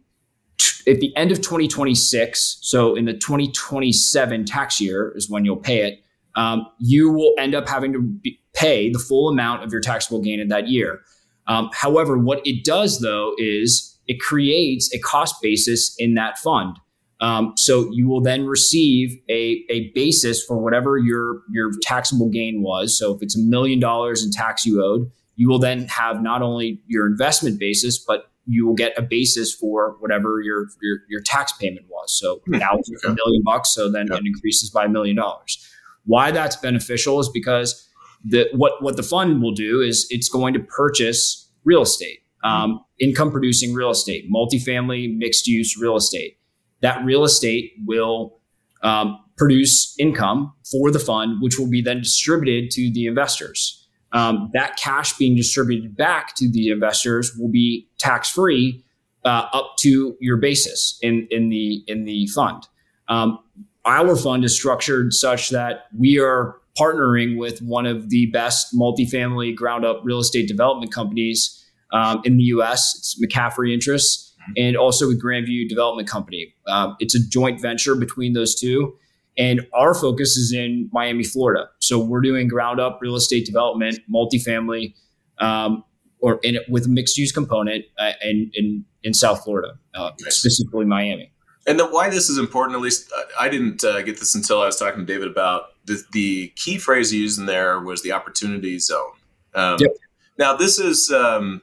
t- 0.57 0.91
at 0.91 0.99
the 0.99 1.15
end 1.15 1.31
of 1.31 1.39
2026, 1.39 2.59
so 2.61 2.95
in 2.95 3.05
the 3.05 3.13
2027 3.13 4.45
tax 4.45 4.79
year 4.79 5.13
is 5.15 5.29
when 5.29 5.45
you'll 5.45 5.57
pay 5.57 5.81
it. 5.81 5.99
Um, 6.35 6.67
you 6.79 7.11
will 7.11 7.33
end 7.37 7.55
up 7.55 7.67
having 7.67 7.93
to 7.93 8.01
be, 8.01 8.39
pay 8.53 8.91
the 8.91 8.99
full 8.99 9.29
amount 9.29 9.63
of 9.63 9.71
your 9.71 9.81
taxable 9.81 10.21
gain 10.21 10.39
in 10.39 10.49
that 10.49 10.67
year. 10.67 11.01
Um, 11.47 11.69
however, 11.73 12.17
what 12.17 12.45
it 12.45 12.63
does 12.63 12.99
though 12.99 13.33
is 13.37 13.97
it 14.07 14.19
creates 14.19 14.93
a 14.93 14.99
cost 14.99 15.35
basis 15.41 15.95
in 15.97 16.13
that 16.15 16.37
fund. 16.37 16.77
Um, 17.21 17.53
so 17.55 17.89
you 17.91 18.07
will 18.07 18.21
then 18.21 18.45
receive 18.45 19.17
a, 19.29 19.63
a 19.69 19.91
basis 19.95 20.43
for 20.43 20.57
whatever 20.57 20.97
your 20.97 21.41
your 21.49 21.71
taxable 21.81 22.29
gain 22.29 22.61
was. 22.61 22.97
So 22.97 23.15
if 23.15 23.21
it's 23.21 23.37
a 23.37 23.41
million 23.41 23.79
dollars 23.79 24.23
in 24.23 24.31
tax 24.31 24.65
you 24.65 24.83
owed, 24.83 25.09
you 25.35 25.47
will 25.47 25.59
then 25.59 25.87
have 25.87 26.21
not 26.21 26.41
only 26.41 26.81
your 26.87 27.07
investment 27.07 27.59
basis, 27.59 27.97
but 27.97 28.31
you 28.47 28.65
will 28.65 28.75
get 28.75 28.93
a 28.97 29.01
basis 29.01 29.53
for 29.53 29.95
whatever 29.99 30.41
your 30.41 30.67
your, 30.81 30.99
your 31.09 31.21
tax 31.21 31.53
payment 31.53 31.85
was. 31.89 32.17
So 32.17 32.41
hmm. 32.45 32.57
now 32.57 32.77
it's 32.77 33.03
a 33.05 33.13
million 33.13 33.43
bucks, 33.43 33.73
so 33.73 33.89
then 33.89 34.11
it 34.11 34.25
increases 34.25 34.69
by 34.69 34.85
a 34.85 34.89
million 34.89 35.15
dollars. 35.15 35.65
Why 36.05 36.31
that's 36.31 36.55
beneficial 36.55 37.19
is 37.19 37.29
because 37.29 37.87
the 38.23 38.49
what 38.53 38.83
what 38.83 38.97
the 38.97 39.03
fund 39.03 39.41
will 39.41 39.53
do 39.53 39.81
is 39.81 40.05
it's 40.09 40.29
going 40.29 40.53
to 40.53 40.59
purchase 40.59 41.49
real 41.63 41.81
estate, 41.83 42.19
hmm. 42.43 42.49
um, 42.49 42.85
income 42.99 43.31
producing 43.31 43.73
real 43.73 43.91
estate, 43.91 44.29
multifamily, 44.29 45.15
mixed 45.17 45.47
use 45.47 45.77
real 45.77 45.95
estate. 45.95 46.37
That 46.85 47.03
real 47.03 47.23
estate 47.23 47.73
will 47.85 48.39
um, 48.83 49.19
produce 49.37 49.95
income 49.99 50.53
for 50.71 50.91
the 50.91 50.99
fund, 50.99 51.41
which 51.41 51.57
will 51.59 51.69
be 51.69 51.81
then 51.81 51.99
distributed 51.99 52.71
to 52.71 52.91
the 52.93 53.07
investors 53.07 53.85
um, 54.15 54.49
that 54.53 54.77
cash 54.77 55.17
being 55.17 55.35
distributed 55.35 55.95
back 55.95 56.35
to 56.35 56.49
the 56.49 56.69
investors 56.69 57.35
will 57.37 57.49
be 57.49 57.87
tax 57.99 58.29
free 58.29 58.83
uh, 59.25 59.47
up 59.51 59.75
to 59.79 60.15
your 60.21 60.37
basis 60.37 60.97
in 61.01 61.27
in 61.29 61.49
the 61.49 61.83
in 61.87 62.05
the 62.05 62.25
fund. 62.27 62.63
Um, 63.09 63.39
our 63.83 64.15
fund 64.15 64.45
is 64.45 64.55
structured 64.55 65.13
such 65.13 65.49
that 65.49 65.87
we 65.97 66.17
are 66.17 66.55
partnering 66.79 67.37
with 67.37 67.61
one 67.61 67.85
of 67.85 68.09
the 68.09 68.27
best 68.27 68.73
multifamily 68.73 69.53
ground 69.53 69.85
up 69.85 70.01
real 70.03 70.19
estate 70.19 70.47
development 70.47 70.93
companies 70.93 71.63
um, 71.91 72.21
in 72.23 72.37
the 72.37 72.43
U.S. 72.43 72.95
It's 72.97 73.21
McCaffrey 73.21 73.73
Interests. 73.73 74.24
And 74.57 74.77
also 74.77 75.07
with 75.07 75.21
Grandview 75.21 75.67
Development 75.67 76.07
Company. 76.07 76.53
Uh, 76.67 76.93
it's 76.99 77.15
a 77.15 77.19
joint 77.27 77.61
venture 77.61 77.95
between 77.95 78.33
those 78.33 78.55
two. 78.55 78.95
And 79.37 79.67
our 79.73 79.93
focus 79.93 80.37
is 80.37 80.53
in 80.53 80.89
Miami, 80.93 81.23
Florida. 81.23 81.69
So 81.79 81.99
we're 81.99 82.21
doing 82.21 82.47
ground 82.47 82.79
up 82.79 82.99
real 83.01 83.15
estate 83.15 83.45
development, 83.45 83.99
multifamily, 84.13 84.93
um, 85.39 85.83
or 86.19 86.39
in, 86.41 86.57
with 86.69 86.85
a 86.85 86.89
mixed 86.89 87.17
use 87.17 87.31
component 87.31 87.85
uh, 87.97 88.13
in, 88.23 88.49
in, 88.53 88.85
in 89.03 89.13
South 89.13 89.43
Florida, 89.43 89.77
uh, 89.93 90.11
nice. 90.21 90.35
specifically 90.37 90.85
Miami. 90.85 91.31
And 91.67 91.79
the, 91.79 91.85
why 91.85 92.09
this 92.09 92.29
is 92.29 92.37
important, 92.37 92.75
at 92.77 92.81
least 92.81 93.11
uh, 93.11 93.23
I 93.39 93.49
didn't 93.49 93.83
uh, 93.83 94.01
get 94.03 94.19
this 94.19 94.35
until 94.35 94.61
I 94.61 94.67
was 94.67 94.77
talking 94.77 95.05
to 95.05 95.05
David 95.05 95.27
about 95.27 95.71
the, 95.85 96.01
the 96.13 96.53
key 96.55 96.77
phrase 96.77 97.13
used 97.13 97.37
in 97.39 97.45
there 97.45 97.79
was 97.79 98.03
the 98.03 98.11
opportunity 98.11 98.79
zone. 98.79 99.11
Um, 99.53 99.77
yep. 99.79 99.91
Now, 100.37 100.55
this 100.55 100.79
is 100.79 101.11
um, 101.11 101.61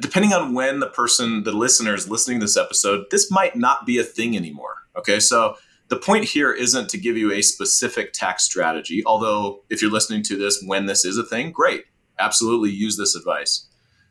depending 0.00 0.32
on 0.32 0.54
when 0.54 0.80
the 0.80 0.88
person, 0.88 1.44
the 1.44 1.52
listener 1.52 1.94
is 1.94 2.08
listening 2.08 2.40
to 2.40 2.44
this 2.44 2.56
episode, 2.56 3.06
this 3.10 3.30
might 3.30 3.56
not 3.56 3.86
be 3.86 3.98
a 3.98 4.04
thing 4.04 4.36
anymore. 4.36 4.76
Okay. 4.96 5.20
So, 5.20 5.56
the 5.88 5.98
point 5.98 6.24
here 6.24 6.50
isn't 6.50 6.88
to 6.88 6.96
give 6.96 7.18
you 7.18 7.32
a 7.32 7.42
specific 7.42 8.14
tax 8.14 8.44
strategy, 8.44 9.02
although 9.04 9.62
if 9.68 9.82
you're 9.82 9.90
listening 9.90 10.22
to 10.22 10.38
this 10.38 10.62
when 10.66 10.86
this 10.86 11.04
is 11.04 11.18
a 11.18 11.22
thing, 11.22 11.52
great. 11.52 11.84
Absolutely 12.18 12.70
use 12.70 12.96
this 12.96 13.14
advice. 13.14 13.68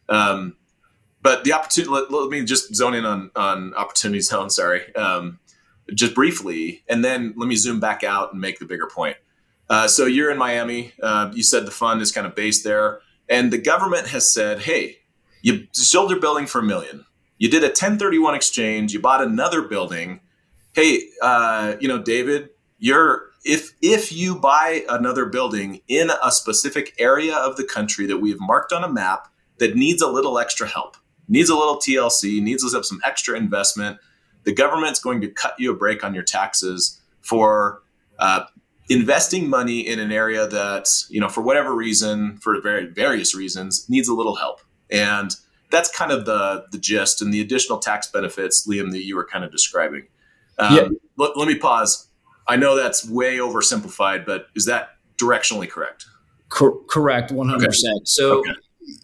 Um, 0.07 0.57
but 1.23 1.43
the 1.43 1.53
opportunity, 1.53 1.91
let, 1.91 2.11
let, 2.11 2.29
me 2.29 2.43
just 2.43 2.75
zone 2.75 2.93
in 2.93 3.03
on, 3.03 3.31
on 3.35 3.73
opportunity 3.73 4.21
zone, 4.21 4.49
sorry, 4.51 4.93
um, 4.95 5.39
just 5.93 6.13
briefly, 6.13 6.83
and 6.87 7.03
then 7.03 7.33
let 7.35 7.47
me 7.47 7.55
zoom 7.55 7.79
back 7.79 8.03
out 8.03 8.31
and 8.31 8.39
make 8.39 8.59
the 8.59 8.65
bigger 8.65 8.87
point. 8.87 9.17
Uh, 9.69 9.87
so 9.87 10.05
you're 10.05 10.29
in 10.29 10.37
Miami. 10.37 10.93
Uh, 11.01 11.31
you 11.33 11.41
said 11.41 11.65
the 11.65 11.71
fund 11.71 12.01
is 12.01 12.11
kind 12.11 12.27
of 12.27 12.35
based 12.35 12.63
there, 12.63 12.99
and 13.27 13.51
the 13.51 13.57
government 13.57 14.07
has 14.07 14.31
said, 14.31 14.59
hey, 14.59 14.97
you 15.41 15.67
sold 15.71 16.11
your 16.11 16.19
building 16.19 16.45
for 16.45 16.59
a 16.59 16.63
million. 16.63 17.05
You 17.37 17.49
did 17.49 17.63
a 17.63 17.67
1031 17.67 18.35
exchange. 18.35 18.93
You 18.93 18.99
bought 18.99 19.23
another 19.23 19.63
building 19.63 20.21
hey, 20.73 21.09
uh, 21.21 21.75
you 21.79 21.87
know, 21.87 22.01
David, 22.01 22.49
you're 22.79 23.29
if 23.43 23.73
if 23.81 24.11
you 24.11 24.35
buy 24.35 24.85
another 24.89 25.25
building 25.25 25.81
in 25.87 26.11
a 26.23 26.31
specific 26.31 26.93
area 26.99 27.35
of 27.35 27.57
the 27.57 27.63
country 27.63 28.05
that 28.05 28.17
we've 28.17 28.39
marked 28.39 28.71
on 28.71 28.83
a 28.83 28.89
map 28.89 29.27
that 29.57 29.75
needs 29.75 30.01
a 30.01 30.07
little 30.07 30.39
extra 30.39 30.67
help, 30.67 30.97
needs 31.27 31.49
a 31.49 31.55
little 31.55 31.77
TLC, 31.77 32.41
needs 32.41 32.63
up 32.73 32.85
some 32.85 32.99
extra 33.05 33.37
investment, 33.37 33.97
the 34.43 34.53
government's 34.53 34.99
going 34.99 35.21
to 35.21 35.27
cut 35.27 35.55
you 35.59 35.71
a 35.71 35.75
break 35.75 36.03
on 36.03 36.13
your 36.13 36.23
taxes 36.23 36.99
for 37.21 37.81
uh, 38.19 38.45
investing 38.89 39.49
money 39.49 39.81
in 39.81 39.99
an 39.99 40.11
area 40.11 40.47
that 40.47 40.89
you 41.09 41.19
know 41.19 41.29
for 41.29 41.41
whatever 41.41 41.75
reason, 41.75 42.37
for 42.37 42.59
very 42.61 42.87
various 42.87 43.35
reasons, 43.35 43.89
needs 43.89 44.07
a 44.07 44.13
little 44.13 44.35
help, 44.35 44.61
and 44.91 45.35
that's 45.71 45.89
kind 45.89 46.11
of 46.11 46.25
the 46.25 46.65
the 46.71 46.77
gist 46.77 47.21
and 47.21 47.33
the 47.33 47.41
additional 47.41 47.79
tax 47.79 48.07
benefits, 48.11 48.67
Liam, 48.67 48.91
that 48.91 49.03
you 49.03 49.15
were 49.15 49.25
kind 49.25 49.43
of 49.43 49.51
describing. 49.51 50.07
Um, 50.59 50.75
yeah. 50.75 50.87
let, 51.17 51.37
let 51.37 51.47
me 51.47 51.55
pause. 51.55 52.07
I 52.47 52.57
know 52.57 52.75
that's 52.75 53.09
way 53.09 53.37
oversimplified, 53.37 54.25
but 54.25 54.47
is 54.55 54.65
that 54.65 54.89
directionally 55.17 55.69
correct? 55.69 56.05
Cor- 56.49 56.83
correct, 56.85 57.31
one 57.31 57.47
hundred 57.47 57.67
percent. 57.67 58.07
So, 58.07 58.39
okay. 58.39 58.51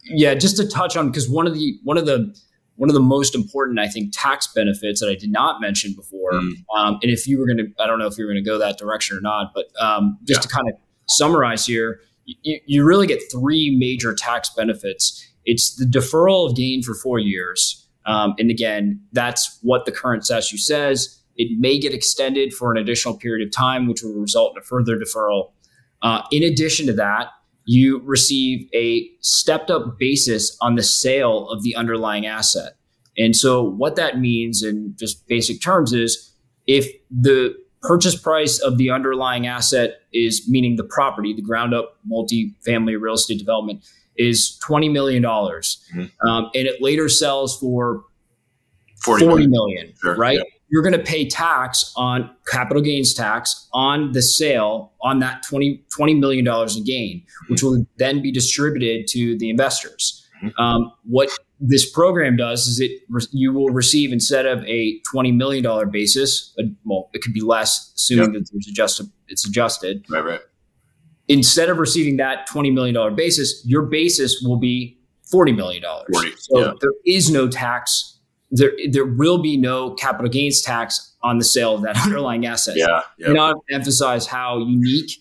yeah, 0.04 0.34
just 0.34 0.58
to 0.58 0.68
touch 0.68 0.98
on 0.98 1.08
because 1.08 1.30
one 1.30 1.48
of 1.48 1.54
the 1.54 1.80
one 1.84 1.98
of 1.98 2.06
the 2.06 2.36
one 2.76 2.90
of 2.90 2.94
the 2.94 3.02
most 3.02 3.34
important, 3.34 3.80
I 3.80 3.88
think, 3.88 4.12
tax 4.14 4.48
benefits 4.54 5.00
that 5.00 5.10
I 5.10 5.16
did 5.16 5.32
not 5.32 5.62
mention 5.62 5.94
before, 5.94 6.34
mm. 6.34 6.52
um, 6.76 7.00
and 7.02 7.10
if 7.10 7.28
you 7.28 7.40
were 7.40 7.48
going 7.48 7.58
to, 7.58 7.72
I 7.80 7.88
don't 7.88 7.98
know 7.98 8.06
if 8.06 8.18
you 8.18 8.26
were 8.26 8.32
going 8.32 8.44
to 8.44 8.48
go 8.48 8.60
that 8.60 8.78
direction 8.78 9.18
or 9.18 9.22
not, 9.22 9.52
but 9.56 9.66
um, 9.82 10.20
just 10.26 10.40
yeah. 10.40 10.42
to 10.42 10.48
kind 10.50 10.70
of 10.70 10.76
summarize 11.08 11.66
here, 11.66 12.02
you, 12.26 12.60
you 12.66 12.84
really 12.84 13.08
get 13.08 13.22
three 13.32 13.76
major 13.76 14.14
tax 14.14 14.52
benefits. 14.56 15.26
It's 15.48 15.76
the 15.76 15.86
deferral 15.86 16.50
of 16.50 16.56
gain 16.56 16.84
for 16.84 16.94
four 16.94 17.18
years, 17.18 17.88
um, 18.06 18.36
and 18.38 18.52
again, 18.52 19.02
that's 19.14 19.58
what 19.64 19.86
the 19.86 19.92
current 19.92 20.26
statute 20.26 20.60
says. 20.60 21.20
It 21.36 21.58
may 21.60 21.80
get 21.80 21.94
extended 21.94 22.54
for 22.54 22.72
an 22.72 22.78
additional 22.78 23.18
period 23.18 23.48
of 23.48 23.52
time, 23.52 23.88
which 23.88 24.04
will 24.04 24.14
result 24.14 24.54
in 24.56 24.62
a 24.62 24.66
further 24.66 24.98
deferral. 24.98 25.52
Uh, 26.02 26.22
in 26.32 26.44
addition 26.44 26.86
to 26.88 26.94
that, 26.94 27.30
you 27.66 28.02
receive 28.04 28.70
a 28.74 29.10
stepped 29.22 29.72
up 29.72 29.98
basis 29.98 30.58
on 30.62 30.76
the 30.76 30.84
sale 30.84 31.50
of 31.50 31.64
the 31.64 31.76
underlying 31.76 32.26
asset. 32.26 32.74
And 33.18 33.36
so, 33.36 33.64
what 33.64 33.96
that 33.96 34.20
means 34.20 34.64
in 34.64 34.96
just 34.98 35.28
basic 35.28 35.62
terms 35.62 35.92
is 35.92 36.34
if 36.66 36.88
the 37.10 37.56
purchase 37.82 38.16
price 38.16 38.60
of 38.60 38.78
the 38.78 38.90
underlying 38.90 39.48
asset 39.48 40.02
is 40.14 40.48
meaning 40.50 40.76
the 40.76 40.84
property, 40.84 41.34
the 41.34 41.42
ground 41.42 41.74
up 41.74 41.98
multi-family 42.06 42.96
real 42.96 43.14
estate 43.14 43.40
development 43.40 43.84
is 44.18 44.60
$20 44.68 44.92
million. 44.92 45.24
Mm-hmm. 45.24 46.28
Um, 46.28 46.50
and 46.56 46.68
it 46.68 46.82
later 46.82 47.10
sells 47.10 47.60
for 47.60 48.04
40, 49.04 49.26
40 49.26 49.48
million, 49.48 49.94
sure. 50.02 50.16
right? 50.16 50.38
Yeah 50.38 50.44
you're 50.70 50.84
going 50.84 50.94
to 50.94 51.04
pay 51.04 51.28
tax 51.28 51.94
on 51.96 52.30
capital 52.48 52.82
gains 52.82 53.14
tax 53.14 53.68
on 53.74 54.12
the 54.12 54.22
sale 54.22 54.94
on 55.02 55.20
that 55.20 55.44
20, 55.44 55.84
$20 55.98 56.20
million 56.20 56.48
in 56.48 56.84
gain, 56.84 57.24
which 57.48 57.64
will 57.64 57.86
then 57.98 58.22
be 58.22 58.32
distributed 58.32 59.08
to 59.08 59.38
the 59.38 59.50
investors. 59.50 60.26
Mm-hmm. 60.44 60.62
Um, 60.62 60.92
what 61.04 61.30
this 61.60 61.90
program 61.90 62.36
does 62.36 62.68
is 62.68 62.80
it 62.80 62.92
you 63.32 63.52
will 63.52 63.70
receive 63.70 64.12
instead 64.12 64.46
of 64.46 64.64
a 64.66 65.02
$20 65.14 65.36
million 65.36 65.90
basis, 65.90 66.56
well, 66.86 67.10
it 67.14 67.22
could 67.22 67.34
be 67.34 67.42
less, 67.42 67.94
assuming 67.96 68.34
yep. 68.34 68.44
that 68.44 68.50
there's 68.52 68.68
adjusted, 68.68 69.10
it's 69.28 69.48
adjusted. 69.48 70.06
Right, 70.10 70.24
right. 70.24 70.42
Instead 71.30 71.70
of 71.70 71.78
receiving 71.78 72.18
that 72.18 72.48
$20 72.48 72.74
million 72.74 73.16
basis, 73.16 73.62
your 73.66 73.82
basis 73.84 74.42
will 74.42 74.58
be 74.58 74.98
$40 75.32 75.56
million. 75.56 75.84
40, 76.12 76.32
so 76.38 76.60
yeah. 76.60 76.72
there 76.80 76.92
is 77.06 77.30
no 77.30 77.48
tax 77.50 78.18
there 78.52 78.72
there 78.90 79.06
will 79.06 79.42
be 79.42 79.58
no 79.58 79.92
capital 79.92 80.30
gains 80.30 80.62
tax 80.62 81.16
on 81.22 81.38
the 81.38 81.44
sale 81.44 81.76
of 81.76 81.82
that 81.82 81.98
underlying 82.06 82.46
asset. 82.46 82.76
Yeah, 82.78 83.02
yeah. 83.18 83.34
Not 83.34 83.58
emphasize 83.72 84.28
how 84.28 84.60
unique 84.60 85.12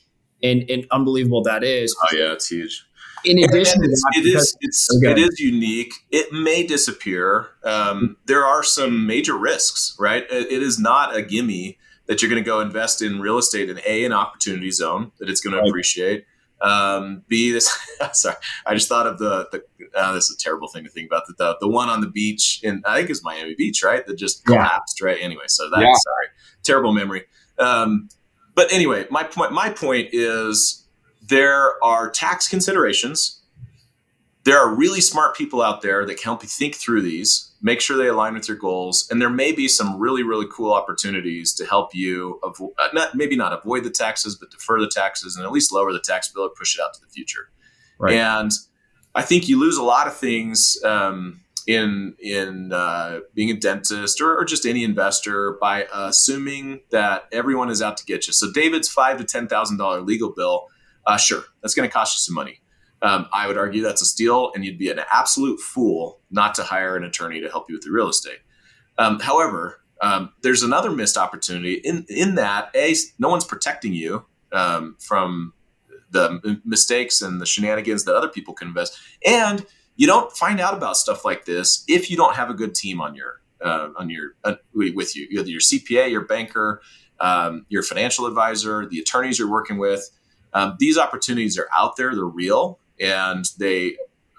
and, 0.43 0.69
and 0.71 0.87
unbelievable 0.91 1.43
that 1.43 1.65
is. 1.65 1.95
Oh 2.03 2.17
yeah, 2.17 2.33
it's 2.33 2.49
huge. 2.49 2.85
In 3.25 3.43
addition 3.43 3.83
to 3.83 3.89
that, 3.89 4.13
it 4.19 4.27
is 4.27 4.57
it's 4.61 4.89
okay. 4.97 5.13
it 5.13 5.19
is 5.19 5.41
unique. 5.41 5.93
It 6.13 6.33
may 6.33 6.65
disappear. 6.65 7.49
Um, 7.65 8.17
there 8.27 8.45
are 8.45 8.63
some 8.63 9.07
major 9.07 9.37
risks, 9.37 9.97
right? 9.99 10.25
it, 10.31 10.53
it 10.53 10.63
is 10.63 10.79
not 10.79 11.17
a 11.17 11.23
gimme 11.23 11.79
that 12.07 12.23
you're 12.23 12.31
going 12.31 12.43
to 12.43 12.47
go 12.47 12.61
invest 12.61 13.03
in 13.03 13.21
real 13.21 13.39
estate 13.39 13.69
in 13.71 13.81
a 13.87 14.05
an 14.05 14.13
opportunity 14.13 14.71
zone 14.71 15.13
that 15.19 15.29
it's 15.29 15.41
going 15.41 15.55
to 15.55 15.61
right. 15.61 15.69
appreciate 15.69 16.25
um, 16.61 17.23
B, 17.29 17.51
this 17.53 17.71
sorry, 18.13 18.37
I 18.65 18.75
just 18.75 18.89
thought 18.89 19.07
of 19.07 19.19
the 19.19 19.49
the 19.53 19.63
uh, 19.99 20.13
this 20.13 20.31
is 20.31 20.37
a 20.37 20.39
terrible 20.39 20.69
thing 20.69 20.85
to 20.85 20.91
think 20.91 21.07
about. 21.11 21.27
The, 21.27 21.35
the, 21.37 21.57
the 21.61 21.69
one 21.69 21.89
on 21.89 22.01
the 22.01 22.09
beach 22.09 22.61
in 22.63 22.83
I 22.87 22.99
think 22.99 23.11
it's 23.11 23.23
Miami 23.23 23.55
Beach, 23.55 23.83
right? 23.83 24.07
That 24.07 24.17
just 24.17 24.45
collapsed, 24.45 25.01
yeah. 25.01 25.07
right? 25.07 25.19
Anyway, 25.21 25.45
so 25.49 25.69
that 25.71 25.81
yeah. 25.81 25.93
sorry, 25.93 26.27
terrible 26.63 26.93
memory. 26.93 27.25
Um, 27.59 28.09
but 28.55 28.73
anyway, 28.73 29.07
my 29.11 29.23
point 29.23 29.53
my 29.53 29.71
point 29.71 30.09
is 30.13 30.87
there 31.23 31.83
are 31.85 32.09
tax 32.09 32.49
considerations. 32.49 33.43
There 34.45 34.59
are 34.59 34.75
really 34.75 35.01
smart 35.01 35.37
people 35.37 35.61
out 35.61 35.83
there 35.83 36.07
that 36.07 36.15
can 36.15 36.23
help 36.23 36.43
you 36.43 36.49
think 36.49 36.77
through 36.77 37.03
these 37.03 37.46
make 37.63 37.81
sure 37.81 37.97
they 37.97 38.09
align 38.09 38.35
with 38.35 38.49
your 38.49 38.57
goals 38.57 39.09
and 39.11 39.21
there 39.21 39.31
may 39.31 39.53
be 39.53 39.69
some 39.69 39.99
really 39.99 40.23
really 40.23 40.47
cool 40.51 40.73
opportunities 40.73 41.55
to 41.55 41.65
help 41.65 41.95
you 41.95 42.39
avoid 42.43 42.71
uh, 42.79 42.89
not 42.93 43.15
maybe 43.15 43.37
not 43.37 43.53
avoid 43.53 43.85
the 43.85 43.91
taxes 43.91 44.37
but 44.37 44.51
defer 44.51 44.81
the 44.81 44.89
taxes 44.89 45.37
and 45.37 45.45
at 45.45 45.53
least 45.53 45.73
lower 45.73 45.93
the 45.93 46.01
tax 46.01 46.29
bill 46.29 46.45
or 46.45 46.51
push 46.51 46.79
it 46.79 46.83
out 46.83 46.93
to 46.95 47.01
the 47.01 47.09
future 47.09 47.49
right. 47.99 48.15
and 48.15 48.53
i 49.15 49.23
think 49.23 49.49
you 49.49 49.59
lose 49.59 49.77
a 49.77 49.83
lot 49.83 50.07
of 50.07 50.17
things 50.17 50.79
um, 50.85 51.41
in 51.67 52.15
in 52.21 52.73
uh, 52.73 53.21
being 53.35 53.51
a 53.51 53.55
dentist 53.55 54.21
or, 54.21 54.39
or, 54.39 54.45
just 54.45 54.65
any 54.65 54.85
investor 54.85 55.59
by 55.61 55.87
assuming 55.93 56.81
that 56.91 57.25
everyone 57.33 57.71
is 57.71 57.83
out 57.83 57.97
to 57.97 58.05
get 58.05 58.27
you. 58.27 58.33
So 58.33 58.53
David's 58.53 58.89
five 58.89 59.19
to 59.19 59.25
ten 59.25 59.49
thousand 59.49 59.79
dollar 59.79 60.01
legal 60.01 60.33
bill, 60.33 60.69
uh, 61.07 61.17
sure, 61.17 61.43
that's 61.63 61.75
going 61.75 61.89
to 61.89 61.93
cost 61.93 62.15
you 62.15 62.19
some 62.21 62.35
money. 62.35 62.61
Um, 63.03 63.27
I 63.33 63.47
would 63.47 63.59
argue 63.59 63.83
that's 63.83 64.03
a 64.03 64.07
steal, 64.07 64.53
and 64.55 64.65
you'd 64.65 64.79
be 64.79 64.91
an 64.91 65.01
absolute 65.13 65.61
fool 65.61 66.21
not 66.31 66.55
to 66.55 66.63
hire 66.63 66.97
an 66.97 67.05
attorney 67.05 67.41
to 67.41 67.49
help 67.49 67.69
you 67.69 67.77
with 67.77 67.85
your 67.85 67.95
real 67.95 68.09
estate. 68.09 68.39
Um, 68.99 69.21
however, 69.21 69.81
um, 70.01 70.33
there's 70.43 70.63
another 70.63 70.91
missed 70.91 71.17
opportunity. 71.17 71.75
In 71.75 72.07
in 72.09 72.35
that 72.37 72.71
a 72.75 72.95
no 73.19 73.29
one's 73.29 73.45
protecting 73.45 73.93
you 73.93 74.25
um, 74.53 74.97
from 74.99 75.53
the 76.11 76.61
mistakes 76.65 77.21
and 77.21 77.41
the 77.41 77.47
shenanigans 77.47 78.05
that 78.05 78.15
other 78.15 78.29
people 78.29 78.55
can 78.55 78.69
invest, 78.69 78.99
and 79.27 79.67
you 79.97 80.07
don't 80.07 80.33
find 80.33 80.61
out 80.61 80.75
about 80.75 80.97
stuff 80.97 81.25
like 81.25 81.45
this 81.45 81.85
if 81.89 82.11
you 82.11 82.17
don't 82.17 82.37
have 82.37 82.51
a 82.51 82.55
good 82.55 82.75
team 82.75 83.01
on 83.01 83.15
your 83.15 83.41
uh, 83.63 83.89
on 83.97 84.11
your 84.11 84.35
uh, 84.45 84.55
with 84.75 85.17
you, 85.17 85.27
either 85.31 85.49
your 85.49 85.61
CPA, 85.61 86.11
your 86.11 86.25
banker, 86.25 86.83
um, 87.21 87.67
your 87.69 87.83
financial 87.83 88.27
advisor, 88.27 88.87
the 88.87 88.99
attorneys 88.99 89.39
you're 89.39 89.51
working 89.51 89.79
with. 89.79 90.11
Um, 90.53 90.77
these 90.79 90.97
opportunities 90.97 91.59
are 91.59 91.69
out 91.77 91.97
there; 91.97 92.15
they're 92.15 92.25
real, 92.25 92.79
and 93.01 93.45
they 93.59 93.97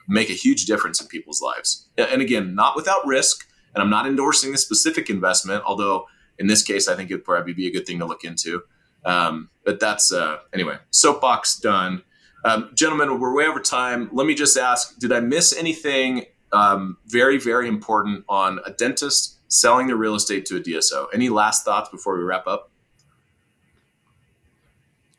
make 0.07 0.29
a 0.29 0.33
huge 0.33 0.65
difference 0.65 1.01
in 1.01 1.07
people's 1.07 1.41
lives. 1.41 1.87
And 1.97 2.21
again, 2.21 2.55
not 2.55 2.75
without 2.75 3.05
risk. 3.05 3.47
And 3.73 3.83
I'm 3.83 3.89
not 3.89 4.07
endorsing 4.07 4.51
the 4.51 4.57
specific 4.57 5.09
investment, 5.09 5.63
although 5.65 6.07
in 6.39 6.47
this 6.47 6.63
case, 6.63 6.87
I 6.87 6.95
think 6.95 7.11
it'd 7.11 7.25
probably 7.25 7.53
be 7.53 7.67
a 7.67 7.71
good 7.71 7.85
thing 7.85 7.99
to 7.99 8.05
look 8.05 8.23
into. 8.23 8.63
Um, 9.05 9.49
but 9.65 9.79
that's 9.79 10.11
uh, 10.11 10.37
anyway. 10.53 10.77
Soapbox 10.91 11.59
done. 11.59 12.03
Um, 12.45 12.71
gentlemen, 12.73 13.19
we're 13.19 13.35
way 13.35 13.45
over 13.45 13.59
time. 13.59 14.09
Let 14.11 14.27
me 14.27 14.35
just 14.35 14.57
ask 14.57 14.97
Did 14.99 15.11
I 15.11 15.19
miss 15.19 15.55
anything 15.55 16.25
um, 16.53 16.97
very, 17.05 17.37
very 17.37 17.67
important 17.67 18.23
on 18.29 18.59
a 18.65 18.71
dentist 18.71 19.39
selling 19.49 19.87
their 19.87 19.95
real 19.95 20.15
estate 20.15 20.45
to 20.47 20.57
a 20.57 20.59
DSO? 20.59 21.07
Any 21.13 21.29
last 21.29 21.65
thoughts 21.65 21.89
before 21.89 22.17
we 22.17 22.23
wrap 22.23 22.47
up? 22.47 22.71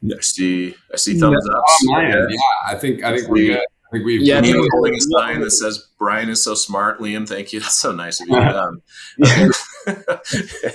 I 0.05 0.21
see. 0.21 0.75
I 0.93 0.97
see 0.97 1.19
thumbs 1.19 1.45
yeah. 1.47 1.57
up. 1.57 1.65
Oh, 1.67 2.01
yeah, 2.01 2.27
I 2.69 2.75
think. 2.77 3.03
I 3.03 3.17
think 3.17 3.29
we're 3.29 3.55
good. 3.55 3.65
I 3.89 3.91
think 3.91 4.05
we've 4.05 4.21
yeah, 4.21 4.43
Liam 4.43 4.69
holding 4.71 4.95
a 4.95 5.01
sign 5.01 5.41
that 5.41 5.51
says 5.51 5.89
Brian 5.99 6.29
is 6.29 6.45
so 6.45 6.55
smart. 6.55 7.01
Liam, 7.01 7.27
thank 7.27 7.55
you. 7.55 7.61
That's 7.61 7.79
so 7.79 7.91
nice 7.91 8.21
of 8.21 8.29
you. 8.29 8.37
Um, 8.37 8.83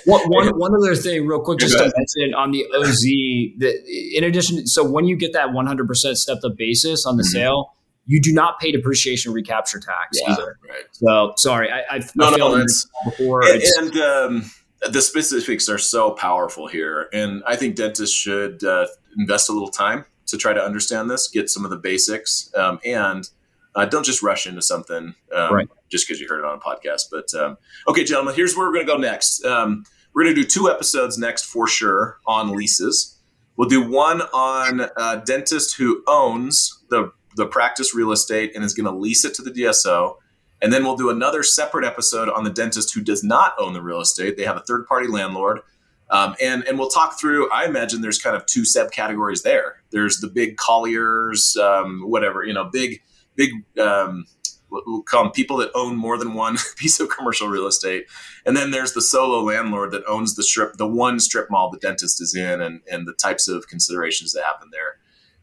one, 0.05 0.21
one, 0.29 0.47
one 0.57 0.75
other 0.75 0.95
thing, 0.95 1.27
real 1.27 1.39
quick, 1.39 1.59
just 1.59 1.77
to 1.77 1.83
mention 1.83 2.33
on 2.33 2.49
the 2.51 2.65
OZ, 2.75 3.03
that 3.59 3.83
in 4.17 4.23
addition, 4.23 4.65
so 4.65 4.83
when 4.83 5.05
you 5.05 5.15
get 5.15 5.33
that 5.33 5.49
100% 5.49 6.15
stepped 6.15 6.43
up 6.43 6.57
basis 6.57 7.05
on 7.05 7.17
the 7.17 7.23
mm-hmm. 7.23 7.37
sale, 7.37 7.75
you 8.05 8.19
do 8.19 8.33
not 8.33 8.59
pay 8.59 8.71
depreciation 8.71 9.31
recapture 9.31 9.79
tax 9.79 10.19
yeah, 10.19 10.33
either. 10.33 10.57
Right. 10.67 10.83
So 10.91 11.33
sorry, 11.37 11.71
I, 11.71 11.83
I've 11.91 12.11
no, 12.15 12.31
no, 12.31 12.57
that's 12.57 12.87
before. 13.05 13.43
And, 13.45 13.61
and 13.77 13.97
um, 13.97 14.51
the 14.91 15.01
specifics 15.01 15.69
are 15.69 15.77
so 15.77 16.11
powerful 16.11 16.67
here, 16.67 17.09
and 17.13 17.43
I 17.45 17.55
think 17.55 17.75
dentists 17.75 18.15
should 18.15 18.63
uh, 18.63 18.87
invest 19.17 19.49
a 19.49 19.53
little 19.53 19.69
time 19.69 20.05
to 20.27 20.37
try 20.37 20.53
to 20.53 20.63
understand 20.63 21.09
this, 21.09 21.27
get 21.27 21.49
some 21.49 21.63
of 21.63 21.71
the 21.71 21.77
basics, 21.77 22.51
um, 22.55 22.79
and 22.85 23.29
uh, 23.75 23.85
don't 23.85 24.05
just 24.05 24.21
rush 24.21 24.45
into 24.45 24.61
something 24.61 25.15
um, 25.33 25.53
right. 25.53 25.69
just 25.89 26.07
because 26.07 26.19
you 26.19 26.27
heard 26.27 26.39
it 26.39 26.45
on 26.45 26.57
a 26.57 26.59
podcast. 26.59 27.03
But 27.11 27.33
um, 27.33 27.57
okay, 27.87 28.03
gentlemen, 28.03 28.35
here's 28.35 28.55
where 28.55 28.67
we're 28.67 28.73
going 28.73 28.87
to 28.87 28.93
go 28.93 28.97
next. 28.97 29.43
Um, 29.45 29.83
we're 30.13 30.23
going 30.23 30.35
to 30.35 30.41
do 30.41 30.47
two 30.47 30.69
episodes 30.69 31.17
next 31.17 31.45
for 31.45 31.67
sure 31.67 32.19
on 32.27 32.55
leases. 32.55 33.19
We'll 33.55 33.69
do 33.69 33.87
one 33.87 34.21
on 34.21 34.89
a 34.97 35.23
dentist 35.25 35.77
who 35.77 36.03
owns 36.07 36.83
the 36.89 37.11
the 37.35 37.47
practice 37.47 37.95
real 37.95 38.11
estate 38.11 38.51
and 38.53 38.63
is 38.63 38.75
going 38.75 38.85
to 38.85 38.95
lease 38.97 39.25
it 39.25 39.33
to 39.35 39.41
the 39.41 39.49
DSO. 39.49 40.17
And 40.63 40.73
then 40.73 40.83
we'll 40.83 40.97
do 40.97 41.11
another 41.11 41.43
separate 41.43 41.85
episode 41.85 42.29
on 42.29 42.43
the 42.43 42.49
dentist 42.49 42.93
who 42.95 43.01
does 43.01 43.23
not 43.23 43.53
own 43.59 43.73
the 43.73 43.81
real 43.81 43.99
estate. 43.99 44.37
They 44.37 44.45
have 44.45 44.57
a 44.57 44.61
third 44.61 44.87
party 44.87 45.07
landlord. 45.07 45.59
Um, 46.09 46.35
and, 46.41 46.63
and 46.63 46.79
we'll 46.79 46.89
talk 46.89 47.19
through, 47.19 47.51
I 47.51 47.65
imagine 47.65 48.01
there's 48.01 48.21
kind 48.21 48.35
of 48.35 48.45
two 48.45 48.61
subcategories 48.61 49.43
there. 49.43 49.83
There's 49.91 50.17
the 50.17 50.27
big 50.27 50.57
colliers, 50.57 51.57
um, 51.57 52.01
whatever, 52.09 52.43
you 52.43 52.53
know, 52.53 52.65
big 52.65 53.01
big 53.35 53.51
um, 53.79 54.25
we'll 54.69 55.03
call 55.03 55.23
them 55.23 55.31
people 55.31 55.57
that 55.57 55.71
own 55.75 55.95
more 55.95 56.17
than 56.17 56.33
one 56.33 56.57
piece 56.77 56.99
of 56.99 57.09
commercial 57.09 57.47
real 57.47 57.67
estate. 57.67 58.05
And 58.45 58.57
then 58.57 58.71
there's 58.71 58.93
the 58.93 59.01
solo 59.01 59.41
landlord 59.41 59.91
that 59.91 60.03
owns 60.07 60.35
the 60.35 60.43
strip, 60.43 60.73
the 60.73 60.87
one 60.87 61.19
strip 61.19 61.49
mall 61.49 61.69
the 61.69 61.77
dentist 61.77 62.21
is 62.21 62.35
in, 62.35 62.61
and, 62.61 62.81
and 62.91 63.07
the 63.07 63.13
types 63.13 63.47
of 63.47 63.67
considerations 63.67 64.33
that 64.33 64.43
happen 64.43 64.69
there. 64.71 64.97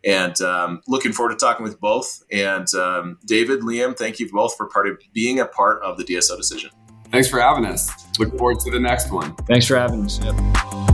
And 0.04 0.40
um, 0.40 0.82
looking 0.88 1.12
forward 1.12 1.32
to 1.32 1.36
talking 1.36 1.64
with 1.64 1.80
both. 1.80 2.22
And 2.32 2.72
um, 2.74 3.18
David, 3.24 3.60
Liam, 3.60 3.96
thank 3.96 4.18
you 4.18 4.30
both 4.30 4.56
for 4.56 4.66
part 4.66 4.88
of 4.88 4.98
being 5.12 5.40
a 5.40 5.46
part 5.46 5.82
of 5.82 5.98
the 5.98 6.04
DSO 6.04 6.36
decision. 6.36 6.70
Thanks 7.10 7.28
for 7.28 7.40
having 7.40 7.66
us. 7.66 7.90
Look 8.18 8.36
forward 8.38 8.60
to 8.60 8.70
the 8.70 8.80
next 8.80 9.10
one. 9.10 9.34
Thanks 9.46 9.66
for 9.66 9.76
having 9.76 10.04
us. 10.04 10.20
Yep. 10.24 10.89